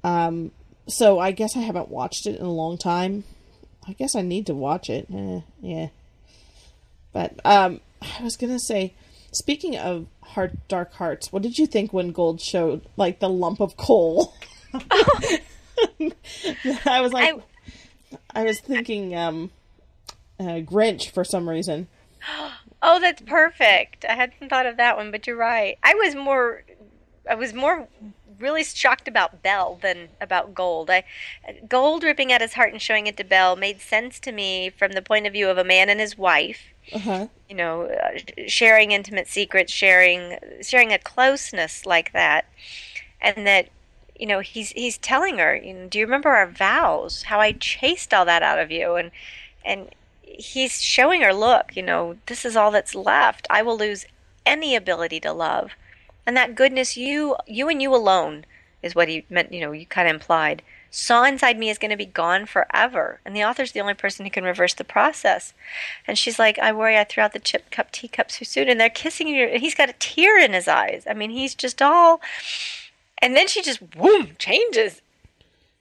Um, 0.04 0.52
so 0.86 1.18
I 1.18 1.32
guess 1.32 1.56
I 1.56 1.60
haven't 1.60 1.88
watched 1.88 2.24
it 2.26 2.38
in 2.38 2.46
a 2.46 2.52
long 2.52 2.78
time. 2.78 3.24
I 3.88 3.94
guess 3.94 4.14
I 4.14 4.22
need 4.22 4.46
to 4.46 4.54
watch 4.54 4.88
it. 4.88 5.08
Eh, 5.12 5.40
yeah. 5.60 5.88
But 7.12 7.40
um, 7.44 7.80
I 8.00 8.22
was 8.22 8.36
gonna 8.36 8.60
say, 8.60 8.94
speaking 9.32 9.76
of 9.76 10.06
heart, 10.22 10.52
dark 10.68 10.92
hearts, 10.94 11.32
what 11.32 11.42
did 11.42 11.58
you 11.58 11.66
think 11.66 11.92
when 11.92 12.12
Gold 12.12 12.40
showed 12.40 12.82
like 12.96 13.18
the 13.18 13.28
lump 13.28 13.60
of 13.60 13.76
coal? 13.76 14.34
I 16.86 17.00
was 17.00 17.12
like, 17.12 17.34
I, 18.34 18.44
was 18.44 18.60
thinking 18.60 19.14
um, 19.14 19.50
uh, 20.40 20.60
Grinch 20.64 21.10
for 21.10 21.24
some 21.24 21.48
reason. 21.48 21.88
Oh, 22.80 23.00
that's 23.00 23.22
perfect. 23.22 24.04
I 24.08 24.12
hadn't 24.12 24.50
thought 24.50 24.64
of 24.64 24.76
that 24.76 24.96
one, 24.96 25.10
but 25.10 25.26
you're 25.26 25.34
right. 25.34 25.76
I 25.82 25.94
was 25.94 26.14
more, 26.14 26.62
I 27.28 27.34
was 27.34 27.52
more 27.52 27.88
really 28.38 28.64
shocked 28.64 29.08
about 29.08 29.42
Belle 29.42 29.78
than 29.82 30.08
about 30.20 30.54
Gold. 30.54 30.90
I, 30.90 31.04
Gold 31.68 32.04
ripping 32.04 32.32
out 32.32 32.40
his 32.40 32.54
heart 32.54 32.72
and 32.72 32.80
showing 32.80 33.06
it 33.06 33.16
to 33.16 33.24
Belle 33.24 33.56
made 33.56 33.80
sense 33.80 34.18
to 34.20 34.32
me 34.32 34.70
from 34.70 34.92
the 34.92 35.02
point 35.02 35.26
of 35.26 35.32
view 35.32 35.48
of 35.48 35.58
a 35.58 35.64
man 35.64 35.88
and 35.88 36.00
his 36.00 36.16
wife. 36.16 36.62
Uh 36.92 36.98
huh. 36.98 37.26
You 37.48 37.56
know, 37.56 37.82
uh, 37.82 38.18
sharing 38.46 38.92
intimate 38.92 39.28
secrets, 39.28 39.72
sharing, 39.72 40.38
sharing 40.62 40.92
a 40.92 40.98
closeness 40.98 41.84
like 41.86 42.12
that, 42.12 42.46
and 43.20 43.46
that. 43.46 43.68
You 44.18 44.26
know, 44.26 44.40
he's 44.40 44.70
he's 44.70 44.98
telling 44.98 45.38
her, 45.38 45.54
you 45.56 45.74
know, 45.74 45.86
do 45.88 45.98
you 45.98 46.04
remember 46.04 46.30
our 46.30 46.46
vows? 46.46 47.22
How 47.24 47.40
I 47.40 47.52
chased 47.52 48.12
all 48.12 48.24
that 48.24 48.42
out 48.42 48.58
of 48.58 48.70
you, 48.70 48.96
and 48.96 49.10
and 49.64 49.88
he's 50.22 50.82
showing 50.82 51.22
her, 51.22 51.32
look, 51.32 51.76
you 51.76 51.82
know, 51.82 52.16
this 52.26 52.44
is 52.44 52.56
all 52.56 52.70
that's 52.70 52.94
left. 52.94 53.46
I 53.50 53.62
will 53.62 53.78
lose 53.78 54.06
any 54.44 54.74
ability 54.74 55.20
to 55.20 55.32
love. 55.32 55.72
And 56.26 56.36
that 56.36 56.54
goodness 56.54 56.96
you 56.96 57.36
you 57.46 57.68
and 57.68 57.80
you 57.80 57.94
alone 57.94 58.44
is 58.82 58.94
what 58.94 59.08
he 59.08 59.24
meant, 59.28 59.52
you 59.52 59.60
know, 59.60 59.72
you 59.72 59.86
kind 59.86 60.08
of 60.08 60.14
implied. 60.14 60.62
Saw 60.90 61.24
inside 61.24 61.58
me 61.58 61.68
is 61.68 61.78
going 61.78 61.90
to 61.90 61.96
be 61.96 62.06
gone 62.06 62.46
forever. 62.46 63.20
And 63.24 63.36
the 63.36 63.44
author's 63.44 63.72
the 63.72 63.80
only 63.80 63.94
person 63.94 64.24
who 64.24 64.30
can 64.30 64.44
reverse 64.44 64.74
the 64.74 64.84
process. 64.84 65.52
And 66.06 66.16
she's 66.16 66.38
like, 66.38 66.58
I 66.58 66.72
worry 66.72 66.96
I 66.96 67.04
threw 67.04 67.22
out 67.22 67.34
the 67.34 67.38
chip 67.38 67.70
cup 67.70 67.90
teacups 67.92 68.38
too 68.38 68.44
soon. 68.44 68.68
And 68.68 68.80
they're 68.80 68.88
kissing 68.88 69.28
you. 69.28 69.46
And 69.46 69.60
he's 69.60 69.74
got 69.74 69.90
a 69.90 69.94
tear 69.94 70.38
in 70.38 70.52
his 70.54 70.68
eyes. 70.68 71.04
I 71.08 71.14
mean, 71.14 71.30
he's 71.30 71.54
just 71.54 71.82
all. 71.82 72.20
And 73.20 73.36
then 73.36 73.48
she 73.48 73.62
just, 73.62 73.80
whoom, 73.96 74.36
changes. 74.38 75.02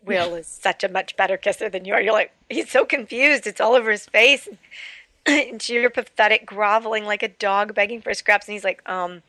Will 0.04 0.36
is 0.36 0.48
such 0.48 0.84
a 0.84 0.90
much 0.90 1.18
better 1.18 1.38
kisser 1.38 1.70
than 1.70 1.86
you 1.86 1.94
are. 1.94 2.02
You're 2.02 2.14
like, 2.14 2.32
he's 2.50 2.70
so 2.70 2.86
confused. 2.86 3.46
It's 3.46 3.60
all 3.60 3.74
over 3.74 3.92
his 3.92 4.06
face. 4.06 4.48
and 5.26 5.68
you're 5.68 5.90
pathetic, 5.90 6.46
groveling 6.46 7.06
like 7.06 7.24
a 7.24 7.28
dog 7.28 7.76
begging 7.76 8.02
for 8.02 8.14
scraps. 8.14 8.48
And 8.48 8.54
he's 8.54 8.64
like, 8.64 8.88
um, 8.90 9.22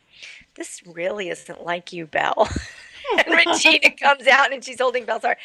this 0.55 0.81
really 0.85 1.29
isn't 1.29 1.63
like 1.63 1.91
you, 1.91 2.05
Belle. 2.05 2.47
and 3.17 3.35
Regina 3.35 3.91
comes 3.99 4.27
out 4.27 4.53
and 4.53 4.63
she's 4.63 4.79
holding 4.79 5.05
Belle's 5.05 5.23
heart. 5.23 5.37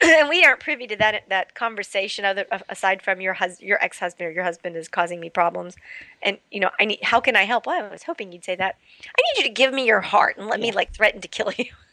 and 0.02 0.28
we 0.28 0.44
aren't 0.44 0.60
privy 0.60 0.86
to 0.86 0.96
that 0.96 1.24
that 1.28 1.54
conversation 1.54 2.24
other 2.24 2.46
aside 2.68 3.02
from 3.02 3.20
your 3.20 3.34
hus- 3.34 3.60
your 3.60 3.82
ex-husband 3.82 4.28
or 4.28 4.30
your 4.30 4.44
husband 4.44 4.76
is 4.76 4.86
causing 4.86 5.18
me 5.18 5.28
problems 5.28 5.74
and 6.22 6.38
you 6.52 6.60
know 6.60 6.70
i 6.78 6.84
need 6.84 7.00
how 7.02 7.18
can 7.18 7.34
i 7.34 7.42
help 7.42 7.66
well 7.66 7.84
i 7.84 7.88
was 7.88 8.04
hoping 8.04 8.30
you'd 8.30 8.44
say 8.44 8.54
that 8.54 8.76
i 9.06 9.22
need 9.22 9.42
you 9.42 9.48
to 9.48 9.52
give 9.52 9.74
me 9.74 9.84
your 9.84 10.00
heart 10.00 10.36
and 10.36 10.46
let 10.46 10.60
me 10.60 10.70
like 10.70 10.92
threaten 10.92 11.20
to 11.20 11.26
kill 11.26 11.50
you 11.56 11.64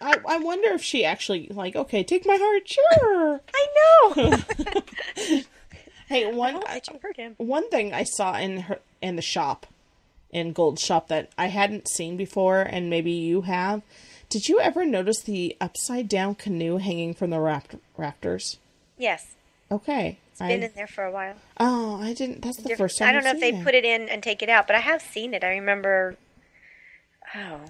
I, 0.00 0.16
I 0.28 0.38
wonder 0.38 0.68
if 0.70 0.82
she 0.82 1.04
actually 1.04 1.48
like 1.50 1.74
okay, 1.76 2.02
take 2.04 2.26
my 2.26 2.36
heart, 2.40 2.68
sure. 2.68 3.40
I 3.54 3.66
know. 3.76 5.42
Hey, 6.08 6.32
one 6.32 6.62
hurt 7.02 7.16
him. 7.18 7.34
one 7.36 7.68
thing 7.68 7.92
I 7.92 8.02
saw 8.04 8.38
in 8.38 8.60
her 8.62 8.78
in 9.02 9.16
the 9.16 9.22
shop, 9.22 9.66
in 10.30 10.52
Gold's 10.52 10.82
shop 10.82 11.08
that 11.08 11.30
I 11.36 11.46
hadn't 11.48 11.86
seen 11.88 12.16
before, 12.16 12.62
and 12.62 12.88
maybe 12.88 13.10
you 13.12 13.42
have. 13.42 13.82
Did 14.30 14.48
you 14.48 14.58
ever 14.60 14.84
notice 14.86 15.20
the 15.22 15.56
upside 15.60 16.08
down 16.08 16.34
canoe 16.34 16.78
hanging 16.78 17.12
from 17.14 17.30
the 17.30 17.40
raft- 17.40 17.76
rafters? 17.96 18.58
Yes, 18.96 19.34
Okay, 19.70 20.18
it's 20.32 20.38
been 20.40 20.62
I, 20.62 20.66
in 20.66 20.72
there 20.74 20.86
for 20.86 21.04
a 21.04 21.10
while. 21.12 21.34
oh, 21.60 22.00
I 22.00 22.14
didn't. 22.14 22.40
That's 22.40 22.56
the 22.56 22.74
first 22.76 22.96
time 22.98 23.08
I 23.08 23.12
don't 23.12 23.24
know 23.24 23.32
if 23.32 23.40
they 23.40 23.52
it. 23.52 23.62
put 23.64 23.74
it 23.74 23.84
in 23.84 24.08
and 24.08 24.22
take 24.22 24.42
it 24.42 24.48
out, 24.48 24.66
but 24.66 24.76
I 24.76 24.80
have 24.80 25.02
seen 25.02 25.34
it. 25.34 25.44
I 25.44 25.48
remember. 25.50 26.16
Oh, 27.34 27.60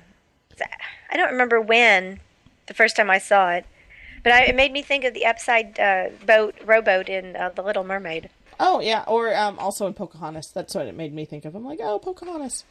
I 1.11 1.17
don't 1.17 1.31
remember 1.33 1.61
when 1.61 2.21
the 2.67 2.75
first 2.75 2.97
time 2.97 3.11
I 3.11 3.19
saw 3.19 3.51
it, 3.51 3.65
but 4.23 4.33
I, 4.33 4.45
it 4.45 4.55
made 4.55 4.73
me 4.73 4.83
think 4.83 5.05
of 5.05 5.15
the 5.15 5.27
upside 5.27 5.79
uh, 5.81 6.09
boat 6.27 6.55
rowboat 6.65 7.09
in 7.09 7.37
uh, 7.37 7.51
The 7.55 7.63
Little 7.63 7.85
Mermaid. 7.85 8.31
Oh 8.61 8.81
yeah, 8.81 9.05
or 9.07 9.35
um, 9.37 9.59
also 9.59 9.87
in 9.87 9.95
Pocahontas. 9.95 10.51
That's 10.55 10.75
what 10.75 10.87
it 10.87 10.97
made 10.97 11.15
me 11.15 11.25
think 11.25 11.45
of. 11.45 11.55
I'm 11.55 11.65
like, 11.65 11.79
oh, 11.83 11.99
Pocahontas. 11.99 12.65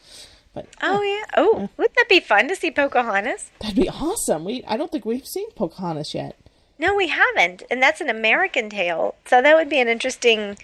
But 0.53 0.67
Oh 0.81 1.01
yeah. 1.01 1.23
Oh, 1.37 1.69
wouldn't 1.77 1.95
that 1.95 2.09
be 2.09 2.19
fun 2.19 2.47
to 2.47 2.55
see 2.55 2.71
Pocahontas? 2.71 3.51
that'd 3.61 3.75
be 3.75 3.89
awesome. 3.89 4.43
We 4.43 4.63
I 4.67 4.75
don't 4.77 4.91
think 4.91 5.05
we've 5.05 5.25
seen 5.25 5.49
Pocahontas 5.51 6.13
yet. 6.13 6.35
No, 6.79 6.93
we 6.93 7.07
haven't, 7.07 7.63
and 7.71 7.81
that's 7.81 8.01
an 8.01 8.09
American 8.09 8.69
tale. 8.69 9.15
So 9.25 9.41
that 9.41 9.55
would 9.55 9.69
be 9.69 9.79
an 9.79 9.87
interesting. 9.87 10.57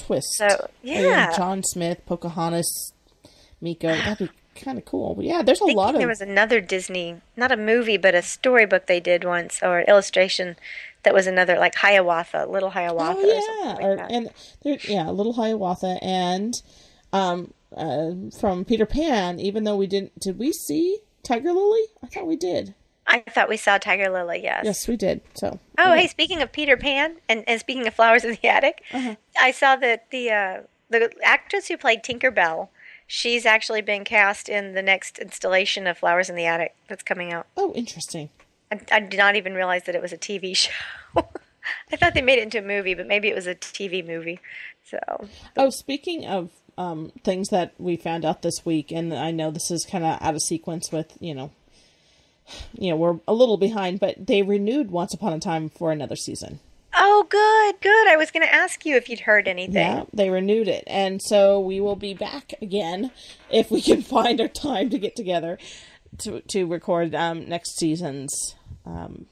Twist. 0.00 0.28
So, 0.38 0.46
And 0.46 0.68
yeah. 0.82 1.36
John 1.36 1.62
Smith, 1.62 2.00
Pocahontas, 2.06 2.92
Meeko. 3.62 3.82
That'd 3.82 4.28
be 4.28 4.34
kind 4.54 4.78
of 4.78 4.84
cool. 4.84 5.14
But 5.14 5.24
yeah, 5.24 5.42
there's 5.42 5.60
a 5.60 5.66
lot 5.66 5.94
of. 5.94 5.98
there 6.00 6.08
was 6.08 6.20
another 6.20 6.60
Disney, 6.60 7.20
not 7.36 7.52
a 7.52 7.56
movie, 7.56 7.96
but 7.96 8.14
a 8.14 8.22
storybook 8.22 8.86
they 8.86 9.00
did 9.00 9.24
once 9.24 9.60
or 9.62 9.82
illustration 9.82 10.56
that 11.02 11.14
was 11.14 11.26
another 11.26 11.58
like 11.58 11.74
Hiawatha, 11.76 12.46
Little 12.46 12.70
Hiawatha. 12.70 13.18
Oh 13.18 13.22
or 13.22 13.26
yeah, 13.34 13.40
something 13.68 13.86
like 13.86 13.98
or, 13.98 14.12
and 14.12 14.30
there, 14.62 14.78
yeah, 14.88 15.10
Little 15.10 15.32
Hiawatha, 15.34 15.98
and 16.02 16.62
um, 17.12 17.52
uh, 17.76 18.12
from 18.38 18.64
Peter 18.64 18.86
Pan. 18.86 19.40
Even 19.40 19.64
though 19.64 19.76
we 19.76 19.86
didn't, 19.86 20.18
did 20.18 20.38
we 20.38 20.52
see 20.52 20.98
Tiger 21.22 21.52
Lily? 21.52 21.82
I 22.02 22.06
thought 22.06 22.26
we 22.26 22.36
did. 22.36 22.74
I 23.06 23.18
thought 23.20 23.48
we 23.48 23.56
saw 23.56 23.78
Tiger 23.78 24.08
Lily. 24.10 24.40
Yes. 24.44 24.62
Yes, 24.64 24.88
we 24.88 24.96
did. 24.96 25.22
So. 25.34 25.58
Oh, 25.76 25.92
hey, 25.92 26.06
speaking 26.06 26.40
of 26.40 26.52
Peter 26.52 26.76
Pan 26.76 27.16
and, 27.28 27.42
and 27.48 27.58
speaking 27.58 27.86
of 27.86 27.94
Flowers 27.94 28.24
in 28.24 28.38
the 28.40 28.48
Attic, 28.48 28.82
Uh-huh. 28.92 29.16
I 29.40 29.50
saw 29.50 29.74
that 29.76 30.10
the 30.10 30.30
uh, 30.30 30.60
the 30.88 31.10
actress 31.24 31.66
who 31.66 31.76
played 31.76 32.04
Tinker 32.04 32.30
Bell, 32.30 32.70
she's 33.12 33.44
actually 33.44 33.82
been 33.82 34.04
cast 34.04 34.48
in 34.48 34.72
the 34.72 34.80
next 34.80 35.18
installation 35.18 35.86
of 35.86 35.98
Flowers 35.98 36.30
in 36.30 36.34
the 36.34 36.46
Attic 36.46 36.74
that's 36.88 37.02
coming 37.02 37.30
out. 37.30 37.46
Oh, 37.58 37.74
interesting. 37.74 38.30
I, 38.72 38.80
I 38.90 39.00
did 39.00 39.18
not 39.18 39.36
even 39.36 39.52
realize 39.52 39.84
that 39.84 39.94
it 39.94 40.00
was 40.00 40.14
a 40.14 40.16
TV 40.16 40.56
show. 40.56 40.70
I 41.92 41.96
thought 41.96 42.14
they 42.14 42.22
made 42.22 42.38
it 42.38 42.44
into 42.44 42.58
a 42.58 42.62
movie, 42.62 42.94
but 42.94 43.06
maybe 43.06 43.28
it 43.28 43.34
was 43.34 43.46
a 43.46 43.54
TV 43.54 44.04
movie. 44.04 44.40
So 44.82 44.98
Oh, 45.58 45.68
speaking 45.68 46.24
of 46.24 46.48
um, 46.78 47.12
things 47.22 47.50
that 47.50 47.74
we 47.76 47.96
found 47.96 48.24
out 48.24 48.40
this 48.40 48.64
week, 48.64 48.90
and 48.90 49.12
I 49.12 49.30
know 49.30 49.50
this 49.50 49.70
is 49.70 49.84
kind 49.84 50.04
of 50.04 50.20
out 50.22 50.34
of 50.34 50.40
sequence 50.40 50.90
with 50.90 51.12
you 51.20 51.34
know, 51.34 51.50
you 52.72 52.90
know, 52.90 52.96
we're 52.96 53.20
a 53.28 53.34
little 53.34 53.58
behind, 53.58 54.00
but 54.00 54.26
they 54.26 54.42
renewed 54.42 54.90
Once 54.90 55.12
Upon 55.12 55.34
a 55.34 55.38
Time 55.38 55.68
for 55.68 55.92
another 55.92 56.16
season. 56.16 56.60
Oh, 56.94 57.26
good, 57.28 57.80
good. 57.80 58.08
I 58.08 58.16
was 58.16 58.30
going 58.30 58.46
to 58.46 58.54
ask 58.54 58.84
you 58.84 58.96
if 58.96 59.08
you'd 59.08 59.20
heard 59.20 59.48
anything. 59.48 59.74
Yeah, 59.74 60.04
they 60.12 60.28
renewed 60.30 60.68
it, 60.68 60.84
and 60.86 61.22
so 61.22 61.58
we 61.58 61.80
will 61.80 61.96
be 61.96 62.12
back 62.14 62.52
again 62.60 63.10
if 63.50 63.70
we 63.70 63.80
can 63.80 64.02
find 64.02 64.40
our 64.40 64.48
time 64.48 64.90
to 64.90 64.98
get 64.98 65.16
together 65.16 65.58
to 66.18 66.40
to 66.42 66.64
record 66.66 67.14
um, 67.14 67.48
next 67.48 67.78
season's. 67.78 68.56
Um, 68.84 69.26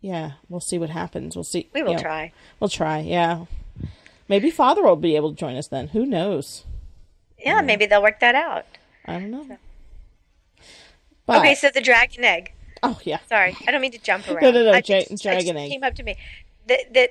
yeah, 0.00 0.32
we'll 0.48 0.60
see 0.60 0.78
what 0.78 0.90
happens. 0.90 1.34
We'll 1.36 1.44
see. 1.44 1.68
We 1.74 1.82
will 1.82 1.90
you 1.92 1.96
know, 1.96 2.02
try. 2.02 2.32
We'll 2.60 2.68
try. 2.70 3.00
Yeah, 3.00 3.46
maybe 4.28 4.50
Father 4.50 4.82
will 4.82 4.96
be 4.96 5.16
able 5.16 5.30
to 5.30 5.36
join 5.36 5.56
us 5.56 5.66
then. 5.68 5.88
Who 5.88 6.06
knows? 6.06 6.64
Yeah, 7.38 7.60
maybe 7.62 7.86
they'll 7.86 8.02
work 8.02 8.20
that 8.20 8.36
out. 8.36 8.66
I 9.06 9.14
don't 9.14 9.30
know. 9.32 9.58
But, 11.26 11.38
Okay, 11.38 11.54
so 11.56 11.70
the 11.70 11.80
dragon 11.80 12.24
egg. 12.24 12.52
oh 12.82 12.98
yeah, 13.04 13.18
Sorry, 13.28 13.56
I 13.66 13.70
don't 13.70 13.80
mean 13.80 13.92
to 13.92 13.98
jump 13.98 14.28
around. 14.28 14.42
No, 14.42 14.50
no, 14.52 14.64
no, 14.64 14.72
I 14.72 14.80
just- 14.80 15.10
I 15.10 15.16
dragon 15.16 15.46
just 15.54 15.58
egg. 15.58 15.70
came 15.70 15.82
up 15.84 15.94
to 15.96 16.02
me 16.02 16.16
that 16.68 16.92
that 16.94 17.10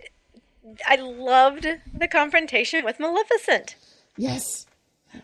I 0.87 0.95
loved 0.95 1.67
the 1.93 2.07
confrontation 2.07 2.85
with 2.85 2.99
Maleficent. 2.99 3.75
yes. 4.17 4.65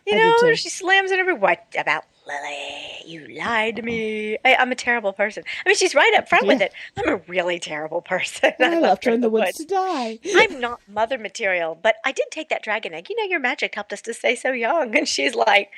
You 0.05 0.17
I 0.17 0.35
know, 0.41 0.53
she 0.55 0.67
slams 0.67 1.11
it 1.11 1.19
over. 1.21 1.33
What 1.33 1.63
about 1.77 2.03
Lily? 2.27 2.89
You 3.05 3.25
lied 3.39 3.77
to 3.77 3.81
me. 3.83 4.37
I, 4.43 4.55
I'm 4.55 4.69
a 4.73 4.75
terrible 4.75 5.13
person. 5.13 5.43
I 5.65 5.69
mean, 5.69 5.77
she's 5.77 5.95
right 5.95 6.13
up 6.17 6.27
front 6.27 6.45
with 6.45 6.59
it. 6.59 6.73
I'm 6.97 7.07
a 7.07 7.15
really 7.29 7.57
terrible 7.57 8.01
person. 8.13 8.51
I 8.59 8.79
left 8.79 9.05
her 9.05 9.11
in 9.11 9.21
the 9.21 9.29
woods 9.29 9.45
woods. 9.45 9.57
to 9.59 9.65
die. 9.65 10.19
I'm 10.35 10.59
not 10.59 10.81
mother 10.89 11.17
material, 11.17 11.73
but 11.81 11.95
I 12.03 12.11
did 12.11 12.25
take 12.31 12.49
that 12.49 12.63
dragon 12.63 12.93
egg. 12.93 13.09
You 13.09 13.15
know, 13.15 13.29
your 13.29 13.39
magic 13.39 13.75
helped 13.75 13.93
us 13.93 14.01
to 14.01 14.13
stay 14.13 14.35
so 14.35 14.51
young. 14.51 14.93
And 14.93 15.07
she's 15.07 15.35
like, 15.35 15.69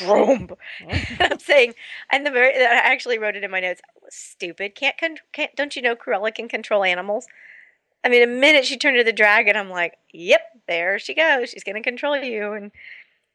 Vroom. 0.00 0.50
I'm 1.20 1.38
saying, 1.38 1.72
and 2.12 2.26
the 2.26 2.30
very, 2.30 2.54
I 2.62 2.74
actually 2.74 3.18
wrote 3.18 3.36
it 3.36 3.44
in 3.44 3.50
my 3.50 3.60
notes. 3.60 3.80
Stupid. 4.10 4.74
Can't, 4.74 4.98
con- 4.98 5.16
can't, 5.32 5.56
don't 5.56 5.74
you 5.76 5.80
know 5.80 5.96
Cruella 5.96 6.34
can 6.34 6.48
control 6.48 6.84
animals? 6.84 7.26
I 8.04 8.08
mean, 8.08 8.22
a 8.22 8.26
minute 8.26 8.64
she 8.64 8.76
turned 8.76 8.96
to 8.98 9.04
the 9.04 9.12
dragon, 9.12 9.56
I'm 9.56 9.70
like, 9.70 9.98
yep, 10.12 10.42
there 10.68 10.98
she 10.98 11.14
goes. 11.14 11.50
She's 11.50 11.64
going 11.64 11.76
to 11.76 11.82
control 11.82 12.16
you. 12.16 12.52
And, 12.52 12.70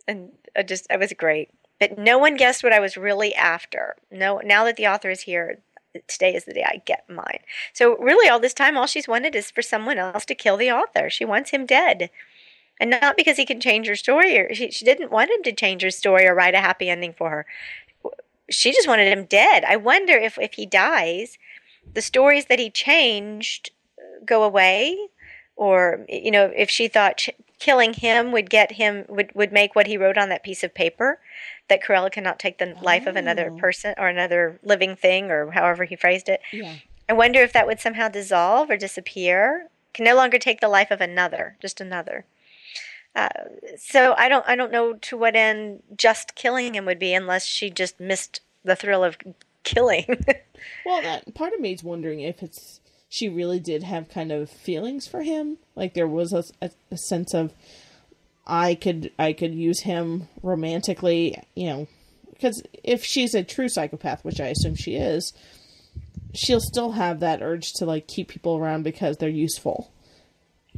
and 0.07 0.31
I 0.55 0.63
just, 0.63 0.87
it 0.89 0.99
was 0.99 1.13
great. 1.13 1.49
But 1.79 1.97
no 1.97 2.17
one 2.17 2.37
guessed 2.37 2.63
what 2.63 2.73
I 2.73 2.79
was 2.79 2.95
really 2.95 3.33
after. 3.33 3.95
No, 4.11 4.39
now 4.43 4.63
that 4.65 4.77
the 4.77 4.87
author 4.87 5.09
is 5.09 5.21
here, 5.21 5.59
today 6.07 6.35
is 6.35 6.45
the 6.45 6.53
day 6.53 6.63
I 6.63 6.81
get 6.85 7.09
mine. 7.09 7.39
So 7.73 7.97
really, 7.97 8.29
all 8.29 8.39
this 8.39 8.53
time, 8.53 8.77
all 8.77 8.87
she's 8.87 9.07
wanted 9.07 9.35
is 9.35 9.51
for 9.51 9.61
someone 9.61 9.97
else 9.97 10.23
to 10.25 10.35
kill 10.35 10.57
the 10.57 10.71
author. 10.71 11.09
She 11.09 11.25
wants 11.25 11.49
him 11.49 11.65
dead, 11.65 12.09
and 12.79 12.91
not 12.91 13.17
because 13.17 13.37
he 13.37 13.45
can 13.45 13.59
change 13.59 13.87
her 13.87 13.95
story, 13.95 14.37
or 14.37 14.53
she, 14.53 14.71
she 14.71 14.85
didn't 14.85 15.11
want 15.11 15.31
him 15.31 15.43
to 15.43 15.51
change 15.51 15.81
her 15.81 15.91
story 15.91 16.27
or 16.27 16.35
write 16.35 16.55
a 16.55 16.59
happy 16.59 16.89
ending 16.89 17.13
for 17.13 17.29
her. 17.29 17.45
She 18.49 18.71
just 18.71 18.87
wanted 18.87 19.11
him 19.11 19.25
dead. 19.25 19.63
I 19.65 19.75
wonder 19.75 20.13
if 20.13 20.37
if 20.37 20.53
he 20.53 20.65
dies, 20.65 21.37
the 21.93 22.01
stories 22.01 22.45
that 22.45 22.59
he 22.59 22.69
changed 22.69 23.71
go 24.25 24.43
away, 24.43 24.97
or 25.55 26.05
you 26.09 26.31
know, 26.31 26.51
if 26.55 26.69
she 26.69 26.87
thought 26.87 27.17
ch- 27.17 27.29
killing 27.59 27.93
him 27.93 28.31
would 28.31 28.49
get 28.49 28.73
him 28.73 29.05
would 29.09 29.33
would 29.35 29.51
make 29.51 29.75
what 29.75 29.87
he 29.87 29.97
wrote 29.97 30.17
on 30.17 30.29
that 30.29 30.43
piece 30.43 30.63
of 30.63 30.73
paper 30.73 31.19
that 31.67 31.81
Cruella 31.83 32.11
cannot 32.11 32.39
take 32.39 32.57
the 32.57 32.75
life 32.81 33.05
of 33.07 33.15
another 33.15 33.49
Oh. 33.51 33.57
person 33.57 33.93
or 33.97 34.07
another 34.07 34.59
living 34.63 34.95
thing 34.95 35.29
or 35.31 35.51
however 35.51 35.83
he 35.85 35.95
phrased 35.95 36.27
it. 36.27 36.41
Yeah. 36.51 36.75
I 37.07 37.13
wonder 37.13 37.41
if 37.41 37.53
that 37.53 37.67
would 37.67 37.79
somehow 37.79 38.07
dissolve 38.09 38.69
or 38.69 38.77
disappear. 38.77 39.67
Can 39.93 40.05
no 40.05 40.15
longer 40.15 40.37
take 40.39 40.61
the 40.61 40.69
life 40.69 40.91
of 40.91 41.01
another, 41.01 41.57
just 41.61 41.81
another. 41.81 42.25
Uh, 43.13 43.27
so 43.77 44.15
I 44.17 44.29
don't, 44.29 44.47
I 44.47 44.55
don't 44.55 44.71
know 44.71 44.93
to 44.93 45.17
what 45.17 45.35
end 45.35 45.83
just 45.97 46.33
killing 46.35 46.75
him 46.75 46.85
would 46.85 46.99
be, 46.99 47.13
unless 47.13 47.45
she 47.45 47.69
just 47.69 47.99
missed 47.99 48.39
the 48.63 48.75
thrill 48.75 49.03
of 49.03 49.17
killing. 49.63 50.23
Well, 50.85 51.01
that 51.01 51.33
part 51.33 51.53
of 51.53 51.59
me 51.59 51.73
is 51.73 51.83
wondering 51.83 52.19
if 52.21 52.43
it's 52.43 52.79
she 53.11 53.27
really 53.27 53.59
did 53.59 53.83
have 53.83 54.07
kind 54.07 54.31
of 54.31 54.49
feelings 54.49 55.05
for 55.05 55.21
him. 55.21 55.57
Like 55.75 55.93
there 55.93 56.07
was 56.07 56.31
a, 56.31 56.45
a, 56.61 56.71
a 56.91 56.97
sense 56.97 57.33
of 57.33 57.53
I 58.47 58.73
could 58.73 59.11
I 59.19 59.33
could 59.33 59.53
use 59.53 59.81
him 59.81 60.29
romantically, 60.41 61.37
you 61.53 61.67
know, 61.67 61.87
because 62.31 62.63
if 62.85 63.03
she's 63.03 63.35
a 63.35 63.43
true 63.43 63.67
psychopath, 63.67 64.23
which 64.23 64.39
I 64.39 64.47
assume 64.47 64.75
she 64.75 64.95
is, 64.95 65.33
she'll 66.33 66.61
still 66.61 66.93
have 66.93 67.19
that 67.19 67.41
urge 67.41 67.73
to 67.73 67.85
like 67.85 68.07
keep 68.07 68.29
people 68.29 68.55
around 68.55 68.83
because 68.83 69.17
they're 69.17 69.27
useful. 69.27 69.91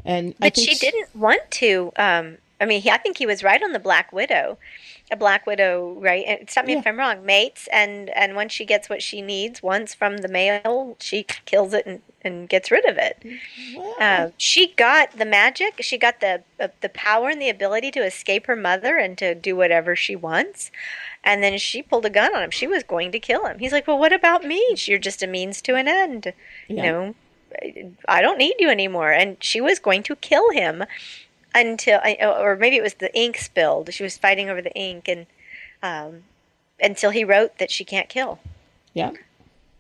And 0.04 0.34
I 0.42 0.48
but 0.48 0.56
think 0.56 0.70
she 0.70 0.76
didn't 0.76 1.16
want 1.16 1.52
to. 1.52 1.92
Um, 1.98 2.38
I 2.60 2.66
mean, 2.66 2.82
he, 2.82 2.90
I 2.90 2.98
think 2.98 3.20
he 3.20 3.28
was 3.28 3.44
right 3.44 3.62
on 3.62 3.74
the 3.74 3.80
Black 3.80 4.12
Widow. 4.12 4.58
A 5.12 5.16
Black 5.16 5.46
Widow, 5.46 5.98
right? 6.00 6.26
And 6.28 6.50
stop 6.50 6.66
me 6.66 6.74
if 6.74 6.88
I'm 6.88 6.98
wrong. 6.98 7.24
Mates, 7.24 7.68
and 7.72 8.10
and 8.10 8.36
once 8.36 8.54
she 8.54 8.66
gets 8.66 8.90
what 8.90 9.04
she 9.04 9.22
needs, 9.22 9.62
once 9.62 9.94
from 9.94 10.18
the 10.18 10.28
male, 10.28 10.98
she 11.00 11.24
kills 11.46 11.74
it 11.74 11.86
and, 11.86 12.02
and 12.24 12.48
gets 12.48 12.72
rid 12.72 12.86
of 12.86 12.98
it. 12.98 13.22
Um, 14.00 14.34
she 14.38 14.68
got 14.68 15.18
the 15.18 15.26
magic. 15.26 15.76
She 15.82 15.98
got 15.98 16.20
the 16.20 16.44
uh, 16.60 16.70
the 16.82 16.90
power 16.90 17.30
and 17.30 17.42
the 17.42 17.50
ability 17.50 17.92
to 17.92 18.06
escape 18.06 18.48
her 18.48 18.56
mother 18.56 18.98
and 18.98 19.18
to 19.18 19.36
do 19.36 19.56
whatever 19.56 19.96
she 19.96 20.16
wants. 20.16 20.72
And 21.24 21.44
then 21.44 21.58
she 21.58 21.82
pulled 21.82 22.06
a 22.06 22.10
gun 22.10 22.36
on 22.36 22.44
him. 22.44 22.52
She 22.52 22.68
was 22.68 22.84
going 22.84 23.12
to 23.12 23.20
kill 23.20 23.46
him. 23.46 23.60
He's 23.60 23.72
like, 23.72 23.88
"Well, 23.88 24.00
what 24.00 24.14
about 24.14 24.44
me? 24.44 24.76
You're 24.78 25.00
just 25.00 25.24
a 25.24 25.28
means 25.28 25.62
to 25.64 25.76
an 25.76 25.88
end. 25.88 26.34
You 26.68 26.82
know, 26.84 27.16
I 28.08 28.22
don't 28.22 28.38
need 28.38 28.56
you 28.60 28.70
anymore." 28.70 29.12
And 29.12 29.38
she 29.44 29.62
was 29.62 29.80
going 29.80 30.04
to 30.04 30.16
kill 30.16 30.52
him 30.52 30.84
until, 31.56 32.00
or 32.22 32.56
maybe 32.56 32.78
it 32.78 32.84
was 32.84 32.96
the 32.96 33.16
ink 33.18 33.38
spilled. 33.38 33.94
She 33.94 34.04
was 34.04 34.18
fighting 34.18 34.50
over 34.50 34.62
the 34.62 34.74
ink, 34.74 35.08
and 35.08 35.28
um, 35.82 36.24
until 36.80 37.12
he 37.12 37.24
wrote 37.24 37.58
that 37.60 37.72
she 37.72 37.86
can't 37.86 38.10
kill 38.10 38.40
yeah. 38.94 39.12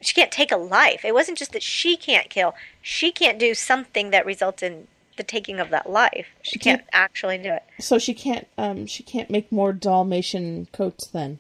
She 0.06 0.13
can't 0.13 0.32
take 0.32 0.52
a 0.52 0.58
life. 0.58 1.04
It 1.06 1.13
wasn't 1.13 1.38
just 1.38 1.52
that 1.54 1.63
she 1.63 1.96
can't 1.98 2.30
kill; 2.30 2.54
she 2.82 3.12
can't 3.12 3.39
do 3.39 3.54
something 3.54 4.10
that 4.12 4.26
results 4.26 4.62
in 4.63 4.88
the 5.18 5.24
taking 5.24 5.60
of 5.60 5.70
that 5.70 5.89
life. 5.89 6.28
She 6.42 6.58
Do 6.58 6.63
can't 6.63 6.82
actually 6.92 7.38
do 7.38 7.54
it. 7.54 7.63
So 7.80 8.00
she 8.00 8.13
can't 8.13 8.48
um 8.58 8.88
she 8.88 9.04
can't 9.04 9.30
make 9.30 9.52
more 9.52 9.72
Dalmatian 9.74 10.68
coats 10.72 11.08
then. 11.08 11.39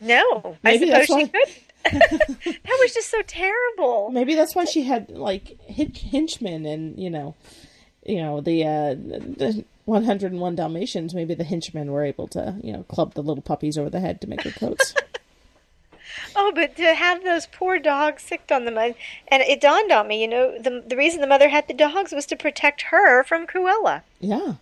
No, 0.00 0.56
Maybe 0.62 0.92
I 0.92 1.04
suppose 1.04 1.06
she 1.06 1.12
why- 1.12 1.28
could. 1.28 1.48
that 1.84 2.78
was 2.80 2.92
just 2.92 3.10
so 3.10 3.22
terrible. 3.22 4.10
Maybe 4.12 4.34
that's 4.34 4.54
why 4.54 4.64
she 4.64 4.82
had 4.82 5.08
like 5.10 5.58
henchmen 5.62 6.66
and 6.66 6.98
you 6.98 7.08
know, 7.08 7.34
you 8.04 8.18
know 8.20 8.40
the 8.40 8.64
uh, 8.64 8.94
the 8.94 9.64
101 9.86 10.56
Dalmatians. 10.56 11.14
Maybe 11.14 11.34
the 11.34 11.44
henchmen 11.44 11.90
were 11.90 12.04
able 12.04 12.28
to 12.28 12.56
you 12.62 12.72
know 12.72 12.82
club 12.84 13.14
the 13.14 13.22
little 13.22 13.42
puppies 13.42 13.78
over 13.78 13.88
the 13.90 14.00
head 14.00 14.20
to 14.20 14.26
make 14.28 14.42
their 14.42 14.52
coats. 14.52 14.94
Oh, 16.36 16.52
but 16.54 16.76
to 16.76 16.94
have 16.94 17.22
those 17.24 17.46
poor 17.46 17.78
dogs 17.78 18.22
sicked 18.22 18.50
on 18.52 18.64
them, 18.64 18.78
and, 18.78 18.94
and 19.28 19.42
it 19.42 19.60
dawned 19.60 19.92
on 19.92 20.08
me, 20.08 20.20
you 20.20 20.28
know, 20.28 20.58
the 20.58 20.82
the 20.86 20.96
reason 20.96 21.20
the 21.20 21.26
mother 21.26 21.48
had 21.48 21.68
the 21.68 21.74
dogs 21.74 22.12
was 22.12 22.26
to 22.26 22.36
protect 22.36 22.82
her 22.82 23.22
from 23.24 23.46
Cruella. 23.46 24.02
yeah, 24.20 24.54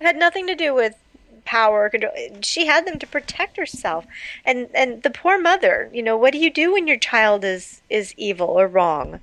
It 0.00 0.04
had 0.06 0.16
nothing 0.16 0.46
to 0.46 0.54
do 0.54 0.74
with 0.74 0.96
power 1.44 1.90
control. 1.90 2.12
She 2.42 2.66
had 2.66 2.86
them 2.86 2.98
to 3.00 3.06
protect 3.06 3.56
herself. 3.56 4.06
And 4.44 4.68
and 4.74 5.02
the 5.02 5.10
poor 5.10 5.40
mother, 5.40 5.90
you 5.92 6.02
know, 6.02 6.16
what 6.16 6.32
do 6.32 6.38
you 6.38 6.50
do 6.50 6.72
when 6.72 6.86
your 6.86 6.98
child 6.98 7.44
is 7.44 7.82
is 7.90 8.14
evil 8.16 8.48
or 8.48 8.66
wrong? 8.68 9.20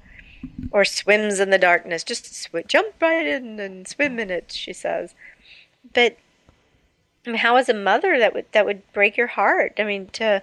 Or 0.72 0.86
swims 0.86 1.40
in 1.40 1.50
the 1.50 1.58
darkness. 1.58 2.04
Just 2.04 2.34
sw- 2.34 2.66
jump 2.68 2.94
right 3.02 3.26
in 3.26 3.60
and 3.60 3.88
swim 3.88 4.20
in 4.20 4.30
it, 4.30 4.52
she 4.52 4.72
says. 4.74 5.14
But 5.94 6.18
I 7.26 7.32
mean, 7.32 7.40
how 7.40 7.58
is 7.58 7.68
a 7.70 7.74
mother 7.74 8.18
that 8.20 8.34
would 8.34 8.46
that 8.54 8.66
would 8.66 8.82
break 8.94 9.18
your 9.18 9.28
heart? 9.28 9.74
I 9.80 9.84
mean, 9.84 10.08
to 10.14 10.42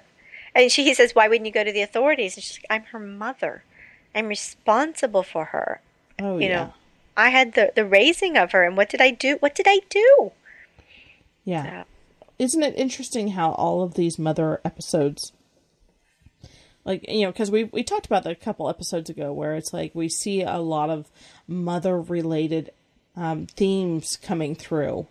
and 0.56 0.72
she 0.72 0.84
he 0.84 0.94
says, 0.94 1.14
why 1.14 1.28
wouldn't 1.28 1.46
you 1.46 1.52
go 1.52 1.62
to 1.64 1.72
the 1.72 1.82
authorities? 1.82 2.34
And 2.36 2.42
she's 2.44 2.58
like, 2.58 2.66
I'm 2.70 2.84
her 2.90 2.98
mother. 2.98 3.62
I'm 4.14 4.26
responsible 4.28 5.22
for 5.22 5.46
her. 5.46 5.80
oh 6.20 6.38
You 6.38 6.48
yeah, 6.48 6.54
know, 6.54 6.74
I 7.16 7.28
had 7.30 7.52
the 7.54 7.72
the 7.74 7.84
raising 7.84 8.36
of 8.36 8.52
her, 8.52 8.64
and 8.64 8.76
what 8.76 8.88
did 8.88 9.00
I 9.00 9.10
do? 9.10 9.36
What 9.40 9.54
did 9.54 9.66
I 9.68 9.80
do? 9.88 10.32
yeah. 11.44 11.64
Yeah. 11.64 11.84
Isn't 12.38 12.62
it 12.62 12.76
interesting 12.76 13.28
how 13.28 13.52
all 13.52 13.82
of 13.82 13.94
these 13.94 14.18
mother 14.18 14.60
episodes, 14.62 15.32
like 16.84 17.08
you 17.08 17.22
know, 17.24 17.32
because 17.32 17.50
we 17.50 17.64
we 17.64 17.82
talked 17.82 18.04
about 18.06 18.24
that 18.24 18.32
a 18.32 18.36
couple 18.36 18.68
episodes 18.68 19.08
ago, 19.08 19.32
where 19.32 19.54
it's 19.54 19.72
like 19.72 19.94
we 19.94 20.08
see 20.10 20.42
a 20.42 20.58
lot 20.58 20.90
of 20.90 21.08
mother 21.48 21.98
related 22.00 22.72
um, 23.16 23.46
themes 23.46 24.18
coming 24.18 24.54
through. 24.54 25.06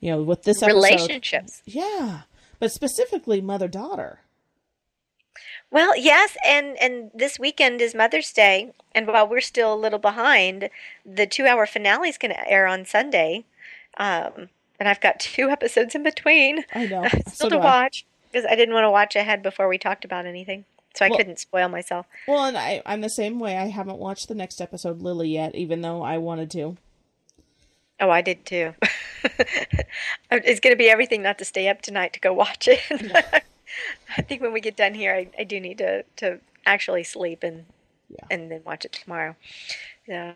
You 0.00 0.12
know, 0.12 0.22
with 0.22 0.42
this 0.44 0.62
episode, 0.62 0.76
Relationships. 0.76 1.62
yeah, 1.64 2.22
but 2.60 2.70
specifically 2.72 3.40
mother 3.40 3.66
daughter. 3.68 4.20
Well, 5.72 5.96
yes, 5.96 6.36
and 6.46 6.76
and 6.82 7.10
this 7.14 7.38
weekend 7.38 7.80
is 7.80 7.94
Mother's 7.94 8.30
Day, 8.30 8.72
and 8.94 9.06
while 9.06 9.26
we're 9.26 9.40
still 9.40 9.72
a 9.72 9.74
little 9.74 9.98
behind, 9.98 10.68
the 11.04 11.26
two-hour 11.26 11.64
finale 11.64 12.10
is 12.10 12.18
going 12.18 12.34
to 12.34 12.48
air 12.48 12.66
on 12.66 12.84
Sunday, 12.84 13.44
um, 13.96 14.50
and 14.78 14.86
I've 14.86 15.00
got 15.00 15.18
two 15.20 15.48
episodes 15.48 15.94
in 15.94 16.02
between 16.02 16.64
I 16.74 16.86
know. 16.86 17.08
still 17.26 17.32
So 17.32 17.48
to 17.48 17.58
watch 17.58 18.04
because 18.30 18.44
I 18.44 18.54
didn't 18.54 18.74
want 18.74 18.84
to 18.84 18.90
watch 18.90 19.16
ahead 19.16 19.42
before 19.42 19.66
we 19.66 19.78
talked 19.78 20.04
about 20.04 20.26
anything, 20.26 20.66
so 20.94 21.06
I 21.06 21.08
Well- 21.08 21.16
couldn't 21.16 21.38
spoil 21.38 21.68
myself. 21.70 22.04
Well, 22.28 22.44
and 22.44 22.58
I, 22.58 22.82
I'm 22.84 23.00
the 23.00 23.08
same 23.08 23.40
way. 23.40 23.56
I 23.56 23.68
haven't 23.68 23.98
watched 23.98 24.28
the 24.28 24.34
next 24.34 24.60
episode, 24.60 25.00
Lily, 25.00 25.30
yet, 25.30 25.54
even 25.54 25.80
though 25.80 26.02
I 26.02 26.18
wanted 26.18 26.50
to. 26.50 26.76
Oh, 27.98 28.10
I 28.10 28.20
did 28.20 28.44
too. 28.44 28.74
it's 30.30 30.60
going 30.60 30.72
to 30.72 30.76
be 30.76 30.90
everything 30.90 31.22
not 31.22 31.38
to 31.38 31.46
stay 31.46 31.68
up 31.68 31.80
tonight 31.80 32.12
to 32.12 32.20
go 32.20 32.32
watch 32.34 32.68
it. 32.68 33.42
I 34.16 34.22
think 34.22 34.42
when 34.42 34.52
we 34.52 34.60
get 34.60 34.76
done 34.76 34.94
here, 34.94 35.14
I, 35.14 35.28
I 35.38 35.44
do 35.44 35.60
need 35.60 35.78
to, 35.78 36.04
to 36.16 36.40
actually 36.66 37.04
sleep 37.04 37.42
and 37.42 37.64
Yeah. 38.10 38.26
and 38.30 38.50
then 38.50 38.62
watch 38.64 38.84
it 38.84 38.92
tomorrow. 38.92 39.36
So, 40.06 40.34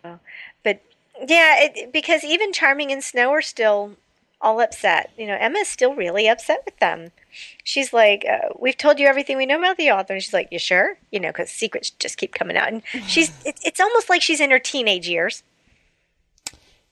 but 0.64 0.81
yeah, 1.29 1.57
it, 1.61 1.92
because 1.92 2.25
even 2.25 2.53
Charming 2.53 2.92
and 2.92 3.03
Snow 3.05 3.31
are 3.31 3.42
still 3.42 3.96
all 4.40 4.61
upset. 4.61 5.11
You 5.18 5.27
know, 5.27 5.37
Emma's 5.38 5.68
still 5.68 5.94
really 5.94 6.29
upset 6.29 6.62
with 6.64 6.79
them. 6.79 7.11
She's 7.64 7.92
like, 7.92 8.25
uh, 8.25 8.49
"We've 8.59 8.77
told 8.77 8.99
you 8.99 9.07
everything 9.07 9.37
we 9.37 9.46
know 9.46 9.59
about 9.59 9.77
the 9.77 9.90
author," 9.90 10.14
and 10.14 10.22
she's 10.22 10.35
like, 10.35 10.49
"You 10.51 10.59
sure?" 10.59 10.99
You 11.11 11.20
know, 11.20 11.29
because 11.31 11.51
secrets 11.51 11.90
just 11.90 12.16
keep 12.18 12.33
coming 12.35 12.57
out, 12.57 12.68
and 12.72 12.83
she's 13.07 13.31
it, 13.44 13.59
it's 13.64 13.81
almost 13.81 14.09
like 14.09 14.22
she's 14.22 14.40
in 14.40 14.51
her 14.51 14.59
teenage 14.59 15.09
years. 15.09 15.42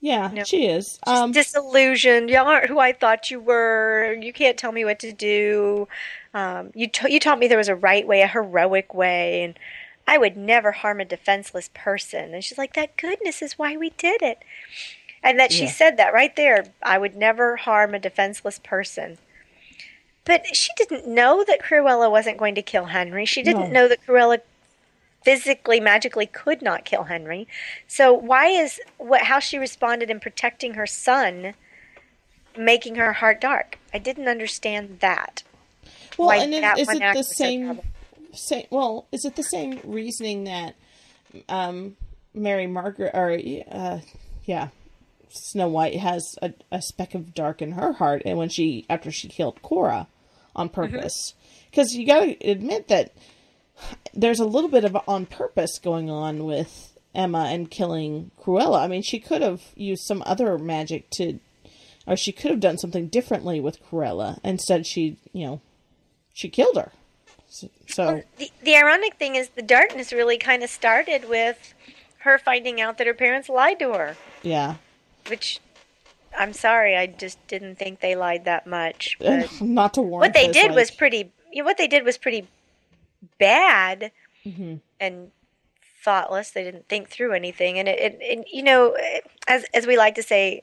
Yeah, 0.01 0.45
she 0.45 0.67
is. 0.67 0.99
Um, 1.07 1.33
disillusioned. 1.33 2.29
Y'all 2.29 2.47
aren't 2.47 2.69
who 2.69 2.79
I 2.79 2.93
thought 2.93 3.31
you 3.31 3.41
were. 3.41 4.15
You 4.21 4.35
can't 4.35 4.59
tell 4.59 4.71
me 4.71 4.85
what 4.85 4.99
to 5.01 5.13
do. 5.13 5.89
Um, 6.35 6.73
you 6.75 6.88
t- 6.88 7.12
you 7.12 7.20
taught 7.20 7.38
me 7.38 7.47
there 7.47 7.57
was 7.57 7.68
a 7.68 7.77
right 7.77 8.07
way, 8.07 8.20
a 8.20 8.27
heroic 8.27 8.92
way, 8.92 9.44
and 9.44 9.59
I 10.07 10.18
would 10.18 10.37
never 10.37 10.73
harm 10.73 11.01
a 11.01 11.05
defenseless 11.05 11.70
person. 11.73 12.35
And 12.35 12.42
she's 12.44 12.59
like, 12.59 12.75
that 12.75 12.97
goodness 12.97 13.40
is 13.40 13.59
why 13.59 13.77
we 13.77 13.90
did 13.90 14.20
it. 14.20 14.38
And 15.23 15.38
that 15.38 15.53
she 15.53 15.64
Yeah. 15.64 15.70
said 15.70 15.97
that 15.97 16.12
right 16.12 16.35
there. 16.37 16.66
I 16.83 16.99
would 16.99 17.16
never 17.16 17.57
harm 17.57 17.94
a 17.94 17.99
defenseless 17.99 18.59
person. 18.59 19.16
But 20.27 20.55
she 20.57 20.70
didn't 20.77 21.07
know 21.07 21.44
that 21.44 21.62
Cruella 21.62 22.11
wasn't 22.11 22.38
going 22.38 22.55
to 22.57 22.62
kill 22.62 22.87
Henry. 22.87 23.25
She 23.25 23.42
didn't 23.42 23.68
No. 23.68 23.83
know 23.83 23.88
that 23.88 24.05
Cruella 24.05 24.40
physically, 25.23 25.81
magically 25.81 26.27
could 26.27 26.61
not 26.61 26.85
kill 26.85 27.05
Henry. 27.05 27.47
So 27.87 28.12
why 28.12 28.49
is 28.49 28.81
what 28.99 29.23
how 29.23 29.38
she 29.38 29.57
responded 29.57 30.11
in 30.11 30.20
protecting 30.20 30.75
her 30.75 30.87
son 30.87 31.55
making 32.57 32.97
her 32.97 33.14
heart 33.14 33.40
dark? 33.40 33.79
I 33.92 33.99
didn't 33.99 34.29
understand 34.29 34.99
that. 35.01 35.42
Well, 36.18 36.29
why 36.29 36.37
and 36.37 36.55
is, 36.55 36.88
is 36.88 36.94
it 36.94 37.14
the 37.14 37.22
same? 37.22 37.81
Same. 38.33 38.66
Well, 38.70 39.07
is 39.12 39.24
it 39.24 39.37
the 39.37 39.42
same 39.42 39.81
reasoning 39.85 40.44
that 40.44 40.74
um, 41.48 41.96
Mary 42.35 42.66
Margaret 42.66 43.12
or 43.14 43.38
uh, 43.70 44.00
yeah, 44.44 44.68
Snow 45.31 45.68
White 45.68 45.96
has 45.96 46.37
a, 46.42 46.53
a 46.70 46.83
speck 46.83 47.14
of 47.14 47.35
dark 47.35 47.62
in 47.62 47.72
her 47.72 47.92
heart, 47.92 48.22
and 48.24 48.38
when 48.38 48.48
she 48.48 48.87
after 48.90 49.11
she 49.11 49.29
killed 49.29 49.62
Cora 49.62 50.07
on 50.57 50.68
Mm-hmm. 50.68 50.94
purpose, 50.94 51.35
because 51.70 51.94
you 51.94 52.07
got 52.07 52.20
to 52.20 52.48
admit 52.48 52.88
that 52.88 53.12
there's 54.12 54.40
a 54.40 54.44
little 54.44 54.70
bit 54.70 54.85
of 54.85 54.96
on 55.09 55.27
purpose 55.27 55.79
going 55.79 56.11
on 56.11 56.44
with 56.44 56.96
Emma 57.14 57.46
and 57.50 57.70
killing 57.70 58.31
Cruella. 58.40 58.81
I 58.81 58.87
mean, 58.87 59.03
she 59.03 59.18
could 59.18 59.42
have 59.42 59.62
used 59.74 60.05
some 60.05 60.22
other 60.27 60.59
magic 60.59 61.11
to, 61.11 61.38
or 62.07 62.16
she 62.16 62.33
could 62.33 62.50
have 62.50 62.61
done 62.61 62.79
something 62.79 63.09
differently 63.09 63.61
with 63.61 63.83
Cruella. 63.85 64.38
Instead, 64.44 64.87
she, 64.87 65.16
you 65.33 65.46
know, 65.46 65.61
she 66.35 66.51
killed 66.51 66.77
her. 66.77 66.92
So, 67.49 67.70
so 67.88 68.23
The, 68.37 68.51
the 68.62 68.77
ironic 68.77 69.14
thing 69.14 69.37
is 69.37 69.49
the 69.51 69.62
darkness 69.62 70.12
really 70.12 70.37
kind 70.37 70.62
of 70.62 70.68
started 70.68 71.29
with 71.29 71.73
her 72.18 72.37
finding 72.38 72.81
out 72.81 72.99
that 72.99 73.07
her 73.07 73.14
parents 73.14 73.49
lied 73.49 73.79
to 73.79 73.92
her, 73.94 74.16
yeah, 74.42 74.75
which 75.29 75.61
I'm 76.37 76.53
sorry, 76.53 76.97
I 76.97 77.07
just 77.07 77.38
didn't 77.47 77.77
think 77.77 78.01
they 78.01 78.16
lied 78.16 78.44
that 78.44 78.66
much. 78.66 79.16
But 79.20 79.61
not 79.62 79.94
to 79.94 80.03
warn. 80.03 80.20
what 80.20 80.35
they 80.35 80.49
did 80.49 80.73
was 80.75 80.90
pretty. 80.90 81.31
You 81.53 81.62
know, 81.62 81.66
what 81.66 81.79
they 81.79 81.87
did 81.87 82.05
was 82.05 82.18
pretty 82.18 82.47
bad 83.38 84.11
Mm-hmm. 84.47 84.75
and 85.01 85.31
thoughtless. 86.05 86.51
They 86.51 86.64
didn't 86.64 86.87
think 86.88 87.09
through 87.09 87.33
anything, 87.33 87.79
and 87.79 87.88
it, 87.88 87.99
it, 87.99 88.18
it, 88.20 88.47
you 88.53 88.62
know, 88.62 88.94
as 89.49 89.64
as 89.73 89.87
we 89.87 89.97
like 89.97 90.16
to 90.16 90.23
say, 90.23 90.62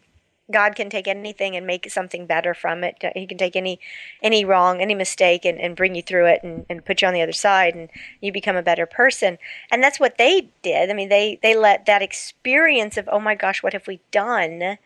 God 0.49 0.75
can 0.75 0.89
take 0.89 1.07
anything 1.07 1.55
and 1.55 1.67
make 1.67 1.89
something 1.89 2.25
better 2.25 2.53
from 2.53 2.83
it. 2.83 2.95
He 3.15 3.27
can 3.27 3.37
take 3.37 3.55
any 3.55 3.79
any 4.21 4.43
wrong, 4.45 4.81
any 4.81 4.95
mistake, 4.95 5.45
and, 5.45 5.59
and 5.59 5.75
bring 5.75 5.95
you 5.95 6.01
through 6.01 6.27
it, 6.27 6.43
and, 6.43 6.65
and 6.69 6.85
put 6.85 7.01
you 7.01 7.07
on 7.07 7.13
the 7.13 7.21
other 7.21 7.31
side, 7.31 7.75
and 7.75 7.89
you 8.21 8.31
become 8.31 8.55
a 8.55 8.63
better 8.63 8.85
person. 8.85 9.37
And 9.71 9.83
that's 9.83 9.99
what 9.99 10.17
they 10.17 10.51
did. 10.61 10.89
I 10.89 10.93
mean, 10.93 11.09
they 11.09 11.39
they 11.41 11.55
let 11.55 11.85
that 11.85 12.01
experience 12.01 12.97
of 12.97 13.07
oh 13.11 13.19
my 13.19 13.35
gosh, 13.35 13.61
what 13.63 13.73
have 13.73 13.87
we 13.87 14.01
done? 14.11 14.77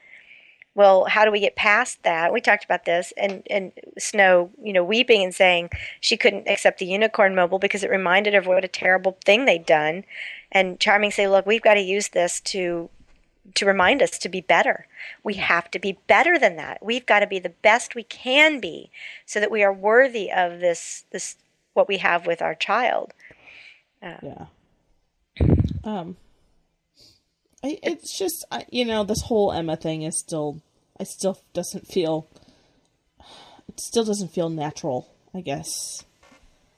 well, 0.76 1.06
how 1.06 1.24
do 1.24 1.32
we 1.32 1.39
get 1.39 1.56
past 1.56 2.04
that? 2.04 2.34
We 2.34 2.41
talked 2.41 2.65
about 2.65 2.84
this, 2.84 3.13
and 3.18 3.44
and 3.50 3.72
Snow, 3.98 4.52
you 4.62 4.74
know, 4.74 4.84
weeping 4.84 5.24
and 5.24 5.34
saying 5.34 5.70
she 6.02 6.18
couldn't 6.18 6.50
accept 6.50 6.80
the 6.80 6.86
unicorn 6.86 7.34
mobile 7.34 7.60
because 7.60 7.84
it 7.84 7.89
reminded 7.89 8.34
her 8.34 8.41
of 8.41 8.46
what 8.48 8.65
a 8.65 8.68
terrible 8.68 9.18
thing 9.26 9.46
they'd 9.46 9.65
done, 9.65 10.04
and 10.52 10.80
Charming 10.80 11.12
say, 11.12 11.28
look, 11.30 11.46
we've 11.46 11.62
got 11.62 11.76
to 11.76 11.82
use 11.82 12.10
this 12.10 12.41
to 12.41 12.89
to 13.54 13.66
remind 13.66 14.02
us 14.02 14.18
to 14.20 14.30
be 14.30 14.42
better. 14.42 14.88
We 15.24 15.36
have 15.36 15.70
to 15.72 15.80
be 15.80 16.00
better 16.08 16.40
than 16.40 16.56
that. 16.58 16.84
We've 16.84 17.06
got 17.06 17.20
to 17.20 17.28
be 17.28 17.40
the 17.40 17.50
best 17.50 17.96
we 17.96 18.04
can 18.04 18.60
be, 18.60 18.90
so 19.26 19.40
that 19.40 19.52
we 19.52 19.64
are 19.64 19.74
worthy 19.74 20.32
of 20.32 20.60
this 20.60 21.06
this 21.12 21.36
what 21.74 21.88
we 21.88 21.98
have 21.98 22.26
with 22.26 22.42
our 22.42 22.56
child. 22.56 23.14
Yeah. 24.02 24.46
Um. 25.84 26.18
I, 27.64 27.80
it's 27.82 28.16
just 28.18 28.46
I, 28.52 28.66
you 28.70 28.86
know 28.86 29.04
this 29.04 29.24
whole 29.24 29.52
Emma 29.52 29.76
thing 29.76 30.04
is 30.04 30.20
still 30.20 30.62
I 31.00 31.04
still 31.04 31.40
doesn't 31.54 31.88
feel 31.88 32.28
it 33.68 33.80
still 33.80 34.06
doesn't 34.06 34.34
feel 34.34 34.50
natural 34.50 35.10
I 35.34 35.42
guess 35.42 36.04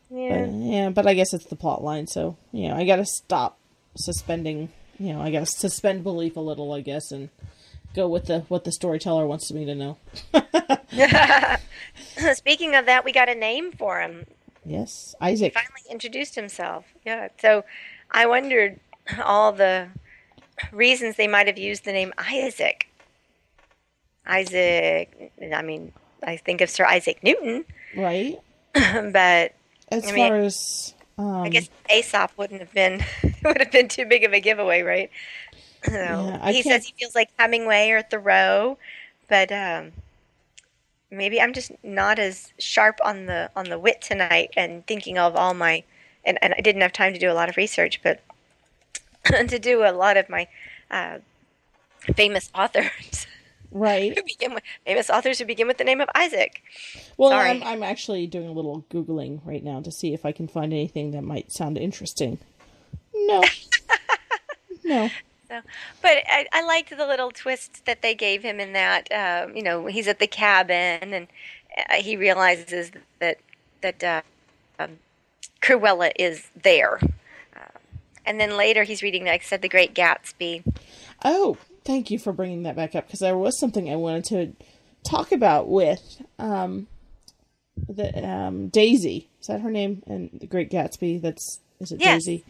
Yeah. 0.10 0.46
but, 0.46 0.54
yeah 0.54 0.90
but 0.90 1.06
I 1.06 1.14
guess 1.14 1.34
it's 1.34 1.48
the 1.48 1.58
plot 1.58 1.84
line 1.84 2.08
so 2.08 2.38
you 2.54 2.70
know 2.70 2.76
I 2.76 2.86
gotta 2.86 3.06
stop 3.06 3.58
suspending 3.98 4.70
you 5.00 5.14
know 5.14 5.22
I 5.22 5.32
gotta 5.32 5.46
suspend 5.46 6.04
belief 6.04 6.36
a 6.36 6.40
little 6.40 6.72
I 6.74 6.82
guess 6.82 7.12
and 7.12 7.30
go 7.96 8.08
with 8.08 8.26
the 8.26 8.40
what 8.48 8.64
the 8.64 8.72
storyteller 8.72 9.26
wants 9.28 9.52
me 9.52 9.66
to 9.66 9.76
know 9.76 9.98
Speaking 12.34 12.76
of 12.76 12.86
that, 12.88 13.06
we 13.06 13.12
got 13.12 13.30
a 13.30 13.36
name 13.36 13.72
for 13.72 14.00
him. 14.02 14.26
yes 14.66 15.16
Isaac 15.22 15.54
He 15.54 15.60
finally 15.60 15.82
introduced 15.92 16.36
himself. 16.36 16.86
Yeah. 17.06 17.30
So 17.40 17.64
I 18.12 18.26
wondered 18.26 18.80
all 19.24 19.52
the 19.52 19.88
reasons 20.72 21.16
they 21.16 21.28
might 21.28 21.48
have 21.48 21.58
used 21.58 21.86
the 21.86 21.92
name 21.94 22.14
Isaac. 22.18 22.88
Isaac, 24.26 25.32
I 25.54 25.62
mean, 25.62 25.94
I 26.24 26.36
think 26.38 26.60
of 26.62 26.70
Sir 26.70 26.86
Isaac 26.86 27.24
Newton, 27.24 27.64
right 27.96 28.38
but 28.74 29.54
as 29.90 30.08
I 30.08 30.12
mean- 30.12 30.28
far 30.30 30.38
as 30.40 30.94
I 31.20 31.22
um, 31.46 31.50
guess 31.50 31.70
Aesop 31.92 32.32
wouldn't 32.38 32.60
have 32.60 32.74
been 32.74 33.04
would 33.54 33.60
have 33.62 33.72
been 33.72 33.88
too 33.88 34.06
big 34.06 34.24
of 34.24 34.34
a 34.34 34.40
giveaway, 34.40 34.82
right? 34.82 35.10
So, 35.86 35.92
Yeah, 35.92 36.48
he 36.52 36.64
can't- 36.64 36.66
says 36.66 36.86
he 36.86 36.94
feels 36.98 37.14
like 37.16 37.30
Hemingway 37.38 37.92
or 37.92 38.02
Thoreau, 38.02 38.78
but 39.30 39.52
um, 39.52 39.92
maybe 41.12 41.40
I'm 41.40 41.54
just 41.54 41.72
not 41.84 42.20
as 42.20 42.52
sharp 42.60 43.00
on 43.06 43.28
the 43.28 43.50
on 43.56 43.70
the 43.70 43.78
wit 43.80 44.02
tonight 44.02 44.50
and 44.58 44.86
thinking 44.88 45.18
of 45.18 45.36
all 45.36 45.54
my 45.54 45.84
and, 46.26 46.38
and 46.42 46.54
I 46.58 46.62
didn't 46.62 46.82
have 46.82 46.92
time 46.94 47.14
to 47.14 47.20
do 47.20 47.32
a 47.32 47.34
lot 47.34 47.48
of 47.48 47.58
research, 47.58 48.02
but 48.04 48.22
to 49.26 49.60
do 49.60 49.86
a 49.86 49.94
lot 49.94 50.18
of 50.18 50.30
my 50.30 50.48
uh, 50.92 51.20
famous 52.16 52.50
authors 52.56 53.28
Right. 53.72 54.18
begin 54.26 54.54
with 54.56 54.64
famous 54.86 55.10
authors 55.10 55.40
who 55.40 55.46
begin 55.46 55.68
with 55.68 55.78
the 55.78 55.84
name 55.84 56.02
of 56.02 56.10
Isaac. 56.16 56.64
Well, 57.18 57.32
Sorry. 57.32 57.52
I'm, 57.52 57.64
I'm 57.64 57.84
actually 57.84 58.26
doing 58.26 58.48
a 58.48 58.52
little 58.54 58.86
Googling 58.90 59.42
right 59.46 59.64
now 59.64 59.82
to 59.82 59.92
see 59.92 60.14
if 60.14 60.26
I 60.26 60.32
can 60.32 60.48
find 60.48 60.74
anything 60.74 61.12
that 61.12 61.24
might 61.24 61.52
sound 61.52 61.78
interesting. 61.78 62.40
No. 63.26 63.44
no. 64.84 65.10
So, 65.48 65.62
but 66.02 66.18
I, 66.28 66.46
I 66.52 66.64
liked 66.66 66.90
the 66.90 67.08
little 67.08 67.32
twist 67.32 67.86
that 67.86 68.02
they 68.02 68.14
gave 68.14 68.44
him 68.44 68.60
in 68.60 68.74
that. 68.74 69.12
Um, 69.12 69.56
you 69.56 69.64
know, 69.64 69.86
he's 69.86 70.08
at 70.08 70.20
the 70.20 70.28
cabin 70.28 71.14
and 71.14 71.28
uh, 71.90 71.96
he 71.96 72.18
realizes 72.18 72.92
that 73.20 73.38
that 73.82 74.04
uh, 74.04 74.22
um, 74.80 75.00
Cruella 75.62 76.12
is 76.18 76.50
there. 76.62 77.00
Uh, 77.56 77.80
and 78.26 78.40
then 78.42 78.58
later 78.58 78.84
he's 78.84 79.02
reading, 79.02 79.26
like 79.26 79.42
I 79.42 79.46
said, 79.46 79.62
The 79.62 79.70
Great 79.70 79.94
Gatsby. 79.94 80.64
Oh, 81.24 81.58
thank 81.86 82.12
you 82.12 82.20
for 82.20 82.34
bringing 82.34 82.64
that 82.64 82.76
back 82.76 82.96
up 82.96 83.08
because 83.08 83.20
there 83.20 83.38
was 83.38 83.58
something 83.60 83.90
I 83.90 83.96
wanted 83.96 84.26
to 84.26 84.54
talk 85.04 85.32
about 85.32 85.70
with 85.70 86.22
um, 86.38 86.88
the 87.88 88.28
um, 88.28 88.68
Daisy. 88.68 89.30
Is 89.40 89.48
that 89.48 89.62
her 89.62 89.72
name? 89.72 90.04
And 90.08 90.30
The 90.34 90.48
Great 90.48 90.70
Gatsby. 90.70 91.22
That's 91.22 91.60
is 91.80 91.92
it 91.92 92.02
Yes. 92.02 92.26
Daisy? 92.26 92.44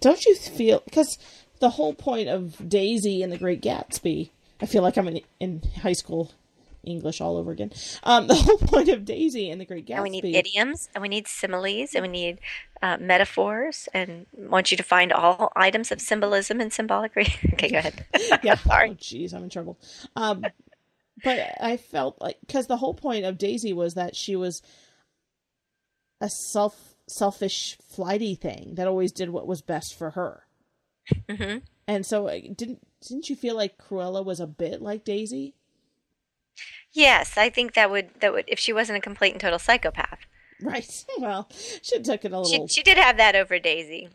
Don't 0.00 0.24
you 0.24 0.34
feel 0.34 0.82
because 0.84 1.18
the 1.60 1.70
whole 1.70 1.94
point 1.94 2.28
of 2.28 2.68
Daisy 2.68 3.22
and 3.22 3.32
The 3.32 3.38
Great 3.38 3.62
Gatsby? 3.62 4.30
I 4.60 4.66
feel 4.66 4.82
like 4.82 4.96
I'm 4.96 5.08
in, 5.08 5.20
in 5.40 5.62
high 5.82 5.92
school 5.92 6.32
English 6.86 7.20
all 7.20 7.36
over 7.36 7.50
again. 7.50 7.72
Um, 8.04 8.26
the 8.26 8.34
whole 8.36 8.58
point 8.58 8.88
of 8.88 9.04
Daisy 9.04 9.50
and 9.50 9.60
The 9.60 9.64
Great 9.64 9.86
Gatsby. 9.86 9.94
And 9.94 10.02
we 10.02 10.10
need 10.10 10.24
idioms, 10.24 10.88
and 10.94 11.02
we 11.02 11.08
need 11.08 11.26
similes, 11.26 11.94
and 11.94 12.02
we 12.02 12.08
need 12.08 12.38
uh, 12.80 12.96
metaphors, 12.98 13.88
and 13.92 14.26
want 14.32 14.70
you 14.70 14.76
to 14.76 14.82
find 14.82 15.12
all 15.12 15.52
items 15.56 15.92
of 15.92 16.00
symbolism 16.00 16.60
and 16.60 16.72
symbolic. 16.72 17.14
Re- 17.16 17.34
okay, 17.54 17.70
go 17.70 17.78
ahead. 17.78 18.06
yeah. 18.42 18.54
Sorry. 18.54 18.90
Oh, 18.90 18.94
jeez, 18.94 19.34
I'm 19.34 19.44
in 19.44 19.50
trouble. 19.50 19.78
Um, 20.14 20.44
but 21.24 21.56
I 21.60 21.76
felt 21.76 22.20
like 22.20 22.38
because 22.46 22.66
the 22.66 22.76
whole 22.76 22.94
point 22.94 23.24
of 23.24 23.38
Daisy 23.38 23.72
was 23.72 23.94
that 23.94 24.14
she 24.14 24.36
was 24.36 24.62
a 26.20 26.28
self 26.28 26.95
selfish 27.08 27.76
flighty 27.88 28.34
thing 28.34 28.74
that 28.74 28.88
always 28.88 29.12
did 29.12 29.30
what 29.30 29.46
was 29.46 29.62
best 29.62 29.94
for 29.96 30.10
her. 30.10 30.46
hmm 31.30 31.58
And 31.86 32.04
so 32.04 32.26
uh, 32.28 32.40
didn't 32.54 32.86
didn't 33.06 33.28
you 33.30 33.36
feel 33.36 33.54
like 33.54 33.78
Cruella 33.78 34.24
was 34.24 34.40
a 34.40 34.46
bit 34.46 34.82
like 34.82 35.04
Daisy? 35.04 35.54
Yes, 36.92 37.36
I 37.36 37.50
think 37.50 37.74
that 37.74 37.90
would 37.90 38.10
that 38.20 38.32
would 38.32 38.44
if 38.48 38.58
she 38.58 38.72
wasn't 38.72 38.98
a 38.98 39.00
complete 39.02 39.32
and 39.32 39.40
total 39.40 39.58
psychopath. 39.58 40.20
Right. 40.62 41.04
Well, 41.18 41.48
she 41.82 42.00
took 42.00 42.24
it 42.24 42.32
a 42.32 42.44
She 42.44 42.52
little. 42.52 42.68
she 42.68 42.82
did 42.82 42.98
have 42.98 43.16
that 43.18 43.34
over 43.36 43.58
Daisy. 43.58 44.08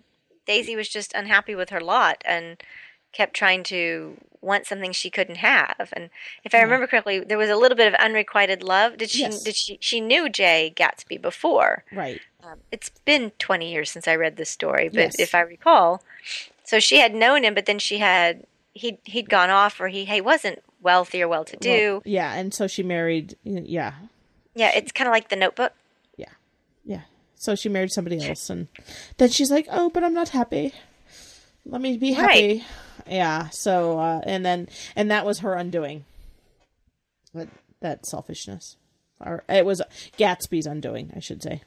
Daisy 0.45 0.75
was 0.75 0.89
just 0.89 1.13
unhappy 1.13 1.56
with 1.56 1.69
her 1.69 1.80
lot 1.82 2.21
and 2.25 2.62
kept 3.12 3.34
trying 3.36 3.63
to 3.63 4.17
want 4.41 4.65
something 4.65 4.91
she 4.91 5.10
couldn't 5.10 5.36
have. 5.38 5.89
And 5.93 6.10
if 6.43 6.56
I 6.56 6.62
remember 6.62 6.88
correctly, 6.88 7.19
there 7.19 7.38
was 7.38 7.49
a 7.49 7.56
little 7.56 7.75
bit 7.75 7.88
of 7.88 7.93
unrequited 7.95 8.63
love. 8.63 8.97
Did 8.97 9.10
she? 9.12 9.21
Yes. 9.21 9.43
Did 9.43 9.56
she? 9.56 9.77
She 9.82 10.01
knew 10.01 10.30
Jay 10.30 10.73
Gatsby 10.75 11.21
before. 11.21 11.84
right. 11.91 12.21
Um, 12.43 12.60
it's 12.71 12.89
been 13.06 13.32
twenty 13.39 13.71
years 13.71 13.91
since 13.91 14.08
I 14.08 14.15
read 14.15 14.38
this 14.38 14.49
story, 14.49 14.89
but 14.89 14.97
Yes. 14.99 15.19
if 15.19 15.36
I 15.36 15.41
recall, 15.41 16.01
so 16.63 16.80
she 16.80 16.97
had 16.99 17.13
known 17.13 17.43
him, 17.43 17.54
but 17.54 17.65
then 17.65 17.80
she 17.80 17.99
had 17.99 18.45
he 18.73 18.97
he'd 19.04 19.30
gone 19.30 19.49
off, 19.49 19.80
or 19.80 19.88
he 19.89 20.06
he 20.06 20.21
wasn't 20.21 20.60
wealthy 20.82 21.21
or 21.21 21.27
well 21.27 21.45
to 21.45 21.58
do. 21.58 21.93
Well, 21.93 22.01
yeah, 22.06 22.34
and 22.34 22.54
so 22.54 22.67
she 22.67 22.82
married. 22.84 23.36
Yeah, 23.43 23.93
yeah, 24.56 24.71
it's 24.75 24.91
kind 24.91 25.08
of 25.08 25.12
like 25.12 25.30
the 25.30 25.36
Notebook. 25.36 25.73
yeah, 26.17 26.30
yeah. 26.84 27.01
So 27.36 27.56
she 27.56 27.69
married 27.69 27.91
somebody 27.91 28.25
else, 28.27 28.49
and 28.49 28.67
then 29.17 29.30
she's 29.30 29.51
like, 29.51 29.67
"Oh, 29.69 29.89
but 29.89 30.04
I'm 30.04 30.13
not 30.13 30.30
happy. 30.30 30.73
Let 31.65 31.82
me 31.82 31.97
be 31.97 32.13
happy." 32.13 32.65
Yeah. 33.08 33.49
So, 33.49 33.99
uh, 33.99 34.21
and 34.25 34.45
then, 34.45 34.67
and 34.95 35.10
that 35.12 35.25
was 35.25 35.39
her 35.39 35.54
undoing. 35.54 36.06
That 37.34 37.49
that 37.82 38.06
selfishness, 38.06 38.77
or 39.19 39.43
it 39.49 39.65
was 39.65 39.82
Gatsby's 40.17 40.65
undoing, 40.65 41.12
I 41.15 41.19
should 41.19 41.41
say. 41.43 41.62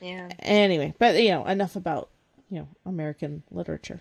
Yeah. 0.00 0.28
Anyway, 0.40 0.94
but 0.98 1.22
you 1.22 1.30
know, 1.30 1.44
enough 1.46 1.76
about 1.76 2.08
you 2.50 2.60
know 2.60 2.68
American 2.86 3.42
literature. 3.50 4.00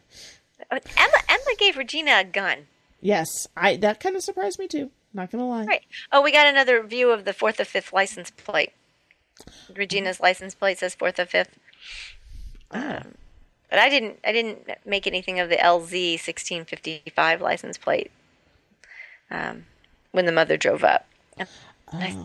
Emma 0.71 0.81
Emma 1.29 1.55
gave 1.57 1.77
Regina 1.77 2.19
a 2.19 2.23
gun. 2.23 2.67
Yes, 3.01 3.47
I 3.55 3.75
that 3.77 3.99
kind 3.99 4.15
of 4.15 4.23
surprised 4.23 4.59
me 4.59 4.67
too. 4.67 4.91
Not 5.13 5.31
gonna 5.31 5.47
lie. 5.47 5.65
Right. 5.65 5.83
Oh, 6.12 6.21
we 6.21 6.31
got 6.31 6.47
another 6.47 6.83
view 6.83 7.09
of 7.12 7.25
the 7.25 7.33
fourth 7.33 7.59
or 7.59 7.65
fifth 7.65 7.91
license 7.93 8.31
plate. 8.31 8.73
Regina's 9.75 10.19
license 10.19 10.53
plate 10.53 10.79
says 10.79 10.95
fourth 10.95 11.19
or 11.19 11.25
fifth. 11.25 11.57
Um, 12.71 13.15
but 13.69 13.79
I 13.79 13.89
didn't. 13.89 14.19
I 14.25 14.31
didn't 14.31 14.69
make 14.85 15.07
anything 15.07 15.39
of 15.39 15.49
the 15.49 15.55
LZ 15.57 16.19
sixteen 16.19 16.65
fifty 16.65 17.01
five 17.15 17.41
license 17.41 17.77
plate. 17.77 18.12
Um, 19.31 19.65
when 20.12 20.25
the 20.25 20.31
mother 20.31 20.57
drove 20.57 20.83
up. 20.83 21.07
Nice. 21.93 22.15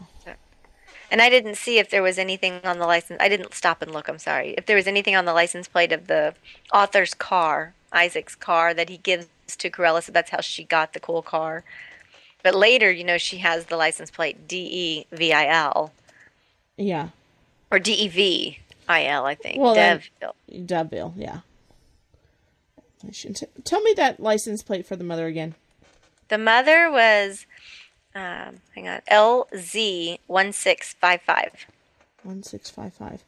And 1.15 1.23
I 1.23 1.31
didn't 1.31 1.55
see 1.55 1.79
if 1.79 1.91
there 1.91 2.03
was 2.03 2.19
anything 2.19 2.55
on 2.65 2.81
the 2.81 2.89
license. 2.89 3.19
I 3.21 3.29
didn't 3.29 3.55
stop 3.55 3.83
and 3.83 3.93
look. 3.93 4.09
I'm 4.09 4.19
sorry. 4.19 4.57
If 4.59 4.67
there 4.67 4.75
was 4.75 4.89
anything 4.89 5.15
on 5.15 5.27
the 5.27 5.33
license 5.33 5.69
plate 5.69 5.93
of 5.93 6.09
the 6.09 6.35
author's 6.73 7.15
car, 7.15 7.73
Isaac's 7.93 8.35
car, 8.35 8.75
that 8.75 8.89
he 8.89 8.97
gives 8.97 9.29
to 9.47 9.71
Cruella, 9.71 10.03
so 10.03 10.11
that's 10.11 10.31
how 10.31 10.41
she 10.41 10.65
got 10.65 10.93
the 10.93 10.99
cool 10.99 11.23
car. 11.23 11.63
But 12.43 12.57
later, 12.57 12.91
you 12.91 13.05
know, 13.05 13.17
she 13.17 13.39
has 13.39 13.67
the 13.67 13.77
license 13.77 14.11
plate 14.11 14.49
D 14.49 14.57
E 14.69 15.07
V 15.17 15.33
I 15.33 15.47
L 15.47 15.93
Yeah, 16.77 17.11
or 17.71 17.79
D 17.79 17.93
E 17.93 18.09
V 18.09 18.59
I 18.89 19.07
L, 19.07 19.25
I 19.25 19.37
think. 19.37 19.61
Well, 19.61 19.75
then- 19.77 20.03
Devville. 20.21 20.67
Deville. 20.67 21.15
Yeah. 21.17 21.39
T- 23.13 23.31
tell 23.63 23.83
me 23.83 23.95
that 23.97 24.19
license 24.19 24.65
plate 24.65 24.85
for 24.85 24.97
the 24.97 25.05
mother 25.05 25.29
again. 25.29 25.55
The 26.27 26.39
mother 26.39 26.91
was, 26.91 27.47
um, 28.15 28.61
hang 28.75 28.89
on, 28.89 29.01
L 29.09 29.49
Z 29.57 30.19
one 30.27 30.53
six 30.53 30.95
five 30.95 31.21
five. 31.23 31.67
One 32.23 32.43
six 32.43 32.71
five 32.71 32.95
five. 32.95 33.23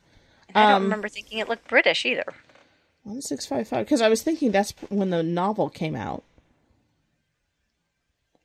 I 0.55 0.63
don't 0.65 0.73
Um, 0.77 0.83
remember 0.85 1.09
thinking 1.09 1.39
it 1.39 1.49
looked 1.49 1.69
British 1.69 2.07
either. 2.07 2.33
One 3.03 3.21
six 3.23 3.47
five 3.47 3.69
five. 3.69 3.85
Because 3.87 4.01
I 4.01 4.09
was 4.09 4.23
thinking 4.23 4.53
that's 4.53 4.73
when 4.89 5.11
the 5.11 5.23
novel 5.23 5.69
came 5.69 5.95
out. 5.95 6.23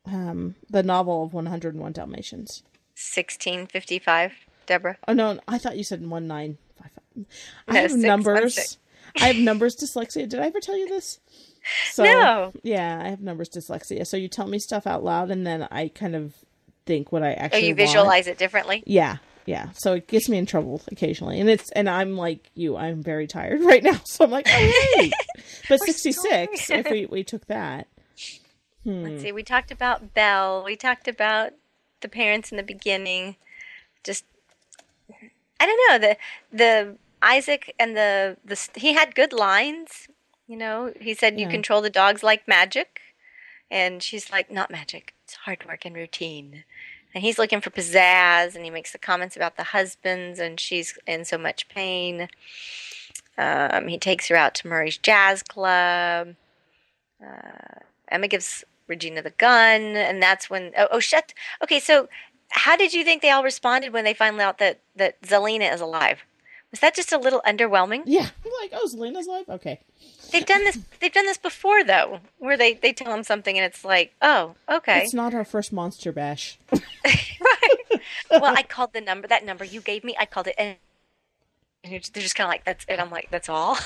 Um, 0.04 0.56
the 0.68 0.82
novel 0.82 1.24
of 1.24 1.32
One 1.32 1.46
Hundred 1.46 1.74
and 1.74 1.82
One 1.82 1.92
Dalmatians. 1.92 2.62
Sixteen 2.94 3.66
fifty 3.66 3.98
five. 3.98 4.32
Deborah. 4.66 4.96
Oh 5.08 5.12
no, 5.12 5.40
I 5.48 5.58
thought 5.58 5.76
you 5.76 5.84
said 5.84 6.08
one 6.08 6.26
nine 6.26 6.58
five 6.80 6.90
five. 6.92 7.26
I 7.68 7.72
No, 7.72 7.80
have 7.80 7.90
six, 7.92 8.02
numbers. 8.02 8.78
I 9.20 9.26
have 9.26 9.36
numbers 9.36 9.76
dyslexia. 9.76 10.28
Did 10.28 10.40
I 10.40 10.46
ever 10.46 10.60
tell 10.60 10.76
you 10.78 10.88
this? 10.88 11.18
So, 11.92 12.04
No. 12.04 12.52
Yeah, 12.62 13.00
I 13.04 13.08
have 13.08 13.20
numbers 13.20 13.48
dyslexia. 13.48 14.06
So 14.06 14.16
you 14.16 14.28
tell 14.28 14.46
me 14.46 14.58
stuff 14.58 14.86
out 14.86 15.04
loud, 15.04 15.30
and 15.30 15.46
then 15.46 15.68
I 15.70 15.88
kind 15.88 16.16
of 16.16 16.34
think 16.86 17.12
what 17.12 17.22
I 17.22 17.32
actually. 17.32 17.40
Oh, 17.40 17.44
actually 17.44 17.60
you 17.68 17.74
want. 17.74 17.78
visualize 17.78 18.26
it 18.26 18.38
differently. 18.38 18.82
Yeah, 18.86 19.18
yeah. 19.46 19.70
So 19.74 19.94
it 19.94 20.08
gets 20.08 20.28
me 20.28 20.38
in 20.38 20.46
trouble 20.46 20.80
occasionally, 20.90 21.40
and 21.40 21.48
it's 21.48 21.70
and 21.72 21.88
I'm 21.88 22.16
like 22.16 22.50
you. 22.54 22.76
I'm 22.76 23.02
very 23.02 23.26
tired 23.26 23.60
right 23.64 23.82
now, 23.82 24.00
so 24.04 24.24
I'm 24.24 24.30
like, 24.30 24.46
oh. 24.50 25.08
But 25.68 25.80
sixty 25.80 26.12
six. 26.12 26.70
if 26.70 26.90
we 26.90 27.06
we 27.06 27.24
took 27.24 27.46
that. 27.46 27.88
Let's 28.84 29.14
hmm. 29.14 29.18
see. 29.20 29.32
We 29.32 29.42
talked 29.42 29.70
about 29.70 30.12
Belle. 30.12 30.64
We 30.64 30.74
talked 30.76 31.06
about 31.06 31.52
the 32.00 32.08
parents 32.08 32.50
in 32.50 32.56
the 32.56 32.64
beginning. 32.64 33.36
Just, 34.02 34.24
I 35.60 35.66
don't 35.66 35.80
know 35.88 36.08
the 36.08 36.16
the 36.52 36.96
Isaac 37.22 37.74
and 37.78 37.96
the 37.96 38.36
the 38.44 38.58
he 38.74 38.94
had 38.94 39.14
good 39.14 39.32
lines. 39.32 40.08
You 40.46 40.56
know, 40.56 40.92
he 41.00 41.14
said 41.14 41.38
you 41.38 41.46
Yeah. 41.46 41.52
control 41.52 41.80
the 41.80 41.90
dogs 41.90 42.22
like 42.22 42.46
magic, 42.48 43.00
and 43.70 44.02
she's 44.02 44.30
like, 44.30 44.50
not 44.50 44.70
magic. 44.70 45.14
It's 45.24 45.34
hard 45.34 45.64
work 45.66 45.84
and 45.84 45.96
routine. 45.96 46.64
And 47.14 47.22
he's 47.22 47.38
looking 47.38 47.60
for 47.60 47.70
pizzazz, 47.70 48.54
and 48.54 48.64
he 48.64 48.70
makes 48.70 48.92
the 48.92 48.98
comments 48.98 49.36
about 49.36 49.56
the 49.56 49.64
husbands, 49.64 50.38
and 50.38 50.58
she's 50.58 50.98
in 51.06 51.24
so 51.24 51.38
much 51.38 51.68
pain. 51.68 52.28
Um, 53.38 53.88
he 53.88 53.98
takes 53.98 54.28
her 54.28 54.36
out 54.36 54.54
to 54.56 54.68
Murray's 54.68 54.98
Jazz 54.98 55.42
Club. 55.42 56.36
Emma 58.08 58.28
gives 58.28 58.64
Regina 58.88 59.22
the 59.22 59.30
gun, 59.30 59.96
and 59.96 60.22
that's 60.22 60.50
when 60.50 60.72
oh, 60.76 60.88
oh 60.90 61.00
shut. 61.00 61.32
Okay, 61.62 61.80
so 61.80 62.08
how 62.50 62.76
did 62.76 62.92
you 62.92 63.04
think 63.04 63.22
they 63.22 63.30
all 63.30 63.42
responded 63.44 63.92
when 63.92 64.04
they 64.04 64.12
found 64.14 64.40
out 64.40 64.58
that 64.58 64.80
that 64.96 65.20
Zelena 65.22 65.72
is 65.72 65.80
alive? 65.80 66.24
Was 66.72 66.80
that 66.80 66.94
just 66.96 67.12
a 67.12 67.18
little 67.18 67.40
underwhelming? 67.46 68.02
Yeah, 68.06 68.28
like 68.60 68.72
oh, 68.72 68.88
Zelena's 68.92 69.28
life. 69.28 69.48
Okay. 69.48 69.80
They've 70.32 70.44
done 70.44 70.64
this. 70.64 70.78
They've 71.00 71.12
done 71.12 71.26
this 71.26 71.38
before 71.38 71.84
though, 71.84 72.20
where 72.38 72.56
they 72.56 72.74
they 72.74 72.92
tell 72.92 73.12
them 73.12 73.22
something 73.22 73.56
and 73.56 73.64
it's 73.64 73.84
like, 73.84 74.14
oh, 74.20 74.54
okay. 74.68 75.02
It's 75.02 75.14
not 75.14 75.34
our 75.34 75.44
first 75.44 75.72
monster 75.72 76.12
bash. 76.12 76.58
right. 77.04 78.00
Well, 78.30 78.56
I 78.56 78.62
called 78.62 78.92
the 78.92 79.00
number. 79.00 79.28
That 79.28 79.44
number 79.44 79.64
you 79.64 79.80
gave 79.80 80.02
me, 80.02 80.16
I 80.18 80.26
called 80.26 80.48
it 80.48 80.54
And 80.58 80.76
they're 81.84 82.00
just 82.00 82.34
kind 82.34 82.46
of 82.46 82.50
like, 82.50 82.64
"That's 82.64 82.84
it." 82.88 82.98
I'm 82.98 83.10
like, 83.10 83.28
"That's 83.30 83.48
all." 83.48 83.76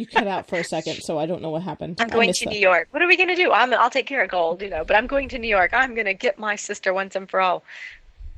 You 0.00 0.06
cut 0.06 0.26
out 0.26 0.48
for 0.48 0.56
a 0.56 0.64
second, 0.64 1.02
so 1.02 1.18
I 1.18 1.26
don't 1.26 1.42
know 1.42 1.50
what 1.50 1.60
happened. 1.60 2.00
I'm 2.00 2.08
going 2.08 2.32
to 2.32 2.44
that. 2.46 2.52
New 2.52 2.58
York. 2.58 2.88
What 2.90 3.02
are 3.02 3.06
we 3.06 3.18
going 3.18 3.28
to 3.28 3.34
do? 3.34 3.52
I'm, 3.52 3.74
I'll 3.74 3.90
take 3.90 4.06
care 4.06 4.24
of 4.24 4.30
gold, 4.30 4.62
you 4.62 4.70
know, 4.70 4.82
but 4.82 4.96
I'm 4.96 5.06
going 5.06 5.28
to 5.28 5.38
New 5.38 5.46
York. 5.46 5.74
I'm 5.74 5.94
going 5.94 6.06
to 6.06 6.14
get 6.14 6.38
my 6.38 6.56
sister 6.56 6.94
once 6.94 7.14
and 7.14 7.28
for 7.28 7.38
all. 7.38 7.62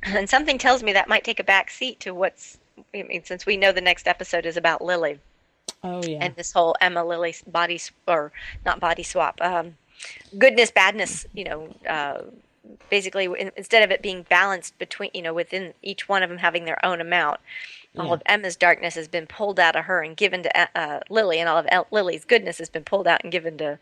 And 0.05 0.29
something 0.29 0.57
tells 0.57 0.83
me 0.83 0.91
that 0.91 1.07
might 1.07 1.23
take 1.23 1.39
a 1.39 1.45
back 1.45 1.69
seat 1.71 2.01
to 2.01 2.13
what's, 2.13 2.57
I 2.93 3.03
mean, 3.03 3.23
since 3.23 3.45
we 3.45 3.57
know 3.57 3.71
the 3.71 3.81
next 3.81 4.07
episode 4.07 4.45
is 4.45 4.57
about 4.57 4.83
Lily 4.83 5.19
Oh 5.83 6.01
yeah. 6.03 6.19
and 6.21 6.35
this 6.35 6.51
whole 6.51 6.75
Emma 6.81 7.03
Lily 7.03 7.35
body, 7.47 7.79
or 8.07 8.31
not 8.65 8.79
body 8.79 9.03
swap, 9.03 9.39
um, 9.41 9.75
goodness, 10.37 10.71
badness, 10.71 11.25
you 11.33 11.43
know, 11.43 11.75
uh, 11.87 12.21
basically 12.89 13.25
in- 13.25 13.51
instead 13.55 13.83
of 13.83 13.91
it 13.91 14.01
being 14.01 14.23
balanced 14.23 14.77
between, 14.79 15.11
you 15.13 15.21
know, 15.21 15.33
within 15.33 15.73
each 15.81 16.07
one 16.09 16.23
of 16.23 16.29
them 16.29 16.39
having 16.39 16.65
their 16.65 16.83
own 16.85 17.01
amount, 17.01 17.39
all 17.97 18.07
Yeah. 18.07 18.13
of 18.13 18.23
Emma's 18.25 18.55
darkness 18.55 18.95
has 18.95 19.07
been 19.07 19.27
pulled 19.27 19.59
out 19.59 19.75
of 19.75 19.85
her 19.85 20.01
and 20.01 20.17
given 20.17 20.41
to 20.43 20.59
uh, 20.59 20.67
uh, 20.75 20.99
Lily, 21.09 21.39
and 21.39 21.47
all 21.49 21.57
of 21.57 21.67
El- 21.69 21.87
Lily's 21.91 22.25
goodness 22.25 22.57
has 22.57 22.69
been 22.69 22.83
pulled 22.83 23.07
out 23.07 23.21
and 23.23 23.31
given 23.31 23.57
to 23.59 23.77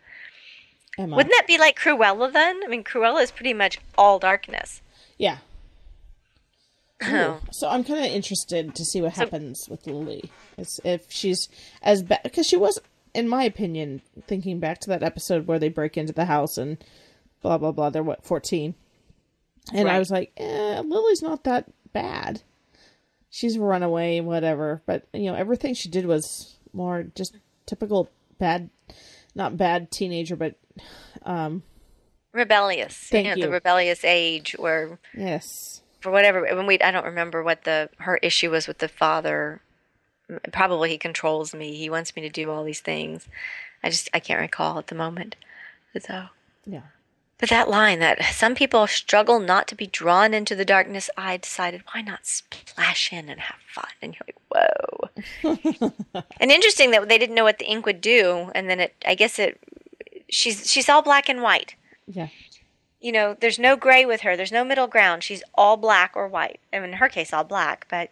Emma. 0.98 1.16
wouldn't 1.16 1.34
that 1.34 1.46
be 1.46 1.56
like 1.58 1.78
Cruella 1.78 2.30
then? 2.32 2.60
I 2.64 2.68
mean, 2.68 2.84
Cruella 2.84 3.22
is 3.22 3.30
pretty 3.30 3.54
much 3.54 3.78
all 3.96 4.18
darkness. 4.18 4.82
Yeah. 5.16 5.38
Oh. 7.04 7.40
So 7.50 7.68
I'm 7.68 7.84
kind 7.84 8.00
of 8.00 8.10
interested 8.10 8.74
to 8.74 8.84
see 8.84 9.00
what 9.02 9.12
happens 9.12 9.68
with 9.68 9.86
Lily. 9.86 10.30
It's, 10.56 10.80
if 10.84 11.10
she's 11.10 11.48
as 11.82 12.02
bad 12.02 12.20
because 12.22 12.46
she 12.46 12.56
was, 12.56 12.80
in 13.14 13.28
my 13.28 13.44
opinion, 13.44 14.02
thinking 14.26 14.60
back 14.60 14.78
to 14.80 14.88
that 14.90 15.02
episode 15.02 15.46
where 15.46 15.58
they 15.58 15.68
break 15.68 15.96
into 15.96 16.12
the 16.12 16.26
house 16.26 16.58
and 16.58 16.82
blah 17.40 17.58
blah 17.58 17.72
blah. 17.72 17.90
They're 17.90 18.02
what 18.02 18.24
14, 18.24 18.74
and 19.72 19.88
I 19.88 19.98
was 19.98 20.10
like, 20.10 20.32
eh, 20.36 20.80
Lily's 20.84 21.22
not 21.22 21.44
that 21.44 21.70
bad. 21.92 22.42
She's 23.30 23.56
a 23.56 23.60
runaway, 23.60 24.20
whatever. 24.20 24.82
But 24.86 25.06
you 25.12 25.30
know, 25.30 25.34
everything 25.34 25.74
she 25.74 25.88
did 25.88 26.06
was 26.06 26.56
more 26.72 27.04
just 27.14 27.36
typical 27.66 28.08
bad, 28.38 28.70
not 29.34 29.56
bad 29.56 29.90
teenager, 29.90 30.36
but 30.36 30.56
um, 31.24 31.62
Rebellious. 32.32 32.94
Thank 32.94 33.26
you 33.26 33.30
know, 33.30 33.36
you. 33.36 33.42
the 33.44 33.50
rebellious 33.50 34.04
age 34.04 34.56
where 34.58 34.98
yes, 35.14 35.81
for 36.02 36.10
whatever 36.10 36.42
when 36.42 36.66
we 36.66 36.80
I 36.80 36.90
don't 36.90 37.04
remember 37.04 37.42
what 37.42 37.64
the 37.64 37.88
her 37.98 38.18
issue 38.18 38.50
was 38.50 38.66
with 38.66 38.78
the 38.78 38.88
father. 38.88 39.60
Probably 40.52 40.90
he 40.90 40.98
controls 40.98 41.54
me. 41.54 41.76
He 41.76 41.90
wants 41.90 42.16
me 42.16 42.22
to 42.22 42.28
do 42.28 42.50
all 42.50 42.64
these 42.64 42.80
things. 42.80 43.28
I 43.82 43.90
just 43.90 44.10
I 44.12 44.20
can't 44.20 44.40
recall 44.40 44.78
at 44.78 44.88
the 44.88 44.94
moment. 44.94 45.36
So 45.98 46.14
uh, 46.14 46.26
yeah. 46.66 46.82
But 47.38 47.48
that 47.48 47.68
line 47.68 47.98
that 47.98 48.22
some 48.24 48.54
people 48.54 48.86
struggle 48.86 49.40
not 49.40 49.66
to 49.68 49.74
be 49.74 49.88
drawn 49.88 50.32
into 50.32 50.54
the 50.54 50.64
darkness, 50.64 51.10
I 51.16 51.38
decided 51.38 51.82
why 51.92 52.00
not 52.00 52.24
splash 52.24 53.12
in 53.12 53.28
and 53.28 53.40
have 53.40 53.56
fun? 53.66 53.90
And 54.00 54.14
you're 54.14 54.28
like, 54.28 55.10
whoa. 55.42 55.90
and 56.40 56.52
interesting 56.52 56.92
that 56.92 57.08
they 57.08 57.18
didn't 57.18 57.34
know 57.34 57.42
what 57.42 57.58
the 57.58 57.64
ink 57.64 57.84
would 57.84 58.00
do, 58.00 58.52
and 58.54 58.70
then 58.70 58.78
it 58.78 58.94
I 59.04 59.16
guess 59.16 59.38
it 59.38 59.58
she's 60.28 60.70
she's 60.70 60.88
all 60.88 61.02
black 61.02 61.28
and 61.28 61.42
white. 61.42 61.74
Yeah. 62.06 62.28
You 63.02 63.12
know, 63.12 63.36
there's 63.40 63.58
no 63.58 63.76
gray 63.76 64.06
with 64.06 64.20
her. 64.22 64.36
There's 64.36 64.52
no 64.52 64.64
middle 64.64 64.86
ground. 64.86 65.24
She's 65.24 65.42
all 65.54 65.76
black 65.76 66.12
or 66.14 66.28
white. 66.28 66.60
I 66.72 66.78
mean, 66.78 66.90
in 66.90 66.96
her 66.96 67.08
case, 67.08 67.32
all 67.32 67.44
black. 67.44 67.86
But 67.90 68.10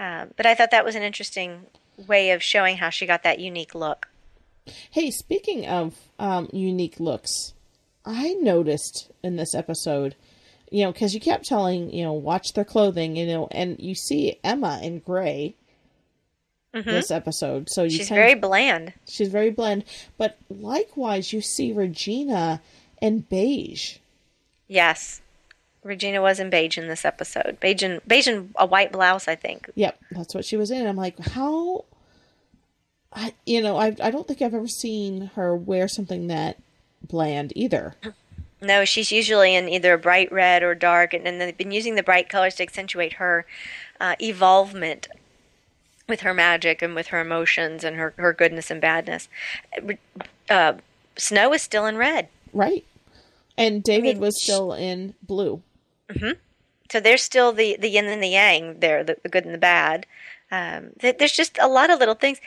um, 0.00 0.32
but 0.36 0.44
I 0.44 0.54
thought 0.54 0.70
that 0.72 0.84
was 0.84 0.94
an 0.96 1.02
interesting 1.02 1.66
way 2.06 2.32
of 2.32 2.42
showing 2.42 2.76
how 2.78 2.90
she 2.90 3.06
got 3.06 3.22
that 3.22 3.38
unique 3.38 3.74
look. 3.74 4.08
Hey, 4.90 5.10
speaking 5.10 5.66
of 5.66 5.94
um, 6.18 6.48
unique 6.52 7.00
looks, 7.00 7.54
I 8.04 8.34
noticed 8.34 9.10
in 9.22 9.36
this 9.36 9.54
episode, 9.54 10.14
you 10.70 10.84
know, 10.84 10.92
because 10.92 11.14
you 11.14 11.20
kept 11.20 11.46
telling, 11.46 11.90
you 11.92 12.04
know, 12.04 12.12
watch 12.12 12.52
their 12.52 12.64
clothing, 12.64 13.16
you 13.16 13.26
know, 13.26 13.48
and 13.50 13.78
you 13.80 13.94
see 13.94 14.38
Emma 14.44 14.80
in 14.82 14.98
gray 14.98 15.54
this 16.72 17.10
episode. 17.10 17.68
So 17.70 17.82
you 17.82 17.88
Mm-hmm. 17.90 17.96
She's 17.98 18.08
very 18.08 18.32
of- 18.32 18.40
bland. 18.40 18.92
she's 19.08 19.28
very 19.28 19.50
bland, 19.50 19.84
but 20.16 20.38
likewise, 20.48 21.32
you 21.32 21.40
see 21.40 21.72
Regina 21.72 22.60
in 23.00 23.20
beige. 23.20 23.96
Yes. 24.68 25.20
Regina 25.82 26.20
was 26.20 26.38
in 26.38 26.50
beige 26.50 26.76
in 26.76 26.88
this 26.88 27.04
episode. 27.04 27.58
Beige 27.60 27.82
and, 27.82 28.00
beige 28.06 28.26
and 28.26 28.52
a 28.56 28.66
white 28.66 28.92
blouse, 28.92 29.26
I 29.26 29.34
think. 29.34 29.70
Yep, 29.74 29.98
that's 30.10 30.34
what 30.34 30.44
she 30.44 30.56
was 30.56 30.70
in. 30.70 30.86
I'm 30.86 30.96
like, 30.96 31.18
how? 31.18 31.84
I 33.12 33.32
you 33.46 33.62
know, 33.62 33.76
I 33.76 33.96
I 34.00 34.10
don't 34.10 34.26
think 34.28 34.42
I've 34.42 34.54
ever 34.54 34.68
seen 34.68 35.30
her 35.34 35.56
wear 35.56 35.88
something 35.88 36.26
that 36.26 36.58
bland 37.02 37.52
either. 37.56 37.94
No, 38.60 38.84
she's 38.84 39.12
usually 39.12 39.54
in 39.54 39.68
either 39.68 39.94
a 39.94 39.98
bright 39.98 40.32
red 40.32 40.64
or 40.64 40.74
dark, 40.74 41.14
and, 41.14 41.26
and 41.28 41.40
they've 41.40 41.56
been 41.56 41.70
using 41.70 41.94
the 41.94 42.02
bright 42.02 42.28
colors 42.28 42.56
to 42.56 42.64
accentuate 42.64 43.14
her 43.14 43.46
uh, 44.00 44.16
evolvement 44.20 45.06
with 46.08 46.22
her 46.22 46.34
magic 46.34 46.82
and 46.82 46.94
with 46.94 47.08
her 47.08 47.20
emotions 47.20 47.84
and 47.84 47.96
her, 47.96 48.14
her 48.16 48.32
goodness 48.32 48.68
and 48.70 48.80
badness. 48.80 49.28
Uh, 50.50 50.72
Snow 51.16 51.52
is 51.52 51.62
still 51.62 51.86
in 51.86 51.96
red. 51.96 52.28
Right. 52.52 52.84
And 53.58 53.82
David 53.82 54.16
mean, 54.16 54.20
was 54.20 54.42
still 54.42 54.72
in 54.72 55.14
blue. 55.22 55.62
So 56.90 57.00
there's 57.00 57.22
still 57.22 57.52
the, 57.52 57.76
the 57.78 57.88
yin 57.88 58.06
and 58.06 58.22
the 58.22 58.28
yang 58.28 58.80
there, 58.80 59.04
the, 59.04 59.18
the 59.22 59.28
good 59.28 59.44
and 59.44 59.54
the 59.54 59.58
bad. 59.58 60.06
Um, 60.50 60.90
th- 61.00 61.18
there's 61.18 61.32
just 61.32 61.58
a 61.60 61.68
lot 61.68 61.90
of 61.90 61.98
little 61.98 62.14
things. 62.14 62.40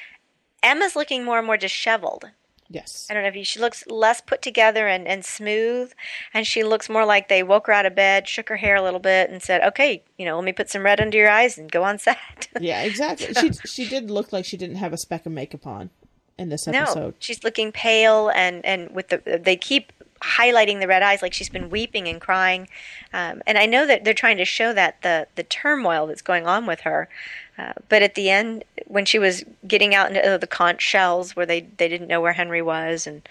Emma's 0.64 0.96
looking 0.96 1.24
more 1.24 1.38
and 1.38 1.46
more 1.46 1.58
disheveled. 1.58 2.26
Yes. 2.70 3.06
I 3.10 3.14
don't 3.14 3.24
know 3.24 3.30
if 3.30 3.36
you, 3.36 3.44
she 3.44 3.60
looks 3.60 3.86
less 3.88 4.22
put 4.22 4.42
together 4.42 4.88
and, 4.88 5.08
and 5.08 5.26
smooth, 5.26 5.92
and 6.34 6.48
she 6.48 6.64
looks 6.64 6.90
more 6.90 7.06
like 7.06 7.28
they 7.28 7.44
woke 7.44 7.68
her 7.68 7.74
out 7.74 7.86
of 7.86 7.94
bed, 7.96 8.28
shook 8.28 8.48
her 8.50 8.56
hair 8.56 8.78
a 8.78 8.82
little 8.82 9.00
bit, 9.00 9.30
and 9.30 9.44
said, 9.44 9.62
"Okay, 9.62 10.02
you 10.18 10.26
know, 10.26 10.38
let 10.38 10.46
me 10.46 10.54
put 10.54 10.70
some 10.70 10.84
red 10.84 11.02
under 11.02 11.18
your 11.18 11.30
eyes 11.30 11.58
and 11.58 11.70
go 11.70 11.84
on 11.84 12.00
set." 12.00 12.18
Yeah, 12.62 12.84
exactly. 12.84 13.34
she 13.34 13.52
she 13.66 13.90
did 13.90 14.10
look 14.10 14.32
like 14.32 14.46
she 14.46 14.56
didn't 14.56 14.78
have 14.78 14.94
a 14.94 14.98
speck 14.98 15.26
of 15.26 15.34
makeup 15.34 15.68
on 15.68 15.90
in 16.38 16.48
this 16.50 16.68
episode. 16.68 16.96
no, 17.00 17.14
she's 17.20 17.44
looking 17.44 17.74
pale, 17.74 18.30
and 18.30 18.66
and 18.66 18.92
with 18.96 19.10
the 19.10 19.42
they 19.44 19.58
keep 19.58 19.92
highlighting 20.22 20.80
the 20.80 20.88
red 20.88 21.04
eyes 21.04 21.22
like 21.22 21.34
she's 21.34 21.50
been 21.50 21.70
weeping 21.70 22.08
and 22.08 22.22
crying, 22.22 22.68
um, 23.14 23.42
and 23.46 23.58
I 23.58 23.66
know 23.66 23.86
that 23.88 24.04
they're 24.04 24.14
trying 24.14 24.38
to 24.38 24.46
show 24.46 24.74
that 24.74 25.02
the 25.02 25.28
the 25.36 25.44
turmoil 25.44 26.08
that's 26.08 26.22
going 26.22 26.48
on 26.48 26.66
with 26.66 26.82
her. 26.82 27.10
Uh, 27.58 27.74
but 27.90 28.02
at 28.02 28.16
the 28.16 28.30
end, 28.30 28.64
when 28.88 29.06
she 29.06 29.20
was 29.20 29.44
getting 29.68 29.94
out 29.94 30.10
into 30.10 30.38
the 30.40 30.48
conch 30.48 30.82
shells 30.82 31.36
where 31.36 31.46
they, 31.46 31.62
they 31.62 31.88
didn't 31.88 32.08
know 32.08 32.22
where 32.22 32.34
Henry 32.34 32.62
was, 32.62 33.06
and 33.06 33.22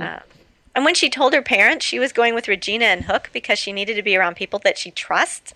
uh, 0.00 0.20
and 0.74 0.84
when 0.84 0.94
she 0.94 1.10
told 1.10 1.34
her 1.34 1.42
parents 1.42 1.84
she 1.84 1.98
was 1.98 2.12
going 2.12 2.34
with 2.34 2.48
Regina 2.48 2.86
and 2.86 3.04
Hook 3.04 3.30
because 3.32 3.58
she 3.58 3.72
needed 3.72 3.94
to 3.94 4.02
be 4.02 4.16
around 4.16 4.36
people 4.36 4.58
that 4.60 4.78
she 4.78 4.90
trusts. 4.90 5.54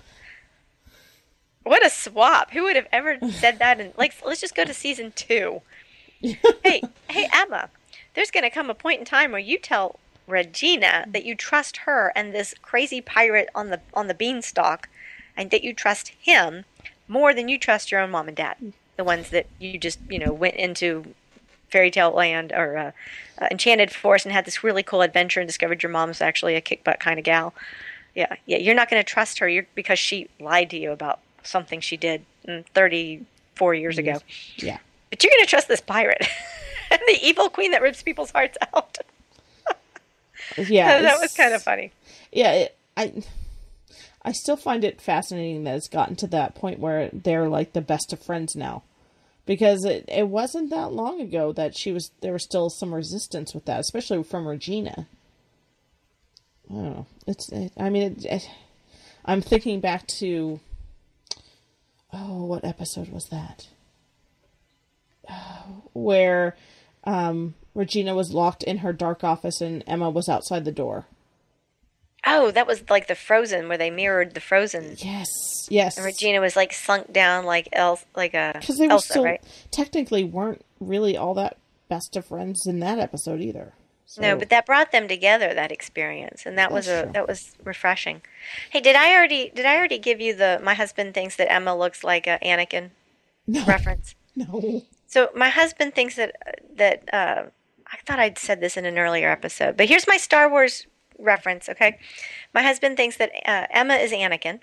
What 1.63 1.85
a 1.85 1.91
swap! 1.91 2.53
Who 2.53 2.65
would 2.65 2.77
have 2.77 2.89
ever 2.93 3.19
said 3.31 3.59
that? 3.59 3.81
And 3.81 3.93
like, 3.97 4.15
let's 4.25 4.41
just 4.41 4.55
go 4.55 4.65
to 4.65 4.75
season 4.75 5.13
two. 5.15 5.63
hey, 6.21 6.83
hey, 7.09 7.29
Emma, 7.33 7.71
there's 8.15 8.31
going 8.31 8.45
to 8.45 8.51
come 8.51 8.71
a 8.71 8.75
point 8.75 9.01
in 9.01 9.05
time 9.05 9.31
where 9.31 9.41
you 9.41 9.59
tell 9.59 9.99
Regina 10.29 11.07
that 11.09 11.25
you 11.25 11.35
trust 11.35 11.79
her 11.79 12.13
and 12.15 12.33
this 12.33 12.55
crazy 12.63 13.01
pirate 13.01 13.49
on 13.55 13.71
the 13.71 13.81
on 13.95 14.07
the 14.07 14.15
beanstalk, 14.15 14.89
and 15.37 15.51
that 15.51 15.65
you 15.65 15.73
trust 15.73 16.09
him 16.21 16.65
more 17.09 17.33
than 17.35 17.49
you 17.49 17.59
trust 17.59 17.91
your 17.91 18.01
own 18.01 18.11
mom 18.11 18.29
and 18.29 18.37
dad, 18.37 18.73
the 18.97 19.05
ones 19.05 19.31
that 19.31 19.47
you 19.59 19.79
just 19.79 19.99
you 20.09 20.19
know 20.19 20.33
went 20.33 20.55
into 20.57 21.15
fairy 21.71 21.91
tale 21.91 22.11
land 22.11 22.53
or 22.53 22.77
uh, 22.77 22.93
uh, 23.41 23.49
enchanted 23.51 23.91
forest 23.91 24.25
and 24.25 24.33
had 24.33 24.45
this 24.45 24.65
really 24.65 24.83
cool 24.83 25.03
adventure 25.03 25.41
and 25.41 25.49
discovered 25.49 25.83
your 25.83 25.91
mom's 25.91 26.21
actually 26.21 26.55
a 26.55 26.61
kick 26.61 26.85
butt 26.85 27.01
kind 27.01 27.19
of 27.19 27.25
gal. 27.25 27.55
Yeah, 28.15 28.35
yeah, 28.47 28.59
you're 28.59 28.75
not 28.75 28.91
going 28.91 29.01
to 29.01 29.09
trust 29.09 29.39
her 29.39 29.49
you're, 29.49 29.67
because 29.75 29.99
she 29.99 30.29
lied 30.41 30.71
to 30.71 30.79
you 30.79 30.93
about 30.93 31.21
something 31.43 31.81
she 31.81 31.97
did 31.97 32.25
mm, 32.47 32.65
34 32.75 33.75
years 33.75 33.99
ago. 33.99 34.19
Yeah. 34.57 34.79
But 35.11 35.23
you're 35.23 35.31
going 35.31 35.45
to 35.45 35.49
trust 35.49 35.69
this 35.69 35.81
pirate 35.81 36.27
and 36.91 37.01
the 37.07 37.19
evil 37.23 37.49
queen 37.49 37.71
that 37.73 37.83
rips 37.83 38.03
people's 38.03 38.31
hearts 38.31 38.59
out. 38.75 38.99
Yeah. 40.57 41.03
that 41.03 41.21
was 41.21 41.35
kind 41.35 41.55
of 41.55 41.63
funny. 41.63 41.93
Yeah, 42.33 42.53
it, 42.53 42.79
I 42.97 43.23
I 44.23 44.33
still 44.33 44.57
find 44.57 44.85
it 44.85 45.01
fascinating 45.01 45.65
that 45.65 45.77
it's 45.77 45.89
gotten 45.89 46.17
to 46.17 46.27
that 46.29 46.55
point 46.55 46.81
where 46.81 47.11
they're 47.13 47.49
like 47.49 47.73
the 47.73 47.81
best 47.81 48.13
of 48.13 48.21
friends 48.21 48.55
now. 48.57 48.83
Because 49.47 49.87
it, 49.87 50.05
it 50.09 50.29
wasn't 50.29 50.69
that 50.71 50.93
long 50.93 51.23
ago 51.23 51.53
that 51.55 51.75
she 51.77 51.93
was 51.93 52.11
there 52.21 52.35
was 52.35 52.45
still 52.45 52.69
some 52.69 52.95
resistance 52.95 53.55
with 53.55 53.65
that, 53.65 53.81
especially 53.81 54.23
from 54.23 54.47
Regina. 54.47 55.07
I 56.71 56.75
don't 56.75 56.85
know. 56.85 57.07
It's 57.27 57.49
it, 57.51 57.73
I 57.79 57.89
mean 57.89 58.03
it, 58.13 58.25
it, 58.27 58.51
I'm 59.25 59.41
thinking 59.41 59.81
back 59.81 60.07
to 60.19 60.61
oh, 62.13 62.45
what 62.45 62.65
episode 62.65 63.09
was 63.09 63.29
that? 63.31 63.69
where 65.95 66.57
um, 67.05 67.55
Regina 67.79 68.15
was 68.15 68.33
locked 68.35 68.63
in 68.65 68.79
her 68.79 68.93
dark 68.93 69.23
office 69.23 69.61
and 69.61 69.85
Emma 69.87 70.11
was 70.11 70.29
outside 70.29 70.65
the 70.65 70.73
door. 70.73 71.07
Oh, 72.27 72.51
that 72.51 72.67
was 72.67 72.83
like 72.91 73.07
the 73.07 73.15
Frozen 73.15 73.69
where 73.69 73.79
they 73.79 73.91
mirrored 73.91 74.35
the 74.35 74.41
Frozen. 74.41 74.97
Yes, 74.99 75.29
yes. 75.71 75.97
And 75.97 76.05
Regina 76.05 76.41
was 76.41 76.57
like 76.57 76.73
sunk 76.73 77.13
down 77.13 77.45
like 77.45 77.69
El- 77.73 78.01
like 78.17 78.35
a 78.35 78.57
because 78.61 78.79
they 78.79 78.87
were 78.89 78.95
Elsa, 78.95 79.09
still 79.13 79.25
right? 79.25 79.41
technically 79.71 80.25
weren't 80.25 80.65
really 80.81 81.17
all 81.17 81.33
that 81.35 81.57
best 81.89 82.17
of 82.17 82.27
friends 82.27 82.67
in 82.67 82.81
that 82.81 82.99
episode 82.99 83.41
either. 83.41 83.73
So, 84.07 84.23
No, 84.23 84.37
but 84.37 84.49
that 84.51 84.67
brought 84.67 84.91
them 84.91 85.07
together 85.07 85.55
that 85.55 85.71
experience, 85.71 86.45
and 86.45 86.59
that 86.59 86.73
was 86.73 86.89
a 86.89 87.05
true. 87.05 87.13
that 87.13 87.29
was 87.29 87.55
refreshing. 87.63 88.23
Hey, 88.71 88.81
did 88.81 88.97
I 88.97 89.15
already 89.15 89.51
did 89.55 89.65
I 89.67 89.77
already 89.77 89.99
give 89.99 90.21
you 90.21 90.35
the 90.35 90.61
my 90.63 90.75
husband 90.75 91.15
thinks 91.15 91.37
that 91.37 91.51
Emma 91.53 91.77
looks 91.79 92.03
like 92.03 92.27
uh, 92.27 92.39
Anakin? 92.43 92.91
reference? 93.47 94.15
No. 94.37 94.83
So 95.09 95.31
my 95.35 95.49
husband 95.49 95.95
thinks 95.97 96.15
that 96.15 96.37
that 96.77 97.13
uh, 97.13 97.45
I 97.93 97.97
thought 98.05 98.19
I'd 98.19 98.39
said 98.39 98.61
this 98.61 98.77
in 98.77 98.85
an 98.85 98.99
earlier 98.99 99.31
episode, 99.31 99.77
but 99.77 99.89
here's 99.89 100.07
my 100.07 100.17
Star 100.17 100.49
Wars 100.51 100.87
reference. 101.19 101.69
Okay, 101.69 101.99
my 102.55 102.63
husband 102.63 102.97
thinks 102.97 103.17
that 103.17 103.31
uh, 103.47 103.67
Emma 103.71 103.95
is 103.95 104.13
Anakin. 104.13 104.61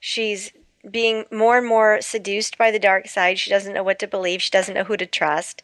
She's 0.00 0.52
being 0.90 1.24
more 1.30 1.58
and 1.58 1.66
more 1.66 2.00
seduced 2.00 2.56
by 2.56 2.70
the 2.70 2.78
dark 2.78 3.06
side. 3.06 3.38
She 3.38 3.50
doesn't 3.50 3.74
know 3.74 3.82
what 3.82 3.98
to 3.98 4.06
believe. 4.06 4.40
She 4.40 4.50
doesn't 4.50 4.74
know 4.74 4.84
who 4.84 4.96
to 4.96 5.06
trust, 5.06 5.62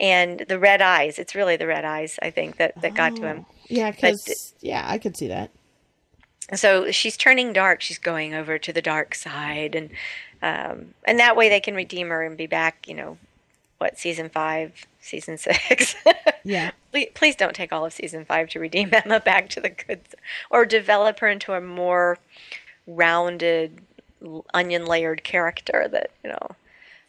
and 0.00 0.40
the 0.48 0.58
red 0.58 0.82
eyes. 0.82 1.18
It's 1.18 1.34
really 1.34 1.56
the 1.56 1.66
red 1.66 1.84
eyes, 1.84 2.18
I 2.22 2.30
think, 2.30 2.56
that 2.58 2.80
that 2.82 2.94
got 2.94 3.16
to 3.16 3.22
him. 3.22 3.46
Yeah, 3.68 3.90
But 3.90 3.96
because 3.96 4.54
yeah, 4.60 4.84
I 4.86 4.98
could 4.98 5.16
see 5.16 5.28
that. 5.28 5.50
so 6.54 6.90
she's 6.90 7.16
turning 7.16 7.52
dark. 7.52 7.80
She's 7.80 7.98
going 7.98 8.34
over 8.34 8.58
to 8.58 8.72
the 8.72 8.82
dark 8.82 9.14
side, 9.14 9.74
and 9.74 9.90
um, 10.42 10.94
and 11.04 11.18
that 11.18 11.36
way 11.36 11.48
they 11.48 11.60
can 11.60 11.74
redeem 11.74 12.08
her 12.10 12.22
and 12.22 12.36
be 12.36 12.46
back. 12.46 12.86
You 12.86 12.94
know, 12.94 13.18
what 13.78 13.98
season 13.98 14.28
five, 14.28 14.86
season 15.00 15.38
six. 15.38 15.94
Yeah. 16.44 16.70
please, 16.92 17.08
please 17.12 17.36
don't 17.36 17.54
take 17.54 17.72
all 17.72 17.84
of 17.84 17.92
season 17.92 18.24
five 18.24 18.48
to 18.50 18.60
redeem 18.60 18.88
Emma 18.92 19.20
back 19.20 19.50
to 19.50 19.60
the 19.60 19.68
good, 19.68 20.00
or 20.48 20.64
develop 20.64 21.18
her 21.18 21.28
into 21.28 21.52
a 21.52 21.60
more 21.60 22.16
rounded, 22.86 23.80
onion 24.54 24.86
layered 24.86 25.24
character 25.24 25.88
that 25.90 26.10
you 26.24 26.30
know, 26.30 26.48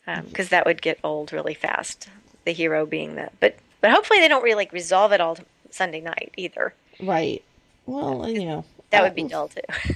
um, 0.08 0.24
mm. 0.26 0.30
because 0.30 0.50
that 0.50 0.66
would 0.66 0.82
get 0.82 1.00
old 1.04 1.32
really 1.32 1.54
fast. 1.54 2.10
The 2.44 2.52
hero 2.52 2.86
being 2.86 3.16
that, 3.16 3.32
but 3.40 3.56
but 3.80 3.92
hopefully 3.92 4.20
they 4.20 4.28
don't 4.28 4.44
really 4.44 4.56
like 4.56 4.74
resolve 4.74 5.14
it 5.14 5.22
all 5.22 5.38
Sunday 5.70 6.02
night 6.02 6.34
either. 6.36 6.74
Right. 7.00 7.44
Well, 7.86 8.28
you 8.28 8.46
know. 8.46 8.66
That 8.90 9.04
would 9.04 9.16
be 9.16 9.24
dull 9.24 9.48
too. 9.48 9.94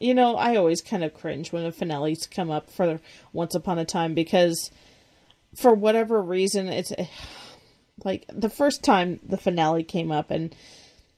You 0.00 0.12
know, 0.12 0.36
I 0.36 0.56
always 0.56 0.82
kind 0.82 1.04
of 1.04 1.14
cringe 1.14 1.52
when 1.52 1.62
the 1.62 1.72
finales 1.72 2.26
come 2.26 2.50
up 2.50 2.68
for 2.68 3.00
Once 3.32 3.54
Upon 3.54 3.78
a 3.78 3.84
Time 3.84 4.12
because, 4.12 4.70
for 5.56 5.74
whatever 5.74 6.20
reason, 6.20 6.68
it's 6.68 6.92
like 8.04 8.24
the 8.32 8.50
first 8.50 8.82
time 8.82 9.20
the 9.22 9.36
finale 9.36 9.84
came 9.84 10.10
up 10.10 10.30
and 10.30 10.54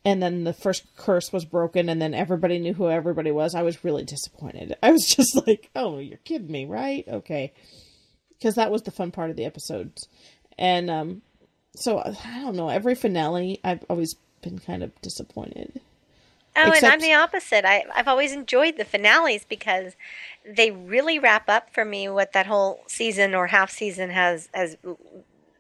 and 0.05 0.23
then 0.23 0.45
the 0.45 0.53
first 0.53 0.85
curse 0.97 1.33
was 1.33 1.45
broken 1.45 1.89
and 1.89 2.01
then 2.01 2.15
everybody 2.15 2.61
knew 2.61 2.73
who 2.73 2.89
everybody 2.89 3.33
was. 3.33 3.57
I 3.57 3.63
was 3.63 3.83
really 3.85 4.05
disappointed. 4.05 4.77
I 4.83 4.93
was 4.93 5.07
just 5.17 5.47
like, 5.47 5.71
"Oh, 5.75 5.99
you're 5.99 6.19
kidding 6.19 6.51
me, 6.51 6.67
right? 6.67 7.05
Okay." 7.09 7.53
Because 8.39 8.55
that 8.57 8.71
was 8.71 8.83
the 8.83 8.91
fun 8.91 9.11
part 9.11 9.31
of 9.31 9.37
the 9.37 9.47
episodes, 9.47 10.09
and 10.59 10.91
um, 10.91 11.23
so 11.75 11.99
I 11.99 12.41
don't 12.43 12.57
know. 12.57 12.69
Every 12.69 12.95
finale, 12.95 13.61
I've 13.65 13.85
always 13.89 14.15
been 14.43 14.59
kind 14.59 14.83
of 14.83 14.93
disappointed. 15.01 15.81
Oh, 16.57 16.73
and 16.73 16.87
I'm 16.87 17.01
the 17.01 17.13
opposite. 17.13 17.65
I, 17.65 17.85
I've 17.95 18.09
always 18.09 18.33
enjoyed 18.33 18.77
the 18.77 18.85
finales 18.85 19.45
because 19.45 19.95
they 20.49 20.71
really 20.71 21.19
wrap 21.19 21.49
up 21.49 21.73
for 21.73 21.85
me 21.85 22.09
what 22.09 22.33
that 22.33 22.47
whole 22.47 22.81
season 22.87 23.35
or 23.35 23.49
half 23.49 23.71
season 23.71 24.11
has 24.11 24.49
as 24.55 24.77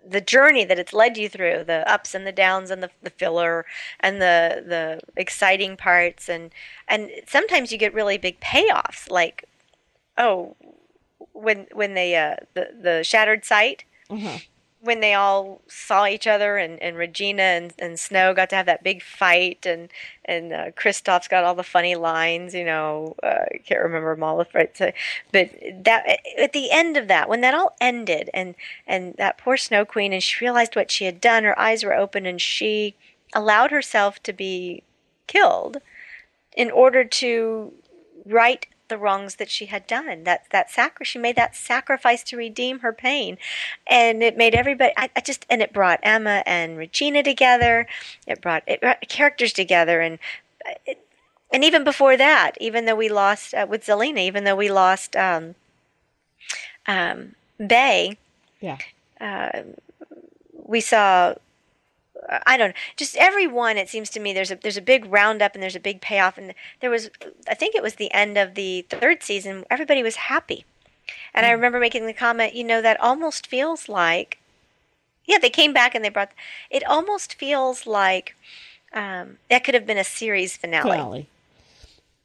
the 0.08 0.20
journey 0.20 0.64
that 0.64 0.78
it's 0.78 0.92
led 0.92 1.16
you 1.16 1.28
through, 1.28 1.64
the 1.64 1.88
ups 1.90 2.14
and 2.14 2.26
the 2.26 2.32
downs 2.32 2.70
and 2.70 2.82
the, 2.82 2.90
the 3.02 3.10
filler 3.10 3.66
and 4.00 4.22
the 4.22 4.62
the 4.66 5.00
exciting 5.16 5.76
parts 5.76 6.28
and 6.28 6.50
and 6.88 7.10
sometimes 7.26 7.72
you 7.72 7.78
get 7.78 7.92
really 7.92 8.16
big 8.16 8.38
payoffs 8.40 9.10
like 9.10 9.44
oh 10.16 10.54
when 11.32 11.66
when 11.72 11.94
they 11.94 12.14
uh 12.14 12.36
the 12.54 12.68
the 12.80 13.02
shattered 13.02 13.44
sight 13.44 13.84
Uh-huh. 14.08 14.38
When 14.86 15.00
they 15.00 15.14
all 15.14 15.60
saw 15.66 16.06
each 16.06 16.26
other 16.26 16.56
and, 16.56 16.80
and 16.80 16.96
Regina 16.96 17.42
and, 17.42 17.74
and 17.78 17.98
Snow 17.98 18.32
got 18.32 18.48
to 18.50 18.56
have 18.56 18.66
that 18.66 18.84
big 18.84 19.02
fight 19.02 19.66
and 19.66 19.88
and 20.24 20.52
uh, 20.52 20.70
Kristoff's 20.72 21.28
got 21.28 21.44
all 21.44 21.54
the 21.54 21.62
funny 21.62 21.94
lines, 21.94 22.54
you 22.54 22.64
know, 22.64 23.14
uh, 23.22 23.44
I 23.52 23.58
can't 23.58 23.82
remember 23.82 24.14
them 24.14 24.22
all, 24.22 24.44
right? 24.54 24.76
So, 24.76 24.92
but 25.32 25.50
that 25.84 26.20
at 26.38 26.52
the 26.52 26.70
end 26.70 26.96
of 26.96 27.08
that, 27.08 27.28
when 27.28 27.42
that 27.42 27.54
all 27.54 27.76
ended, 27.80 28.30
and 28.32 28.54
and 28.86 29.14
that 29.18 29.38
poor 29.38 29.56
Snow 29.56 29.84
Queen, 29.84 30.12
and 30.12 30.22
she 30.22 30.44
realized 30.44 30.74
what 30.74 30.90
she 30.90 31.04
had 31.04 31.20
done, 31.20 31.44
her 31.44 31.58
eyes 31.58 31.84
were 31.84 31.94
open, 31.94 32.26
and 32.26 32.40
she 32.40 32.94
allowed 33.34 33.70
herself 33.70 34.22
to 34.22 34.32
be 34.32 34.82
killed 35.26 35.78
in 36.56 36.70
order 36.70 37.04
to 37.04 37.72
right 38.24 38.66
the 38.88 38.98
wrongs 38.98 39.36
that 39.36 39.50
she 39.50 39.66
had 39.66 39.86
done. 39.86 40.24
That 40.24 40.44
that 40.50 40.70
sacri- 40.70 41.06
she 41.06 41.18
made 41.18 41.36
that 41.36 41.56
sacrifice 41.56 42.22
to 42.24 42.36
redeem 42.36 42.80
her 42.80 42.92
pain, 42.92 43.38
and 43.86 44.22
it 44.22 44.36
made 44.36 44.54
everybody. 44.54 44.92
I, 44.96 45.10
I 45.16 45.20
just 45.20 45.46
and 45.50 45.62
it 45.62 45.72
brought 45.72 46.00
Emma 46.02 46.42
and 46.46 46.76
Regina 46.76 47.22
together. 47.22 47.86
It 48.26 48.40
brought, 48.40 48.62
it 48.66 48.80
brought 48.80 49.08
characters 49.08 49.52
together, 49.52 50.00
and 50.00 50.18
it, 50.86 50.98
and 51.52 51.64
even 51.64 51.84
before 51.84 52.16
that, 52.16 52.52
even 52.60 52.84
though 52.86 52.96
we 52.96 53.08
lost 53.08 53.54
uh, 53.54 53.66
with 53.68 53.84
Zelena, 53.84 54.18
even 54.18 54.44
though 54.44 54.56
we 54.56 54.70
lost 54.70 55.14
um, 55.16 55.54
um, 56.86 57.34
Bae, 57.58 58.16
Yeah. 58.60 58.78
uh, 59.20 59.62
we 60.52 60.80
saw 60.80 61.34
I 62.46 62.56
don't 62.56 62.70
know. 62.70 62.76
Just 62.96 63.16
every 63.16 63.46
one, 63.46 63.76
it 63.76 63.88
seems 63.88 64.10
to 64.10 64.20
me, 64.20 64.32
there's 64.32 64.50
a 64.50 64.56
there's 64.56 64.76
a 64.76 64.82
big 64.82 65.04
roundup 65.06 65.54
and 65.54 65.62
there's 65.62 65.76
a 65.76 65.80
big 65.80 66.00
payoff. 66.00 66.38
And 66.38 66.54
there 66.80 66.90
was, 66.90 67.10
I 67.48 67.54
think 67.54 67.74
it 67.74 67.82
was 67.82 67.94
the 67.94 68.12
end 68.12 68.36
of 68.36 68.54
the 68.54 68.84
third 68.88 69.22
season. 69.22 69.64
Everybody 69.70 70.02
was 70.02 70.16
happy, 70.16 70.64
and 71.34 71.46
I 71.46 71.50
remember 71.50 71.78
making 71.78 72.06
the 72.06 72.12
comment, 72.12 72.54
you 72.54 72.64
know, 72.64 72.82
that 72.82 73.00
almost 73.00 73.46
feels 73.46 73.88
like, 73.88 74.38
yeah, 75.24 75.38
they 75.38 75.50
came 75.50 75.72
back 75.72 75.94
and 75.94 76.04
they 76.04 76.08
brought. 76.08 76.32
It 76.70 76.84
almost 76.84 77.34
feels 77.34 77.86
like 77.86 78.34
um, 78.92 79.38
that 79.50 79.64
could 79.64 79.74
have 79.74 79.86
been 79.86 79.98
a 79.98 80.04
series 80.04 80.56
finale. 80.56 80.90
finale. 80.90 81.28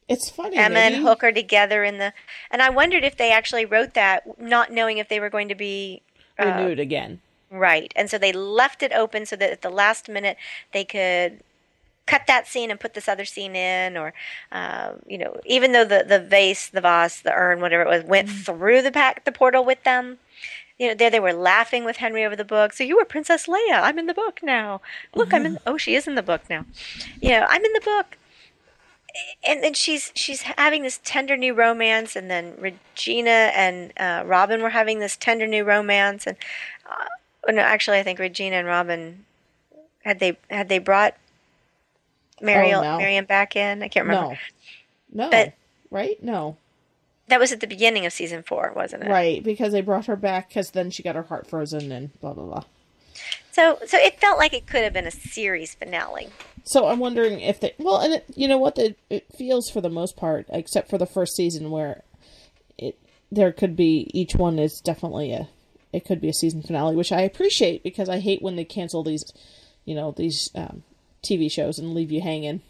It's 0.07 0.29
funny. 0.29 0.57
Emma 0.57 0.79
and 0.79 0.95
Hook 0.95 1.23
are 1.23 1.31
together 1.31 1.85
in 1.85 1.97
the, 1.97 2.11
and 2.49 2.61
I 2.61 2.69
wondered 2.69 3.05
if 3.05 3.15
they 3.15 3.31
actually 3.31 3.65
wrote 3.65 3.93
that, 3.93 4.39
not 4.39 4.71
knowing 4.71 4.97
if 4.97 5.07
they 5.07 5.21
were 5.21 5.29
going 5.29 5.47
to 5.47 5.55
be 5.55 6.01
uh, 6.37 6.45
renewed 6.45 6.79
again. 6.79 7.21
Right. 7.51 7.91
And 7.97 8.09
so 8.09 8.17
they 8.17 8.31
left 8.31 8.81
it 8.81 8.93
open 8.93 9.25
so 9.25 9.35
that 9.35 9.51
at 9.51 9.61
the 9.61 9.69
last 9.69 10.07
minute 10.07 10.37
they 10.71 10.85
could 10.85 11.41
cut 12.05 12.25
that 12.27 12.47
scene 12.47 12.71
and 12.71 12.79
put 12.79 12.93
this 12.93 13.07
other 13.07 13.25
scene 13.25 13.55
in 13.55 13.95
or 13.95 14.13
um, 14.51 14.99
you 15.05 15.17
know 15.17 15.39
even 15.45 15.71
though 15.71 15.85
the 15.85 16.03
the 16.07 16.19
vase 16.19 16.67
the 16.67 16.81
vase 16.81 17.21
the 17.21 17.31
urn 17.31 17.61
whatever 17.61 17.83
it 17.83 17.87
was 17.87 18.03
went 18.03 18.29
through 18.29 18.81
the 18.81 18.91
pack 18.91 19.23
the 19.23 19.31
portal 19.31 19.63
with 19.63 19.83
them 19.83 20.17
you 20.79 20.87
know 20.87 20.95
there 20.95 21.09
they 21.09 21.19
were 21.19 21.31
laughing 21.31 21.85
with 21.85 21.97
henry 21.97 22.25
over 22.25 22.35
the 22.35 22.43
book. 22.43 22.73
So 22.73 22.83
you 22.83 22.97
were 22.97 23.05
princess 23.05 23.45
leia. 23.47 23.81
I'm 23.81 23.99
in 23.99 24.07
the 24.07 24.13
book 24.13 24.39
now. 24.41 24.81
Look 25.13 25.33
i'm 25.33 25.45
in 25.45 25.59
oh 25.67 25.77
she 25.77 25.95
is 25.95 26.07
in 26.07 26.15
the 26.15 26.23
book 26.23 26.41
now. 26.49 26.65
You 27.21 27.29
know 27.31 27.45
i'm 27.49 27.63
in 27.63 27.73
the 27.73 27.81
book. 27.81 28.17
And 29.45 29.61
then 29.61 29.73
she's 29.73 30.11
she's 30.15 30.41
having 30.43 30.83
this 30.83 30.99
tender 31.03 31.35
new 31.35 31.53
romance, 31.53 32.15
and 32.15 32.31
then 32.31 32.55
Regina 32.57 33.51
and 33.53 33.91
uh, 33.97 34.23
Robin 34.25 34.61
were 34.61 34.69
having 34.69 34.99
this 34.99 35.17
tender 35.17 35.45
new 35.45 35.65
romance, 35.65 36.25
and 36.25 36.37
uh, 36.89 37.05
oh, 37.47 37.51
no, 37.51 37.61
actually, 37.61 37.99
I 37.99 38.03
think 38.03 38.19
Regina 38.19 38.57
and 38.57 38.67
Robin 38.67 39.25
had 40.03 40.19
they 40.19 40.37
had 40.49 40.67
they 40.69 40.79
brought 40.79 41.15
Mariel 42.41 42.79
Oh, 42.79 42.83
no. 42.83 42.97
Marion 42.97 43.25
back 43.25 43.55
in. 43.55 43.83
I 43.83 43.87
can't 43.87 44.07
remember. 44.07 44.39
No. 45.11 45.25
No. 45.25 45.29
But- 45.29 45.53
right? 45.89 46.21
No. 46.23 46.57
That 47.27 47.39
was 47.39 47.53
at 47.53 47.61
the 47.61 47.67
beginning 47.67 48.05
of 48.05 48.11
season 48.11 48.43
four, 48.43 48.73
wasn't 48.75 49.03
it? 49.03 49.09
Right, 49.09 49.41
because 49.41 49.71
they 49.71 49.79
brought 49.79 50.07
her 50.07 50.17
back 50.17 50.49
because 50.49 50.71
then 50.71 50.91
she 50.91 51.01
got 51.01 51.15
her 51.15 51.23
heart 51.23 51.47
frozen 51.47 51.89
and 51.91 52.19
blah 52.19 52.33
blah 52.33 52.43
blah. 52.43 52.63
So 53.51 53.79
so 53.85 53.97
it 53.97 54.19
felt 54.19 54.37
like 54.37 54.53
it 54.53 54.67
could 54.67 54.83
have 54.83 54.91
been 54.91 55.07
a 55.07 55.11
series 55.11 55.73
finale. 55.75 56.27
So 56.63 56.87
I'm 56.87 56.99
wondering 56.99 57.39
if 57.39 57.59
they 57.61 57.73
well, 57.77 57.99
and 58.01 58.15
it, 58.15 58.25
you 58.35 58.49
know 58.49 58.57
what, 58.57 58.77
it, 58.77 58.97
it 59.09 59.25
feels 59.37 59.69
for 59.69 59.79
the 59.79 59.89
most 59.89 60.17
part, 60.17 60.45
except 60.49 60.89
for 60.89 60.97
the 60.97 61.05
first 61.05 61.35
season 61.35 61.71
where 61.71 62.03
it 62.77 62.97
there 63.31 63.53
could 63.53 63.77
be 63.77 64.11
each 64.13 64.35
one 64.35 64.59
is 64.59 64.81
definitely 64.81 65.31
a 65.31 65.47
it 65.93 66.05
could 66.05 66.21
be 66.21 66.29
a 66.29 66.33
season 66.33 66.61
finale, 66.61 66.95
which 66.95 67.11
I 67.11 67.21
appreciate 67.21 67.83
because 67.83 68.09
I 68.09 68.19
hate 68.19 68.41
when 68.41 68.55
they 68.55 68.65
cancel 68.65 69.03
these, 69.03 69.31
you 69.85 69.95
know, 69.95 70.11
these 70.11 70.49
um, 70.55 70.83
TV 71.23 71.51
shows 71.51 71.79
and 71.79 71.93
leave 71.93 72.11
you 72.11 72.21
hanging. 72.21 72.61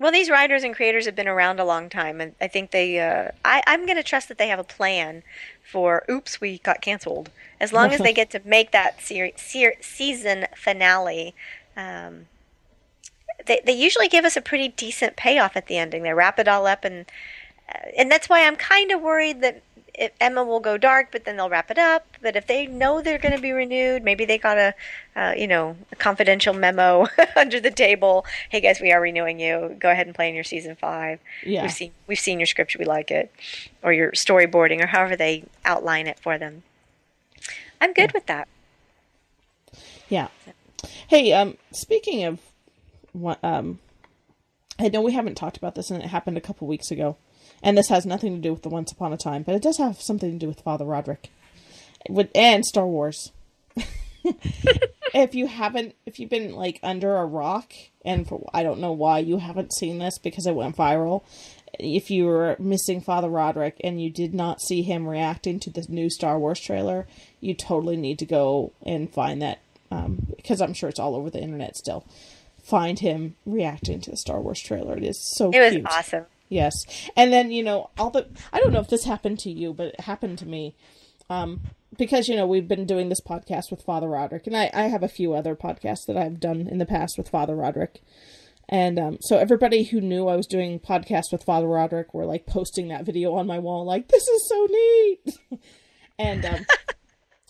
Well, 0.00 0.12
these 0.12 0.30
writers 0.30 0.62
and 0.64 0.74
creators 0.74 1.04
have 1.04 1.14
been 1.14 1.28
around 1.28 1.60
a 1.60 1.64
long 1.64 1.90
time, 1.90 2.22
and 2.22 2.34
I 2.40 2.48
think 2.48 2.70
they. 2.70 2.98
Uh, 2.98 3.32
I, 3.44 3.62
I'm 3.66 3.84
going 3.84 3.98
to 3.98 4.02
trust 4.02 4.28
that 4.28 4.38
they 4.38 4.48
have 4.48 4.58
a 4.58 4.64
plan 4.64 5.22
for. 5.62 6.04
Oops, 6.10 6.40
we 6.40 6.58
got 6.58 6.80
canceled. 6.80 7.30
As 7.60 7.70
long 7.70 7.92
as 7.92 8.00
they 8.00 8.14
get 8.14 8.30
to 8.30 8.40
make 8.42 8.70
that 8.70 9.02
ser- 9.02 9.32
ser- 9.36 9.74
season 9.82 10.46
finale, 10.56 11.34
um, 11.76 12.28
they 13.44 13.60
they 13.64 13.74
usually 13.74 14.08
give 14.08 14.24
us 14.24 14.38
a 14.38 14.40
pretty 14.40 14.68
decent 14.68 15.16
payoff 15.16 15.54
at 15.54 15.66
the 15.66 15.76
ending. 15.76 16.02
They 16.02 16.14
wrap 16.14 16.38
it 16.38 16.48
all 16.48 16.66
up, 16.66 16.82
and 16.82 17.04
uh, 17.68 17.90
and 17.98 18.10
that's 18.10 18.28
why 18.30 18.46
I'm 18.46 18.56
kind 18.56 18.90
of 18.92 19.02
worried 19.02 19.42
that 19.42 19.62
it, 19.94 20.14
Emma 20.20 20.44
will 20.44 20.60
go 20.60 20.76
dark, 20.76 21.08
but 21.12 21.24
then 21.24 21.36
they'll 21.36 21.48
wrap 21.48 21.70
it 21.70 21.78
up. 21.78 22.06
But 22.22 22.36
if 22.36 22.46
they 22.46 22.66
know 22.66 23.00
they're 23.00 23.18
going 23.18 23.34
to 23.34 23.40
be 23.40 23.52
renewed, 23.52 24.02
maybe 24.02 24.24
they 24.24 24.38
got 24.38 24.58
a, 24.58 24.74
uh, 25.16 25.34
you 25.36 25.46
know, 25.46 25.76
a 25.92 25.96
confidential 25.96 26.54
memo 26.54 27.06
under 27.36 27.60
the 27.60 27.70
table. 27.70 28.24
Hey 28.48 28.60
guys, 28.60 28.80
we 28.80 28.92
are 28.92 29.00
renewing 29.00 29.40
you. 29.40 29.76
Go 29.78 29.90
ahead 29.90 30.06
and 30.06 30.14
play 30.14 30.28
in 30.28 30.34
your 30.34 30.44
season 30.44 30.76
five. 30.76 31.20
Yeah. 31.44 31.62
We've 31.62 31.72
seen 31.72 31.92
we've 32.06 32.18
seen 32.18 32.38
your 32.38 32.46
script. 32.46 32.76
We 32.78 32.84
like 32.84 33.10
it, 33.10 33.32
or 33.82 33.92
your 33.92 34.12
storyboarding, 34.12 34.82
or 34.82 34.86
however 34.86 35.16
they 35.16 35.44
outline 35.64 36.06
it 36.06 36.18
for 36.18 36.38
them. 36.38 36.62
I'm 37.80 37.92
good 37.92 38.12
with 38.12 38.26
that. 38.26 38.48
Yeah. 40.08 40.28
Hey, 41.08 41.32
um, 41.32 41.56
speaking 41.72 42.24
of 42.24 42.40
what, 43.12 43.42
um, 43.42 43.78
I 44.78 44.88
know 44.88 45.00
we 45.00 45.12
haven't 45.12 45.36
talked 45.36 45.56
about 45.56 45.74
this, 45.74 45.90
and 45.90 46.02
it 46.02 46.08
happened 46.08 46.36
a 46.36 46.40
couple 46.40 46.66
weeks 46.66 46.90
ago. 46.90 47.16
And 47.62 47.76
this 47.76 47.88
has 47.88 48.06
nothing 48.06 48.34
to 48.36 48.40
do 48.40 48.52
with 48.52 48.62
the 48.62 48.68
Once 48.68 48.92
Upon 48.92 49.12
a 49.12 49.16
Time, 49.16 49.42
but 49.42 49.54
it 49.54 49.62
does 49.62 49.78
have 49.78 50.00
something 50.00 50.30
to 50.32 50.38
do 50.38 50.48
with 50.48 50.60
Father 50.60 50.84
Roderick, 50.84 51.30
with 52.08 52.30
and 52.34 52.64
Star 52.64 52.86
Wars. 52.86 53.32
if 55.14 55.34
you 55.34 55.46
haven't, 55.46 55.94
if 56.06 56.18
you've 56.18 56.30
been 56.30 56.54
like 56.54 56.78
under 56.82 57.16
a 57.16 57.24
rock, 57.26 57.72
and 58.04 58.26
for, 58.28 58.48
I 58.52 58.62
don't 58.62 58.80
know 58.80 58.92
why 58.92 59.18
you 59.18 59.38
haven't 59.38 59.72
seen 59.72 59.98
this 59.98 60.18
because 60.18 60.46
it 60.46 60.54
went 60.54 60.76
viral. 60.76 61.22
If 61.78 62.10
you 62.10 62.26
were 62.26 62.56
missing 62.58 63.00
Father 63.00 63.28
Roderick 63.28 63.76
and 63.82 64.02
you 64.02 64.10
did 64.10 64.34
not 64.34 64.60
see 64.60 64.82
him 64.82 65.06
reacting 65.08 65.60
to 65.60 65.70
the 65.70 65.86
new 65.88 66.10
Star 66.10 66.38
Wars 66.38 66.60
trailer, 66.60 67.06
you 67.40 67.54
totally 67.54 67.96
need 67.96 68.18
to 68.18 68.26
go 68.26 68.72
and 68.84 69.10
find 69.10 69.40
that 69.40 69.60
um, 69.90 70.26
because 70.36 70.60
I'm 70.60 70.74
sure 70.74 70.88
it's 70.88 70.98
all 71.00 71.14
over 71.16 71.30
the 71.30 71.40
internet 71.40 71.76
still. 71.76 72.04
Find 72.62 72.98
him 72.98 73.36
reacting 73.46 74.00
to 74.02 74.10
the 74.10 74.16
Star 74.16 74.40
Wars 74.40 74.60
trailer. 74.60 74.96
It 74.96 75.04
is 75.04 75.18
so 75.36 75.50
It 75.50 75.60
was 75.60 75.72
cute. 75.72 75.86
awesome. 75.86 76.26
Yes. 76.50 76.84
And 77.16 77.32
then, 77.32 77.50
you 77.50 77.62
know, 77.62 77.90
all 77.96 78.10
the 78.10 78.28
I 78.52 78.60
don't 78.60 78.72
know 78.72 78.80
if 78.80 78.88
this 78.88 79.04
happened 79.04 79.38
to 79.40 79.50
you, 79.50 79.72
but 79.72 79.86
it 79.88 80.00
happened 80.00 80.38
to 80.40 80.46
me. 80.46 80.76
Um 81.30 81.62
because, 81.96 82.28
you 82.28 82.36
know, 82.36 82.46
we've 82.46 82.68
been 82.68 82.86
doing 82.86 83.08
this 83.08 83.20
podcast 83.20 83.70
with 83.70 83.82
Father 83.82 84.08
Roderick 84.08 84.46
and 84.46 84.56
I, 84.56 84.70
I 84.74 84.82
have 84.82 85.02
a 85.02 85.08
few 85.08 85.32
other 85.32 85.56
podcasts 85.56 86.06
that 86.06 86.16
I've 86.16 86.40
done 86.40 86.66
in 86.68 86.78
the 86.78 86.86
past 86.86 87.16
with 87.16 87.28
Father 87.28 87.54
Roderick. 87.56 88.02
And 88.68 88.98
um 88.98 89.18
so 89.20 89.38
everybody 89.38 89.84
who 89.84 90.00
knew 90.00 90.26
I 90.26 90.36
was 90.36 90.46
doing 90.48 90.80
podcasts 90.80 91.32
with 91.32 91.44
Father 91.44 91.68
Roderick 91.68 92.12
were 92.12 92.26
like 92.26 92.46
posting 92.46 92.88
that 92.88 93.06
video 93.06 93.34
on 93.34 93.46
my 93.46 93.60
wall 93.60 93.84
like 93.84 94.08
this 94.08 94.26
is 94.26 94.48
so 94.48 94.66
neat. 94.68 95.60
and 96.18 96.44
um 96.44 96.66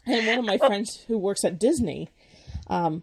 and 0.06 0.26
one 0.26 0.38
of 0.38 0.44
my 0.44 0.58
friends 0.58 1.04
who 1.08 1.16
works 1.16 1.44
at 1.44 1.58
Disney 1.58 2.10
um, 2.70 3.02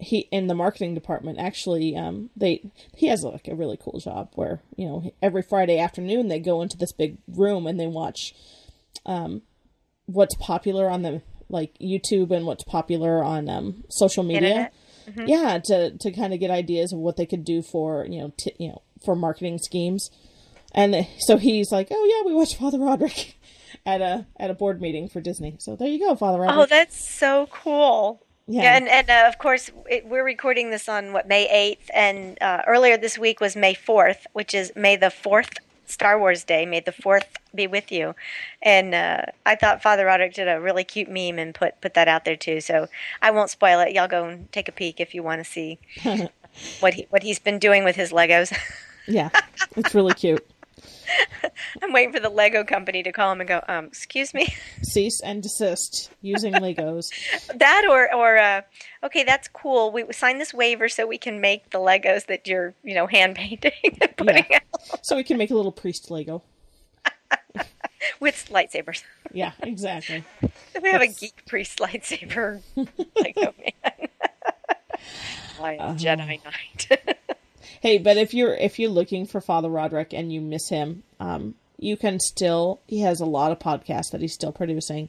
he 0.00 0.28
in 0.30 0.46
the 0.46 0.54
marketing 0.54 0.94
department 0.94 1.38
actually 1.38 1.96
um 1.96 2.30
they 2.36 2.70
he 2.96 3.08
has 3.08 3.24
like 3.24 3.48
a 3.48 3.54
really 3.54 3.76
cool 3.80 3.98
job 3.98 4.30
where 4.36 4.60
you 4.76 4.86
know 4.86 5.12
every 5.20 5.42
friday 5.42 5.76
afternoon 5.78 6.28
they 6.28 6.38
go 6.38 6.62
into 6.62 6.76
this 6.76 6.92
big 6.92 7.16
room 7.26 7.66
and 7.66 7.80
they 7.80 7.86
watch 7.86 8.32
um 9.06 9.42
what's 10.06 10.36
popular 10.36 10.88
on 10.88 11.02
the 11.02 11.20
like 11.48 11.76
youtube 11.80 12.30
and 12.30 12.46
what's 12.46 12.62
popular 12.64 13.24
on 13.24 13.48
um 13.48 13.82
social 13.88 14.22
media. 14.22 14.48
Internet? 14.48 14.72
yeah 15.26 15.58
to 15.64 15.90
to 15.98 16.12
kind 16.12 16.32
of 16.34 16.38
get 16.38 16.50
ideas 16.50 16.92
of 16.92 16.98
what 16.98 17.16
they 17.16 17.24
could 17.26 17.42
do 17.44 17.62
for 17.62 18.04
you 18.06 18.20
know 18.20 18.32
t- 18.36 18.54
you 18.58 18.68
know 18.68 18.82
for 19.04 19.16
marketing 19.16 19.58
schemes. 19.58 20.10
And 20.74 20.92
they- 20.92 21.08
so 21.18 21.38
he's 21.38 21.72
like 21.72 21.88
oh 21.90 22.04
yeah 22.22 22.28
we 22.28 22.34
watched 22.36 22.56
father 22.58 22.78
roderick 22.78 23.36
at 23.86 24.00
a 24.02 24.26
at 24.38 24.50
a 24.50 24.54
board 24.54 24.80
meeting 24.82 25.08
for 25.08 25.20
disney. 25.22 25.56
So 25.58 25.74
there 25.76 25.88
you 25.88 25.98
go 25.98 26.14
father 26.14 26.38
roderick. 26.40 26.58
Oh, 26.58 26.66
that's 26.66 27.02
so 27.02 27.48
cool. 27.50 28.22
Yeah. 28.50 28.62
Yeah, 28.62 28.76
and, 28.78 28.88
and 28.88 29.10
uh, 29.10 29.28
of 29.28 29.38
course, 29.38 29.70
it, 29.90 30.06
we're 30.06 30.24
recording 30.24 30.70
this 30.70 30.88
on 30.88 31.12
what 31.12 31.28
May 31.28 31.76
8th, 31.76 31.90
and 31.94 32.42
uh, 32.42 32.62
earlier 32.66 32.96
this 32.96 33.18
week 33.18 33.40
was 33.40 33.54
May 33.54 33.74
4th, 33.74 34.26
which 34.32 34.54
is 34.54 34.72
May 34.74 34.96
the 34.96 35.06
4th 35.06 35.58
Star 35.84 36.18
Wars 36.18 36.44
Day. 36.44 36.64
May 36.64 36.80
the 36.80 36.92
4th 36.92 37.26
be 37.54 37.66
with 37.66 37.92
you. 37.92 38.14
And 38.62 38.94
uh, 38.94 39.22
I 39.44 39.54
thought 39.54 39.82
Father 39.82 40.06
Roderick 40.06 40.34
did 40.34 40.48
a 40.48 40.60
really 40.60 40.84
cute 40.84 41.08
meme 41.08 41.38
and 41.38 41.54
put, 41.54 41.80
put 41.80 41.94
that 41.94 42.08
out 42.08 42.24
there 42.24 42.36
too. 42.36 42.60
So 42.60 42.88
I 43.20 43.30
won't 43.30 43.50
spoil 43.50 43.80
it. 43.80 43.92
Y'all 43.92 44.08
go 44.08 44.26
and 44.26 44.50
take 44.52 44.68
a 44.68 44.72
peek 44.72 45.00
if 45.00 45.14
you 45.14 45.22
want 45.22 45.44
to 45.44 45.50
see 45.50 45.78
what, 46.80 46.94
he, 46.94 47.06
what 47.10 47.22
he's 47.22 47.38
been 47.38 47.58
doing 47.58 47.84
with 47.84 47.96
his 47.96 48.12
Legos. 48.12 48.56
yeah 49.08 49.30
it's 49.76 49.94
really 49.94 50.12
cute 50.12 50.46
I'm 51.82 51.92
waiting 51.92 52.12
for 52.12 52.20
the 52.20 52.28
Lego 52.28 52.64
company 52.64 53.02
to 53.02 53.12
call 53.12 53.32
him 53.32 53.40
and 53.40 53.48
go, 53.48 53.62
um, 53.68 53.86
excuse 53.86 54.34
me? 54.34 54.54
cease 54.82 55.20
and 55.20 55.42
desist 55.42 56.10
using 56.22 56.54
legos. 56.54 57.10
That 57.58 57.86
or 57.88 58.12
or 58.14 58.36
uh, 58.38 58.60
okay 59.04 59.24
that's 59.24 59.48
cool. 59.48 59.90
We 59.92 60.04
signed 60.12 60.40
this 60.40 60.52
waiver 60.54 60.88
so 60.88 61.06
we 61.06 61.18
can 61.18 61.40
make 61.40 61.70
the 61.70 61.78
legos 61.78 62.26
that 62.26 62.46
you're 62.46 62.74
you 62.84 62.94
know 62.94 63.06
hand 63.06 63.36
painting 63.36 63.72
and 64.00 64.16
putting 64.16 64.44
Yeah. 64.50 64.58
out. 64.92 65.04
So 65.04 65.16
we 65.16 65.24
can 65.24 65.38
make 65.38 65.50
a 65.50 65.54
little 65.54 65.72
priest 65.72 66.10
lego. 66.10 66.42
With 68.20 68.48
lightsabers. 68.50 69.02
Yeah 69.32 69.52
exactly. 69.62 70.24
We 70.82 70.90
have 70.90 71.02
a 71.02 71.08
geek 71.08 71.44
priest 71.46 71.78
lightsaber 71.78 72.62
lego 72.76 73.54
man. 73.58 74.08
Uh-huh. 75.60 75.94
jedi 75.94 76.38
knight 76.44 77.17
hey 77.80 77.98
but 77.98 78.16
if 78.16 78.34
you're 78.34 78.54
if 78.54 78.78
you're 78.78 78.90
looking 78.90 79.26
for 79.26 79.40
father 79.40 79.68
roderick 79.68 80.12
and 80.12 80.32
you 80.32 80.40
miss 80.40 80.68
him 80.68 81.02
um 81.20 81.54
you 81.78 81.96
can 81.96 82.18
still 82.20 82.80
he 82.86 83.00
has 83.00 83.20
a 83.20 83.26
lot 83.26 83.52
of 83.52 83.58
podcasts 83.58 84.10
that 84.10 84.20
he's 84.20 84.34
still 84.34 84.52
producing. 84.52 85.08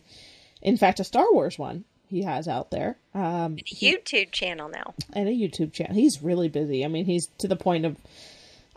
In 0.61 0.78
fact 0.78 0.99
a 0.99 1.03
star 1.03 1.26
wars 1.34 1.57
one 1.57 1.84
he 2.07 2.24
has 2.24 2.47
out 2.47 2.72
there. 2.72 2.97
Um 3.13 3.57
youtube 3.57 4.32
channel 4.32 4.70
now. 4.70 4.93
And 5.13 5.28
a 5.28 5.32
youtube 5.32 5.74
channel. 5.74 5.95
He's 5.95 6.22
really 6.22 6.47
busy. 6.47 6.86
I 6.86 6.88
mean 6.88 7.05
he's 7.05 7.28
to 7.39 7.47
the 7.47 7.55
point 7.55 7.86
of 7.86 7.97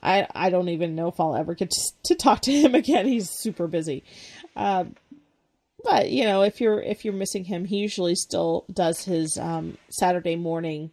i 0.03 0.27
i 0.35 0.51
don't 0.51 0.71
even 0.71 0.95
know 0.97 1.09
if 1.09 1.21
i'll 1.21 1.37
ever 1.37 1.55
get 1.55 1.71
to, 1.71 1.81
to 2.05 2.15
talk 2.15 2.41
to 2.43 2.53
him 2.53 2.75
again. 2.83 3.07
He's 3.07 3.31
super 3.31 3.67
busy. 3.67 4.05
Um 4.57 4.97
but 5.85 6.11
you 6.11 6.25
know 6.25 6.43
if 6.43 6.61
you're 6.61 6.81
if 6.81 7.05
you're 7.05 7.15
missing 7.15 7.45
him 7.45 7.65
he 7.65 7.79
usually 7.79 8.15
still 8.15 8.65
does 8.73 9.05
his 9.05 9.37
um 9.37 9.77
saturday 9.91 10.37
morning 10.37 10.93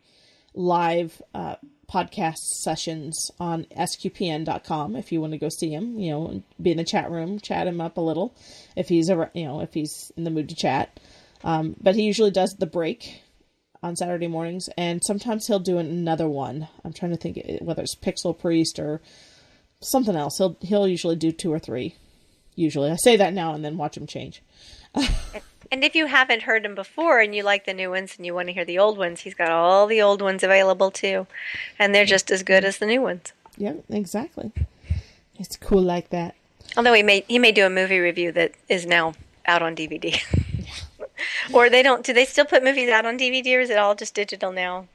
live 0.55 1.21
uh 1.35 1.55
podcast 1.89 2.37
sessions 2.37 3.31
on 3.39 3.65
sqpn.com 3.75 4.95
if 4.95 5.11
you 5.11 5.19
want 5.19 5.33
to 5.33 5.39
go 5.39 5.49
see 5.49 5.73
him 5.73 5.99
you 5.99 6.11
know 6.11 6.43
be 6.61 6.71
in 6.71 6.77
the 6.77 6.83
chat 6.83 7.09
room 7.09 7.39
chat 7.39 7.65
him 7.67 7.81
up 7.81 7.97
a 7.97 8.01
little 8.01 8.35
if 8.75 8.89
he's 8.89 9.09
a 9.09 9.31
you 9.33 9.45
know 9.45 9.59
if 9.61 9.73
he's 9.73 10.11
in 10.15 10.23
the 10.23 10.29
mood 10.29 10.47
to 10.47 10.55
chat 10.55 10.99
um 11.43 11.75
but 11.81 11.95
he 11.95 12.03
usually 12.03 12.31
does 12.31 12.55
the 12.59 12.67
break 12.67 13.23
on 13.81 13.95
Saturday 13.95 14.27
mornings, 14.27 14.69
and 14.77 15.01
sometimes 15.03 15.47
he'll 15.47 15.59
do 15.59 15.77
another 15.77 16.27
one. 16.27 16.67
I'm 16.83 16.93
trying 16.93 17.11
to 17.11 17.17
think 17.17 17.37
eh, 17.37 17.59
whether 17.61 17.81
it's 17.81 17.95
Pixel 17.95 18.37
Priest 18.37 18.79
or 18.79 19.01
something 19.81 20.15
else. 20.15 20.37
He'll 20.37 20.57
he'll 20.61 20.87
usually 20.87 21.15
do 21.15 21.31
two 21.31 21.51
or 21.51 21.59
three. 21.59 21.95
Usually, 22.55 22.91
I 22.91 22.95
say 22.95 23.15
that 23.17 23.33
now 23.33 23.53
and 23.53 23.63
then 23.63 23.77
watch 23.77 23.95
him 23.95 24.07
change. 24.07 24.43
And 24.95 25.83
if 25.83 25.95
you 25.95 26.07
haven't 26.07 26.43
heard 26.43 26.65
him 26.65 26.75
before 26.75 27.19
and 27.19 27.35
you 27.35 27.43
like 27.43 27.65
the 27.65 27.73
new 27.73 27.89
ones 27.89 28.15
and 28.17 28.25
you 28.25 28.33
want 28.33 28.47
to 28.47 28.53
hear 28.53 28.65
the 28.65 28.77
old 28.79 28.97
ones 28.97 29.21
he's 29.21 29.33
got 29.35 29.51
all 29.51 29.85
the 29.87 30.01
old 30.01 30.21
ones 30.21 30.43
available 30.43 30.89
too 30.91 31.27
and 31.77 31.93
they're 31.93 32.05
just 32.05 32.31
as 32.31 32.43
good 32.43 32.63
as 32.65 32.77
the 32.79 32.85
new 32.85 33.01
ones 33.01 33.33
Yeah, 33.57 33.73
exactly. 33.89 34.51
It's 35.37 35.55
cool 35.57 35.81
like 35.81 36.09
that. 36.09 36.35
Although 36.75 36.93
he 36.93 37.03
may 37.03 37.23
he 37.27 37.39
may 37.39 37.51
do 37.51 37.65
a 37.65 37.69
movie 37.69 37.99
review 37.99 38.31
that 38.33 38.51
is 38.67 38.85
now 38.85 39.13
out 39.45 39.61
on 39.61 39.75
DVD. 39.75 40.19
or 41.53 41.69
they 41.69 41.81
don't 41.83 42.03
do 42.05 42.13
they 42.13 42.25
still 42.25 42.45
put 42.45 42.63
movies 42.63 42.89
out 42.89 43.05
on 43.05 43.17
DVD 43.17 43.55
or 43.57 43.61
is 43.61 43.69
it 43.69 43.77
all 43.77 43.95
just 43.95 44.13
digital 44.13 44.51
now? 44.51 44.87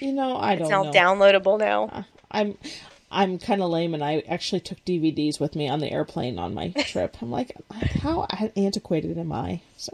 You 0.00 0.12
know, 0.12 0.36
I 0.36 0.56
don't 0.56 0.66
It's 0.66 0.72
all 0.72 0.84
know. 0.84 0.90
downloadable 0.92 1.58
now. 1.58 1.88
Uh, 1.92 2.02
I'm 2.30 2.58
I'm 3.10 3.38
kind 3.38 3.62
of 3.62 3.70
lame, 3.70 3.94
and 3.94 4.02
I 4.02 4.24
actually 4.28 4.60
took 4.60 4.84
DVDs 4.84 5.38
with 5.38 5.54
me 5.54 5.68
on 5.68 5.78
the 5.78 5.90
airplane 5.90 6.38
on 6.40 6.54
my 6.54 6.70
trip. 6.70 7.16
I'm 7.22 7.30
like, 7.30 7.52
how 8.02 8.26
antiquated 8.56 9.16
am 9.16 9.32
I? 9.32 9.60
So 9.76 9.92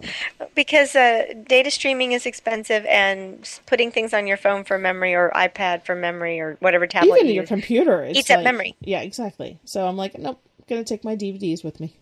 Because 0.55 0.97
uh, 0.97 1.35
data 1.47 1.71
streaming 1.71 2.13
is 2.13 2.25
expensive 2.25 2.87
and 2.87 3.49
putting 3.67 3.91
things 3.91 4.15
on 4.15 4.27
your 4.27 4.39
phone 4.39 4.65
for 4.65 4.79
memory 4.79 5.15
or 5.15 5.31
iPad 5.35 5.85
for 5.85 5.95
memory 5.95 6.41
or 6.41 6.57
whatever 6.61 6.87
tablet 6.87 7.17
even 7.17 7.29
you 7.29 7.35
your 7.35 7.47
computer 7.47 8.03
it's 8.03 8.21
Eats 8.21 8.31
up 8.31 8.45
memory. 8.45 8.77
Yeah, 8.81 9.03
exactly. 9.03 9.59
So 9.65 9.87
I'm 9.87 9.97
like, 9.97 10.19
nope, 10.19 10.41
I'm 10.59 10.65
gonna 10.69 10.85
take 10.85 11.05
my 11.05 11.15
DVDs 11.15 11.63
with 11.63 11.81
me. 11.81 11.95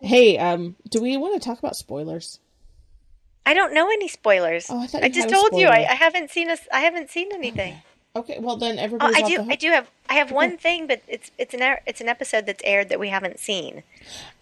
Hey, 0.00 0.38
um, 0.38 0.74
do 0.88 1.00
we 1.00 1.16
want 1.18 1.40
to 1.40 1.46
talk 1.46 1.58
about 1.58 1.76
spoilers? 1.76 2.40
I 3.46 3.54
don't 3.54 3.74
know 3.74 3.86
any 3.86 4.08
spoilers. 4.08 4.66
Oh, 4.68 4.80
I 4.80 4.86
thought 4.86 5.04
I 5.04 5.08
just 5.08 5.28
told 5.28 5.54
you 5.54 5.68
I. 5.68 5.86
I 5.88 5.94
haven't 5.94 6.30
seen 6.30 6.50
us 6.50 6.60
I 6.72 6.80
haven't 6.80 7.10
seen 7.10 7.32
anything. 7.32 7.74
Okay, 7.74 7.84
well 8.14 8.56
then 8.56 8.78
Oh, 9.00 9.12
I 9.14 9.22
do. 9.22 9.46
I 9.48 9.54
do 9.56 9.68
have. 9.70 9.88
I 10.08 10.14
have 10.14 10.32
one 10.32 10.56
thing, 10.58 10.86
but 10.86 11.02
it's 11.06 11.30
it's 11.38 11.54
an 11.54 11.76
it's 11.86 12.00
an 12.00 12.08
episode 12.08 12.46
that's 12.46 12.62
aired 12.64 12.88
that 12.88 12.98
we 12.98 13.08
haven't 13.08 13.38
seen. 13.38 13.82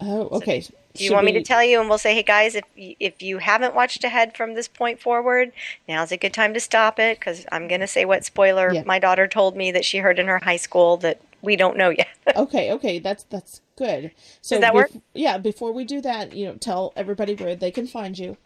Oh, 0.00 0.28
okay. 0.32 0.64
Do 0.94 1.04
you 1.04 1.12
want 1.12 1.26
me 1.26 1.32
to 1.32 1.42
tell 1.42 1.62
you? 1.62 1.78
And 1.78 1.88
we'll 1.88 1.98
say, 1.98 2.14
hey 2.14 2.22
guys, 2.22 2.54
if 2.54 2.64
y- 2.76 2.96
if 2.98 3.22
you 3.22 3.38
haven't 3.38 3.74
watched 3.74 4.02
ahead 4.04 4.36
from 4.36 4.54
this 4.54 4.66
point 4.68 5.00
forward, 5.00 5.52
now's 5.88 6.10
a 6.10 6.16
good 6.16 6.32
time 6.32 6.54
to 6.54 6.60
stop 6.60 6.98
it 6.98 7.20
because 7.20 7.46
I'm 7.52 7.68
going 7.68 7.80
to 7.82 7.86
say 7.86 8.04
what 8.04 8.24
spoiler 8.24 8.72
Yeah. 8.72 8.82
my 8.84 8.98
daughter 8.98 9.28
told 9.28 9.54
me 9.56 9.70
that 9.72 9.84
she 9.84 9.98
heard 9.98 10.18
in 10.18 10.26
her 10.26 10.38
high 10.38 10.56
school 10.56 10.96
that 10.98 11.20
we 11.42 11.54
don't 11.54 11.76
know 11.76 11.90
yet. 11.90 12.08
Okay, 12.36 12.72
okay, 12.72 12.98
that's 12.98 13.24
that's 13.24 13.60
good. 13.76 14.10
So 14.42 14.56
Does 14.56 14.60
that 14.62 14.74
work? 14.74 14.90
Yeah, 15.14 15.38
before 15.38 15.72
we 15.72 15.84
do 15.84 16.00
that, 16.02 16.34
you 16.34 16.46
know, 16.46 16.54
tell 16.56 16.92
everybody 16.96 17.34
where 17.34 17.54
they 17.54 17.70
can 17.70 17.86
find 17.86 18.18
you. 18.18 18.36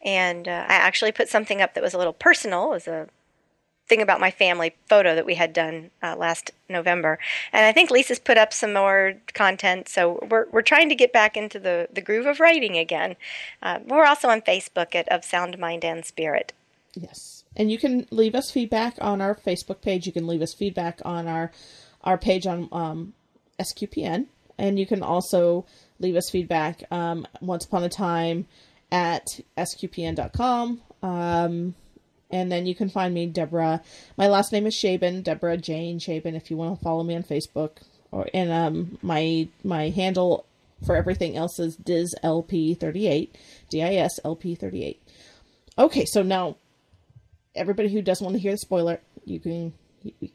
And 0.06 0.50
uh, 0.50 0.66
I 0.68 0.74
actually 0.74 1.14
put 1.14 1.30
something 1.30 1.62
up 1.62 1.74
that 1.74 1.84
was 1.84 1.94
a 1.94 1.98
little 1.98 2.14
personal. 2.14 2.72
It 2.72 2.76
was 2.76 2.88
a 2.88 3.08
thing 3.88 4.02
about 4.02 4.20
my 4.20 4.32
family 4.32 4.76
photo 4.88 5.16
that 5.16 5.26
we 5.26 5.36
had 5.36 5.54
done 5.54 5.92
uh, 6.02 6.16
last 6.18 6.52
November. 6.70 7.20
And 7.52 7.66
I 7.66 7.72
think 7.72 7.92
Lisa's 7.92 8.20
put 8.20 8.38
up 8.38 8.54
some 8.54 8.74
more 8.74 9.14
content. 9.34 9.90
So 9.90 10.26
we're, 10.30 10.48
we're 10.52 10.62
trying 10.62 10.90
to 10.90 10.96
get 10.96 11.14
back 11.14 11.38
into 11.38 11.60
the, 11.60 11.88
the 11.92 12.02
groove 12.02 12.26
of 12.26 12.40
writing 12.40 12.78
again. 12.78 13.16
Uh, 13.62 13.80
we're 13.86 14.06
also 14.06 14.30
on 14.30 14.42
Facebook 14.42 14.96
at 14.96 15.08
Of 15.10 15.26
Sound, 15.26 15.58
Mind, 15.58 15.84
and 15.84 16.06
Spirit. 16.06 16.54
Yes. 16.96 17.43
And 17.56 17.72
you 17.72 17.78
can 17.78 18.08
leave 18.12 18.36
us 18.36 18.52
feedback 18.52 18.96
on 19.00 19.22
our 19.22 19.36
Facebook 19.36 19.82
page. 19.82 20.06
You 20.06 20.14
can 20.14 20.28
leave 20.28 20.42
us 20.42 20.54
feedback 20.54 21.02
on 21.06 21.28
our 21.28 21.52
our 22.04 22.18
page 22.18 22.46
on 22.46 22.68
um, 22.72 23.14
SQPN, 23.60 24.26
and 24.58 24.78
you 24.78 24.86
can 24.86 25.02
also 25.02 25.66
leave 26.00 26.16
us 26.16 26.30
feedback 26.30 26.84
um, 26.92 27.26
once 27.40 27.66
upon 27.66 27.84
a 27.84 27.90
time 27.90 28.46
at 28.92 29.26
sqpn.com. 29.58 30.82
Um, 31.02 31.76
and 32.30 32.52
then 32.52 32.66
you 32.66 32.76
can 32.76 32.90
find 32.90 33.14
me, 33.14 33.28
Deborah. 33.28 33.82
My 34.18 34.28
last 34.28 34.52
name 34.52 34.66
is 34.66 34.74
Shaban, 34.74 35.22
Deborah 35.22 35.58
Jane 35.58 36.00
Shaban. 36.00 36.36
If 36.36 36.50
you 36.50 36.58
want 36.58 36.78
to 36.78 36.84
follow 36.84 37.04
me 37.04 37.16
on 37.16 37.24
Facebook, 37.24 37.78
or 38.12 38.28
and 38.34 38.52
um, 38.52 38.98
my 39.02 39.48
my 39.64 39.90
handle 39.90 40.46
for 40.86 40.96
everything 40.96 41.38
else 41.38 41.60
is 41.60 41.78
DizLP38, 41.78 43.30
D-I-S-L-P38. 43.70 44.98
Okay, 45.78 46.06
so 46.06 46.22
now 46.22 46.58
everybody 47.56 47.90
who 47.90 48.02
doesn't 48.02 48.24
want 48.24 48.36
to 48.36 48.42
hear 48.42 48.52
the 48.52 48.58
spoiler, 48.58 49.00
you 49.26 49.40
can 49.40 49.74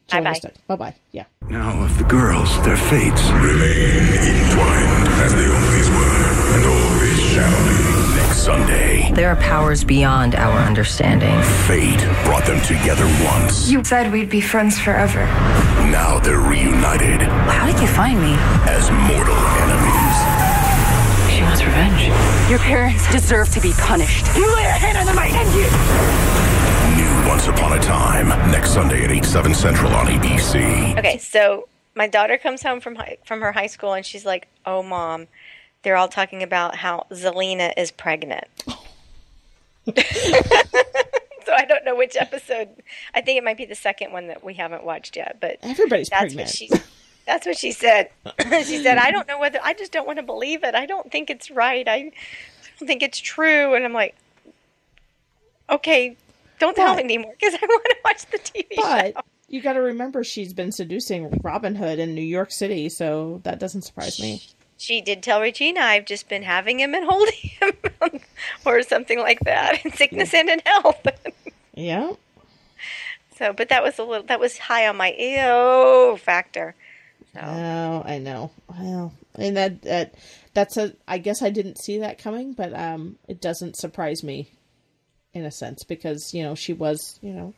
join 0.08 0.24
Bye-bye. 0.24 0.30
us. 0.30 0.40
Bye-bye. 0.66 0.94
Yeah. 1.12 1.24
Now, 1.48 1.82
of 1.84 1.96
the 1.98 2.04
girls, 2.04 2.50
their 2.64 2.76
fates. 2.76 3.22
remain 3.30 4.08
entwined 4.24 5.08
as 5.24 5.34
they 5.34 5.46
always 5.46 5.88
were 5.90 6.24
and 6.54 6.64
always 6.64 7.20
shall 7.20 7.64
be. 7.68 8.16
Next 8.16 8.38
Sunday, 8.38 9.12
There 9.12 9.28
are 9.30 9.36
powers 9.36 9.84
beyond 9.84 10.34
our 10.34 10.58
understanding. 10.60 11.40
fate 11.66 12.00
brought 12.24 12.46
them 12.46 12.60
together 12.62 13.04
once. 13.24 13.68
You 13.70 13.84
said 13.84 14.10
we'd 14.12 14.30
be 14.30 14.40
friends 14.40 14.78
forever. 14.78 15.24
Now 15.90 16.18
they're 16.20 16.40
reunited 16.40 17.22
How 17.22 17.66
did 17.66 17.78
you 17.80 17.86
find 17.88 18.20
me? 18.20 18.34
as 18.68 18.90
mortal 18.90 19.36
enemies. 19.64 20.16
She 21.34 21.42
wants 21.42 21.62
revenge. 21.64 22.08
Your 22.50 22.58
parents 22.60 23.10
deserve 23.12 23.50
to 23.50 23.60
be 23.60 23.72
punished. 23.74 24.26
You 24.36 24.46
lay 24.56 24.64
a 24.64 24.70
hand 24.70 24.96
on 24.98 25.06
them, 25.06 25.18
I 25.18 25.28
end 25.28 25.52
you! 25.54 26.57
New 27.28 27.34
Once 27.34 27.46
Upon 27.46 27.76
a 27.76 27.82
Time. 27.82 28.28
Next 28.50 28.70
Sunday 28.70 29.04
at 29.04 29.10
8, 29.10 29.22
7 29.22 29.54
Central 29.54 29.92
on 29.92 30.06
ABC. 30.06 30.98
Okay, 30.98 31.18
so 31.18 31.68
my 31.94 32.06
daughter 32.06 32.38
comes 32.38 32.62
home 32.62 32.80
from 32.80 32.94
high, 32.94 33.18
from 33.26 33.42
her 33.42 33.52
high 33.52 33.66
school 33.66 33.92
and 33.92 34.06
she's 34.06 34.24
like, 34.24 34.48
"Oh, 34.64 34.82
mom, 34.82 35.26
they're 35.82 35.96
all 35.96 36.08
talking 36.08 36.42
about 36.42 36.76
how 36.76 37.06
Zelena 37.10 37.74
is 37.76 37.90
pregnant." 37.90 38.46
so 38.66 38.72
I 41.52 41.66
don't 41.68 41.84
know 41.84 41.94
which 41.94 42.16
episode. 42.16 42.70
I 43.14 43.20
think 43.20 43.36
it 43.36 43.44
might 43.44 43.58
be 43.58 43.66
the 43.66 43.74
second 43.74 44.10
one 44.10 44.28
that 44.28 44.42
we 44.42 44.54
haven't 44.54 44.84
watched 44.84 45.14
yet, 45.14 45.36
but 45.38 45.58
Everybody's 45.62 46.08
that's 46.08 46.32
pregnant. 46.34 46.48
what 46.48 46.54
she 46.54 46.70
that's 47.26 47.44
what 47.44 47.58
she 47.58 47.72
said. 47.72 48.08
she 48.64 48.82
said, 48.82 48.96
"I 48.96 49.10
don't 49.10 49.28
know 49.28 49.38
whether 49.38 49.58
I 49.62 49.74
just 49.74 49.92
don't 49.92 50.06
want 50.06 50.18
to 50.18 50.24
believe 50.24 50.64
it. 50.64 50.74
I 50.74 50.86
don't 50.86 51.12
think 51.12 51.28
it's 51.28 51.50
right. 51.50 51.86
I, 51.86 51.94
I 51.94 52.00
don't 52.78 52.88
think 52.88 53.02
it's 53.02 53.18
true." 53.18 53.74
And 53.74 53.84
I'm 53.84 53.92
like, 53.92 54.16
"Okay, 55.68 56.16
don't 56.58 56.74
tell 56.76 56.94
But- 56.94 57.04
anymore 57.04 57.34
because 57.38 57.54
I 57.54 57.66
want 57.66 57.84
to 57.84 57.96
watch 58.04 58.26
the 58.26 58.38
TV 58.38 58.66
But 58.76 59.14
show." 59.14 59.20
you 59.48 59.60
got 59.62 59.74
to 59.74 59.80
remember 59.80 60.22
she's 60.24 60.52
been 60.52 60.72
seducing 60.72 61.30
Robin 61.42 61.74
Hood 61.74 61.98
in 61.98 62.14
New 62.14 62.20
York 62.22 62.50
City, 62.52 62.88
so 62.88 63.40
that 63.44 63.58
doesn't 63.58 63.82
surprise 63.82 64.20
me. 64.20 64.42
She 64.76 65.00
did 65.00 65.22
tell 65.22 65.40
Regina, 65.40 65.80
"I've 65.80 66.04
just 66.04 66.28
been 66.28 66.42
having 66.44 66.78
him 66.80 66.94
and 66.94 67.04
holding 67.08 67.34
him," 67.34 67.72
or 68.64 68.82
something 68.82 69.18
like 69.18 69.40
that, 69.40 69.84
in 69.84 69.92
sickness 69.92 70.32
and 70.34 70.48
in 70.48 70.60
health. 70.64 71.06
Yeah. 71.74 72.14
so, 73.36 73.52
but 73.52 73.68
that 73.68 73.84
was 73.84 73.98
a 74.00 74.04
little 74.04 74.26
that 74.26 74.40
was 74.40 74.58
high 74.58 74.88
on 74.88 74.96
my 74.96 75.12
ew 75.16 76.16
factor. 76.16 76.74
Oh, 77.40 78.02
I 78.04 78.18
know. 78.18 78.50
Well, 78.68 79.12
and 79.36 79.56
that 79.56 79.82
that 79.82 80.14
that's 80.54 80.76
a. 80.76 80.94
I 81.06 81.18
guess 81.18 81.40
I 81.40 81.50
didn't 81.50 81.78
see 81.78 81.98
that 81.98 82.18
coming, 82.18 82.52
but 82.52 82.72
um, 82.74 83.16
it 83.28 83.40
doesn't 83.40 83.76
surprise 83.76 84.24
me, 84.24 84.50
in 85.38 85.44
a 85.44 85.50
sense, 85.50 85.84
because 85.84 86.34
you 86.34 86.42
know 86.42 86.54
she 86.54 86.72
was, 86.72 87.18
you 87.22 87.32
know, 87.32 87.54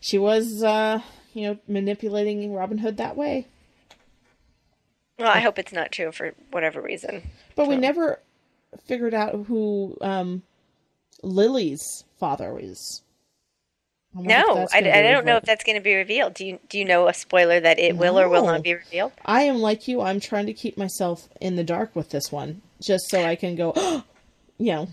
she 0.00 0.18
was, 0.18 0.62
uh, 0.62 1.00
you 1.32 1.46
know, 1.46 1.58
manipulating 1.68 2.52
Robin 2.52 2.78
Hood 2.78 2.96
that 2.98 3.16
way. 3.16 3.46
Well, 5.18 5.30
I 5.30 5.40
hope 5.40 5.58
it's 5.58 5.72
not 5.72 5.92
true 5.92 6.12
for 6.12 6.32
whatever 6.50 6.80
reason. 6.80 7.22
But 7.54 7.68
we 7.68 7.76
never 7.76 8.20
figured 8.86 9.12
out 9.12 9.44
who 9.46 9.96
um, 10.00 10.42
Lily's 11.22 12.04
father 12.18 12.58
is. 12.58 13.02
I 14.16 14.22
No, 14.22 14.66
I, 14.72 14.78
I 14.78 15.02
don't 15.02 15.24
know 15.24 15.36
if 15.36 15.44
that's 15.44 15.62
going 15.62 15.76
to 15.76 15.82
be 15.82 15.94
revealed. 15.94 16.34
Do 16.34 16.44
you 16.44 16.58
do 16.68 16.78
you 16.78 16.84
know 16.84 17.06
a 17.06 17.14
spoiler 17.14 17.60
that 17.60 17.78
it 17.78 17.96
will 17.96 18.18
or 18.18 18.28
will 18.28 18.44
not 18.44 18.62
be 18.62 18.74
revealed? 18.74 19.12
I 19.24 19.42
am 19.42 19.58
like 19.58 19.86
you. 19.86 20.00
I'm 20.00 20.18
trying 20.18 20.46
to 20.46 20.52
keep 20.52 20.76
myself 20.76 21.28
in 21.40 21.54
the 21.54 21.62
dark 21.62 21.94
with 21.94 22.10
this 22.10 22.32
one, 22.32 22.62
just 22.80 23.08
so 23.08 23.22
I 23.22 23.36
can 23.36 23.54
go, 23.54 23.72
you 24.58 24.72
know. 24.72 24.88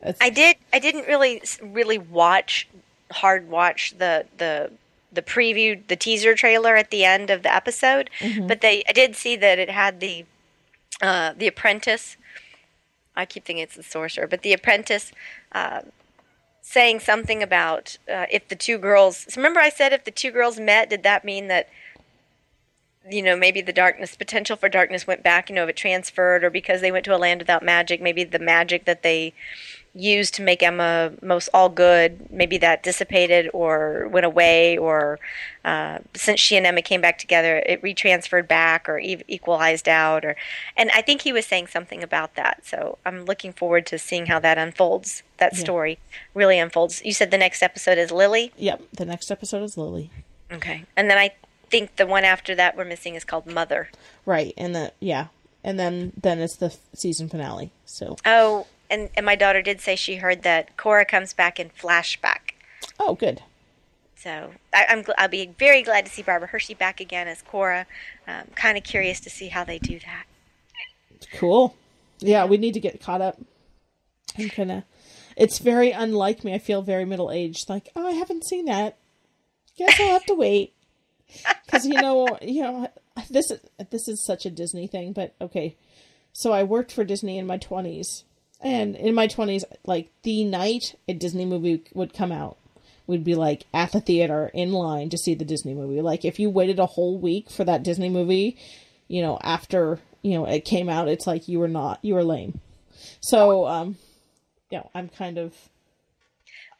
It's- 0.00 0.18
I 0.20 0.30
did. 0.30 0.56
I 0.72 0.78
didn't 0.78 1.06
really 1.06 1.42
really 1.60 1.98
watch 1.98 2.68
hard 3.10 3.48
watch 3.48 3.94
the 3.98 4.26
the 4.38 4.70
the 5.12 5.22
preview 5.22 5.80
the 5.88 5.96
teaser 5.96 6.34
trailer 6.34 6.76
at 6.76 6.90
the 6.90 7.04
end 7.04 7.30
of 7.30 7.42
the 7.42 7.54
episode, 7.54 8.10
but 8.46 8.60
they 8.60 8.82
I 8.88 8.92
did 8.92 9.16
see 9.16 9.36
that 9.36 9.58
it 9.58 9.70
had 9.70 10.00
the 10.00 10.24
uh, 11.02 11.32
the 11.36 11.46
apprentice. 11.46 12.16
I 13.14 13.24
keep 13.24 13.44
thinking 13.44 13.62
it's 13.62 13.76
the 13.76 13.82
sorcerer, 13.82 14.26
but 14.26 14.42
the 14.42 14.52
apprentice 14.52 15.10
uh, 15.52 15.82
saying 16.60 17.00
something 17.00 17.42
about 17.42 17.96
uh, 18.12 18.26
if 18.30 18.48
the 18.48 18.56
two 18.56 18.76
girls. 18.78 19.26
So 19.28 19.38
remember, 19.38 19.60
I 19.60 19.70
said 19.70 19.92
if 19.92 20.04
the 20.04 20.10
two 20.10 20.30
girls 20.30 20.58
met, 20.60 20.90
did 20.90 21.02
that 21.04 21.24
mean 21.24 21.48
that 21.48 21.68
you 23.08 23.22
know 23.22 23.36
maybe 23.36 23.60
the 23.62 23.72
darkness 23.72 24.16
potential 24.16 24.56
for 24.56 24.68
darkness 24.68 25.06
went 25.06 25.22
back? 25.22 25.48
You 25.48 25.54
know, 25.54 25.62
if 25.64 25.70
it 25.70 25.76
transferred, 25.76 26.44
or 26.44 26.50
because 26.50 26.80
they 26.80 26.92
went 26.92 27.04
to 27.06 27.14
a 27.14 27.18
land 27.18 27.40
without 27.40 27.62
magic, 27.62 28.02
maybe 28.02 28.24
the 28.24 28.38
magic 28.38 28.84
that 28.84 29.02
they 29.02 29.32
used 29.96 30.34
to 30.34 30.42
make 30.42 30.62
Emma 30.62 31.12
most 31.22 31.48
all 31.54 31.68
good, 31.68 32.30
maybe 32.30 32.58
that 32.58 32.82
dissipated 32.82 33.48
or 33.54 34.08
went 34.08 34.26
away, 34.26 34.76
or 34.76 35.18
uh, 35.64 35.98
since 36.14 36.38
she 36.38 36.56
and 36.56 36.66
Emma 36.66 36.82
came 36.82 37.00
back 37.00 37.18
together, 37.18 37.62
it 37.66 37.80
retransferred 37.82 38.46
back 38.46 38.88
or 38.88 38.98
e- 38.98 39.22
equalized 39.26 39.88
out, 39.88 40.24
or 40.24 40.36
and 40.76 40.90
I 40.94 41.02
think 41.02 41.22
he 41.22 41.32
was 41.32 41.46
saying 41.46 41.68
something 41.68 42.02
about 42.02 42.34
that. 42.36 42.64
So 42.66 42.98
I'm 43.06 43.24
looking 43.24 43.52
forward 43.52 43.86
to 43.86 43.98
seeing 43.98 44.26
how 44.26 44.38
that 44.40 44.58
unfolds. 44.58 45.22
That 45.38 45.54
Yeah. 45.54 45.60
story 45.60 45.98
really 46.34 46.58
unfolds. 46.58 47.02
You 47.04 47.12
said 47.12 47.30
the 47.30 47.38
next 47.38 47.62
episode 47.62 47.98
is 47.98 48.10
Lily, 48.10 48.52
Yep. 48.56 48.82
The 48.92 49.04
next 49.06 49.30
episode 49.30 49.62
is 49.62 49.76
Lily. 49.76 50.10
okay, 50.52 50.84
and 50.96 51.10
then 51.10 51.18
I 51.18 51.32
think 51.70 51.96
the 51.96 52.06
one 52.06 52.24
after 52.24 52.54
that 52.54 52.76
we're 52.76 52.84
missing 52.84 53.14
is 53.16 53.24
called 53.24 53.46
Mother. 53.46 53.88
Right, 54.24 54.54
and 54.56 54.74
the 54.74 54.92
yeah, 55.00 55.26
and 55.64 55.78
then 55.80 56.12
then 56.20 56.38
it's 56.40 56.56
the 56.56 56.76
season 56.94 57.28
finale. 57.28 57.70
So 57.86 58.16
Oh, 58.24 58.66
and 58.90 59.10
and 59.16 59.24
my 59.26 59.36
daughter 59.36 59.62
did 59.62 59.80
say 59.80 59.96
she 59.96 60.16
heard 60.16 60.42
that 60.42 60.76
Cora 60.76 61.04
comes 61.04 61.32
back 61.32 61.58
in 61.60 61.70
flashback. 61.70 62.52
oh, 63.00 63.14
good. 63.14 63.42
So 64.16 64.52
I, 64.72 64.86
I'm 64.88 65.04
gl- 65.04 65.14
I'll 65.18 65.28
be 65.28 65.50
very 65.58 65.82
glad 65.82 66.06
to 66.06 66.10
see 66.10 66.22
Barbara 66.22 66.48
Hershey 66.48 66.74
back 66.74 67.00
again 67.00 67.28
as 67.28 67.42
Cora. 67.42 67.86
Um, 68.26 68.44
kind 68.54 68.76
of 68.78 68.84
curious 68.84 69.20
to 69.20 69.30
see 69.30 69.48
how 69.48 69.62
they 69.64 69.78
do 69.78 69.98
that. 70.00 70.24
Cool. 71.34 71.76
Yeah, 72.18 72.44
we 72.46 72.56
need 72.56 72.74
to 72.74 72.80
get 72.80 73.00
caught 73.00 73.20
up. 73.20 73.38
I'm 74.38 74.48
kind 74.48 74.72
of. 74.72 74.82
It's 75.36 75.58
very 75.58 75.90
unlike 75.92 76.44
me. 76.44 76.54
I 76.54 76.58
feel 76.58 76.80
very 76.82 77.04
middle 77.04 77.30
aged. 77.30 77.68
Like, 77.68 77.90
oh, 77.94 78.06
I 78.06 78.12
haven't 78.12 78.46
seen 78.46 78.64
that. 78.66 78.96
Guess 79.76 80.00
I'll 80.00 80.08
have 80.12 80.26
to 80.26 80.34
wait. 80.34 80.72
Because 81.66 81.84
you 81.84 82.00
know, 82.00 82.38
you 82.40 82.62
know, 82.62 82.88
this 83.28 83.50
is 83.50 83.58
this 83.90 84.06
is 84.06 84.24
such 84.24 84.46
a 84.46 84.50
Disney 84.50 84.86
thing. 84.86 85.12
But 85.12 85.34
okay, 85.40 85.76
so 86.32 86.52
I 86.52 86.62
worked 86.62 86.92
for 86.92 87.02
Disney 87.02 87.38
in 87.38 87.46
my 87.46 87.58
twenties, 87.58 88.22
and 88.66 88.96
in 88.96 89.14
my 89.14 89.28
twenties, 89.28 89.64
like 89.84 90.10
the 90.24 90.42
night 90.44 90.96
a 91.08 91.14
Disney 91.14 91.44
movie 91.44 91.84
would 91.94 92.12
come 92.12 92.32
out, 92.32 92.56
we'd 93.06 93.22
be 93.22 93.36
like 93.36 93.64
at 93.72 93.92
the 93.92 94.00
theater 94.00 94.50
in 94.52 94.72
line 94.72 95.08
to 95.10 95.18
see 95.18 95.34
the 95.34 95.44
Disney 95.44 95.72
movie. 95.72 96.02
Like 96.02 96.24
if 96.24 96.40
you 96.40 96.50
waited 96.50 96.80
a 96.80 96.86
whole 96.86 97.16
week 97.16 97.48
for 97.48 97.64
that 97.64 97.84
Disney 97.84 98.08
movie, 98.08 98.56
you 99.06 99.22
know, 99.22 99.38
after 99.42 100.00
you 100.22 100.32
know 100.34 100.46
it 100.46 100.64
came 100.64 100.88
out, 100.88 101.06
it's 101.08 101.26
like 101.26 101.46
you 101.46 101.60
were 101.60 101.68
not 101.68 102.00
you 102.02 102.14
were 102.14 102.24
lame. 102.24 102.60
So 103.20 103.66
um, 103.66 103.98
you 104.70 104.78
know, 104.78 104.90
I'm 104.94 105.08
kind 105.10 105.38
of 105.38 105.54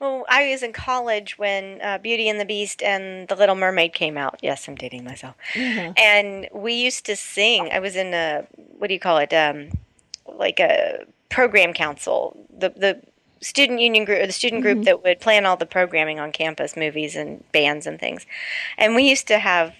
Well, 0.00 0.24
I 0.28 0.50
was 0.50 0.64
in 0.64 0.72
college 0.72 1.38
when 1.38 1.80
uh, 1.80 1.98
Beauty 1.98 2.28
and 2.28 2.40
the 2.40 2.44
Beast 2.44 2.82
and 2.82 3.28
The 3.28 3.36
Little 3.36 3.54
Mermaid 3.54 3.92
came 3.94 4.18
out. 4.18 4.40
Yes, 4.42 4.66
I'm 4.66 4.74
dating 4.74 5.04
myself. 5.04 5.36
And 5.54 6.48
we 6.52 6.74
used 6.74 7.06
to 7.06 7.14
sing. 7.14 7.70
I 7.72 7.78
was 7.78 7.94
in 7.94 8.12
a 8.12 8.46
what 8.78 8.88
do 8.88 8.94
you 8.94 9.00
call 9.00 9.18
it? 9.18 9.32
Um, 9.32 9.70
like 10.26 10.58
a 10.58 11.06
program 11.28 11.72
council. 11.72 12.36
The 12.56 12.70
the 12.70 13.02
student 13.40 13.80
union 13.80 14.04
group 14.04 14.18
or 14.22 14.26
the 14.26 14.32
student 14.32 14.62
group 14.62 14.84
that 14.84 15.02
would 15.04 15.20
plan 15.20 15.44
all 15.46 15.56
the 15.56 15.66
programming 15.66 16.18
on 16.18 16.32
campus, 16.32 16.76
movies 16.76 17.14
and 17.14 17.44
bands 17.52 17.86
and 17.86 18.00
things. 18.00 18.24
And 18.78 18.94
we 18.94 19.08
used 19.08 19.26
to 19.28 19.38
have 19.38 19.74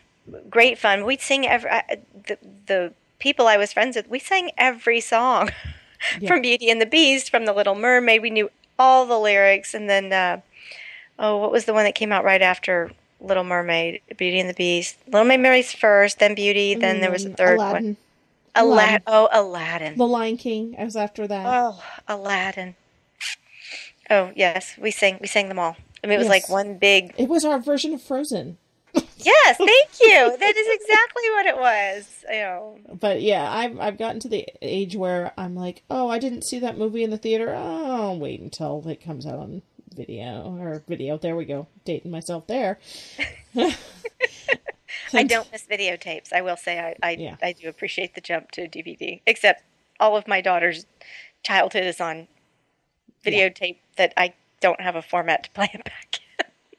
great 0.51 0.79
fun. 0.79 1.05
We'd 1.05 1.21
sing 1.23 1.47
every 1.47 1.71
I- 1.71 1.99
the 2.27 2.39
the 2.67 2.93
people 3.19 3.47
I 3.49 3.57
was 3.57 3.73
friends 3.73 3.97
with. 3.97 4.09
We 4.11 4.19
sang 4.19 4.51
every 4.59 5.01
song 5.01 5.51
from 6.27 6.43
Beauty 6.43 6.69
and 6.71 6.81
the 6.81 6.87
Beast, 6.87 7.31
from 7.31 7.47
The 7.47 7.53
Little 7.55 7.75
Mermaid. 7.75 8.21
We 8.23 8.31
knew 8.31 8.51
all 8.79 9.07
the 9.07 9.19
lyrics, 9.19 9.73
and 9.73 9.89
then 9.89 10.13
uh, 10.13 10.41
oh, 11.19 11.39
what 11.39 11.51
was 11.51 11.65
the 11.65 11.73
one 11.73 11.85
that 11.85 11.95
came 11.95 12.13
out 12.13 12.25
right 12.25 12.43
after 12.43 12.91
Little 13.21 13.45
Mermaid? 13.45 14.03
Beauty 14.19 14.39
and 14.39 14.51
the 14.51 14.55
Beast. 14.55 14.99
Little 15.07 15.27
Mermaid's 15.27 15.73
first, 15.73 16.19
then 16.19 16.35
Beauty, 16.35 16.75
then 16.75 17.01
there 17.01 17.11
was 17.11 17.25
a 17.25 17.31
Mm, 17.31 17.37
third 17.39 17.59
Aladdin, 17.59 17.85
one. 17.85 17.97
Aladdin. 18.57 19.03
Oh, 19.07 19.29
Aladdin. 19.33 19.97
The 19.97 20.07
Lion 20.07 20.37
King. 20.37 20.75
I 20.79 20.85
was 20.85 20.97
after 20.97 21.27
that. 21.27 21.47
Oh, 21.47 21.83
Aladdin. 22.09 22.75
Oh 24.09 24.33
yes, 24.37 24.77
we 24.79 24.91
sang 24.91 25.19
we 25.21 25.27
sang 25.27 25.49
them 25.49 25.59
all. 25.59 25.77
I 26.03 26.07
mean, 26.07 26.15
it 26.17 26.19
was 26.19 26.29
like 26.29 26.49
one 26.49 26.79
big. 26.79 27.13
it 27.19 27.29
was 27.29 27.45
our 27.45 27.59
version 27.59 27.93
of 27.95 28.03
Frozen. 28.03 28.59
Yes, 29.19 29.57
thank 29.57 29.89
you. 30.01 30.37
That 30.39 30.57
is 30.57 30.67
exactly 30.81 31.23
what 31.33 31.47
it 31.47 31.57
was. 31.57 32.25
You 32.29 32.41
know, 32.43 32.79
But 33.01 33.23
yeah, 33.23 33.51
I've 33.51 33.81
I've 33.81 33.99
gotten 33.99 34.21
to 34.21 34.29
the 34.29 34.47
age 34.63 34.95
where 34.95 35.33
I'm 35.37 35.57
like, 35.57 35.83
oh, 35.91 36.09
I 36.09 36.19
didn't 36.21 36.43
see 36.45 36.61
that 36.61 36.79
movie 36.79 37.03
in 37.03 37.11
the 37.11 37.19
theater. 37.19 37.53
Oh, 37.53 38.03
I'll 38.11 38.19
wait 38.21 38.41
until 38.41 38.87
it 38.89 39.03
comes 39.03 39.27
out 39.27 39.39
on 39.41 39.63
video 39.95 40.57
or 40.61 40.83
video. 40.87 41.19
There 41.19 41.35
we 41.35 41.45
go, 41.45 41.67
dating 41.85 42.13
myself 42.13 42.47
there. 42.47 42.79
I 45.13 45.23
don't 45.25 45.51
miss 45.53 45.67
videotapes. 45.67 46.33
I 46.33 46.41
will 46.43 46.57
say 46.57 46.79
I 46.79 46.95
I, 47.03 47.11
Yeah. 47.13 47.37
I 47.43 47.53
do 47.53 47.69
appreciate 47.69 48.15
the 48.15 48.21
jump 48.21 48.51
to 48.53 48.69
DVD. 48.69 49.21
Except 49.27 49.63
all 50.01 50.17
of 50.17 50.27
my 50.29 50.41
daughter's 50.41 50.87
childhood 51.43 51.85
is 51.85 52.01
on 52.01 52.29
videotape 53.25 53.77
that 53.97 54.13
I 54.17 54.35
don't 54.61 54.81
have 54.81 54.97
a 54.97 55.03
format 55.03 55.45
to 55.45 55.51
play 55.51 55.71
it 55.73 55.85
back. 55.85 56.21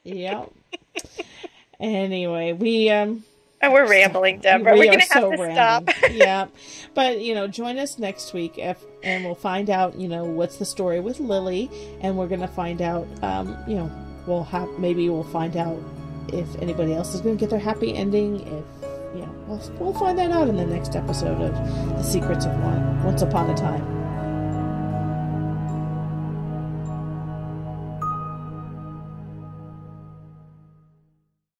In. 0.04 0.16
Yeah. 0.16 0.44
Anyway, 1.80 2.52
we 2.52 2.90
um 2.90 3.24
And 3.60 3.72
we're 3.72 3.88
rambling, 3.88 4.40
Deborah. 4.40 4.72
we 4.74 4.80
We're 4.80 4.92
gonna 4.92 5.00
have 5.02 5.10
so 5.12 5.30
to 5.32 5.42
random. 5.42 5.94
stop. 5.94 6.10
yeah, 6.10 6.46
but 6.94 7.20
you 7.20 7.34
know, 7.34 7.46
join 7.46 7.78
us 7.78 7.98
next 7.98 8.32
week, 8.32 8.58
if, 8.58 8.78
and 9.02 9.24
we'll 9.24 9.34
find 9.36 9.70
out. 9.70 9.96
You 9.98 10.08
know, 10.08 10.24
what's 10.24 10.56
the 10.56 10.64
story 10.64 10.98
with 11.00 11.20
Lily, 11.20 11.70
and 12.00 12.16
we're 12.18 12.26
gonna 12.28 12.48
find 12.48 12.82
out. 12.82 13.06
Um, 13.22 13.56
you 13.68 13.76
know, 13.76 13.90
we'll 14.26 14.44
have 14.44 14.68
maybe 14.78 15.08
we'll 15.08 15.22
find 15.24 15.56
out 15.56 15.78
if 16.32 16.54
anybody 16.60 16.94
else 16.94 17.14
is 17.14 17.20
gonna 17.20 17.36
get 17.36 17.50
their 17.50 17.58
happy 17.58 17.94
ending. 17.94 18.40
If 18.40 18.64
know, 19.22 19.34
we'll, 19.46 19.70
we'll 19.78 19.98
find 19.98 20.18
that 20.18 20.30
out 20.30 20.48
in 20.48 20.56
the 20.56 20.66
next 20.66 20.94
episode 20.96 21.40
of 21.40 21.52
The 21.96 22.02
Secrets 22.02 22.44
of 22.44 22.52
One. 22.60 23.02
Once 23.04 23.22
upon 23.22 23.50
a 23.50 23.56
time. 23.56 23.97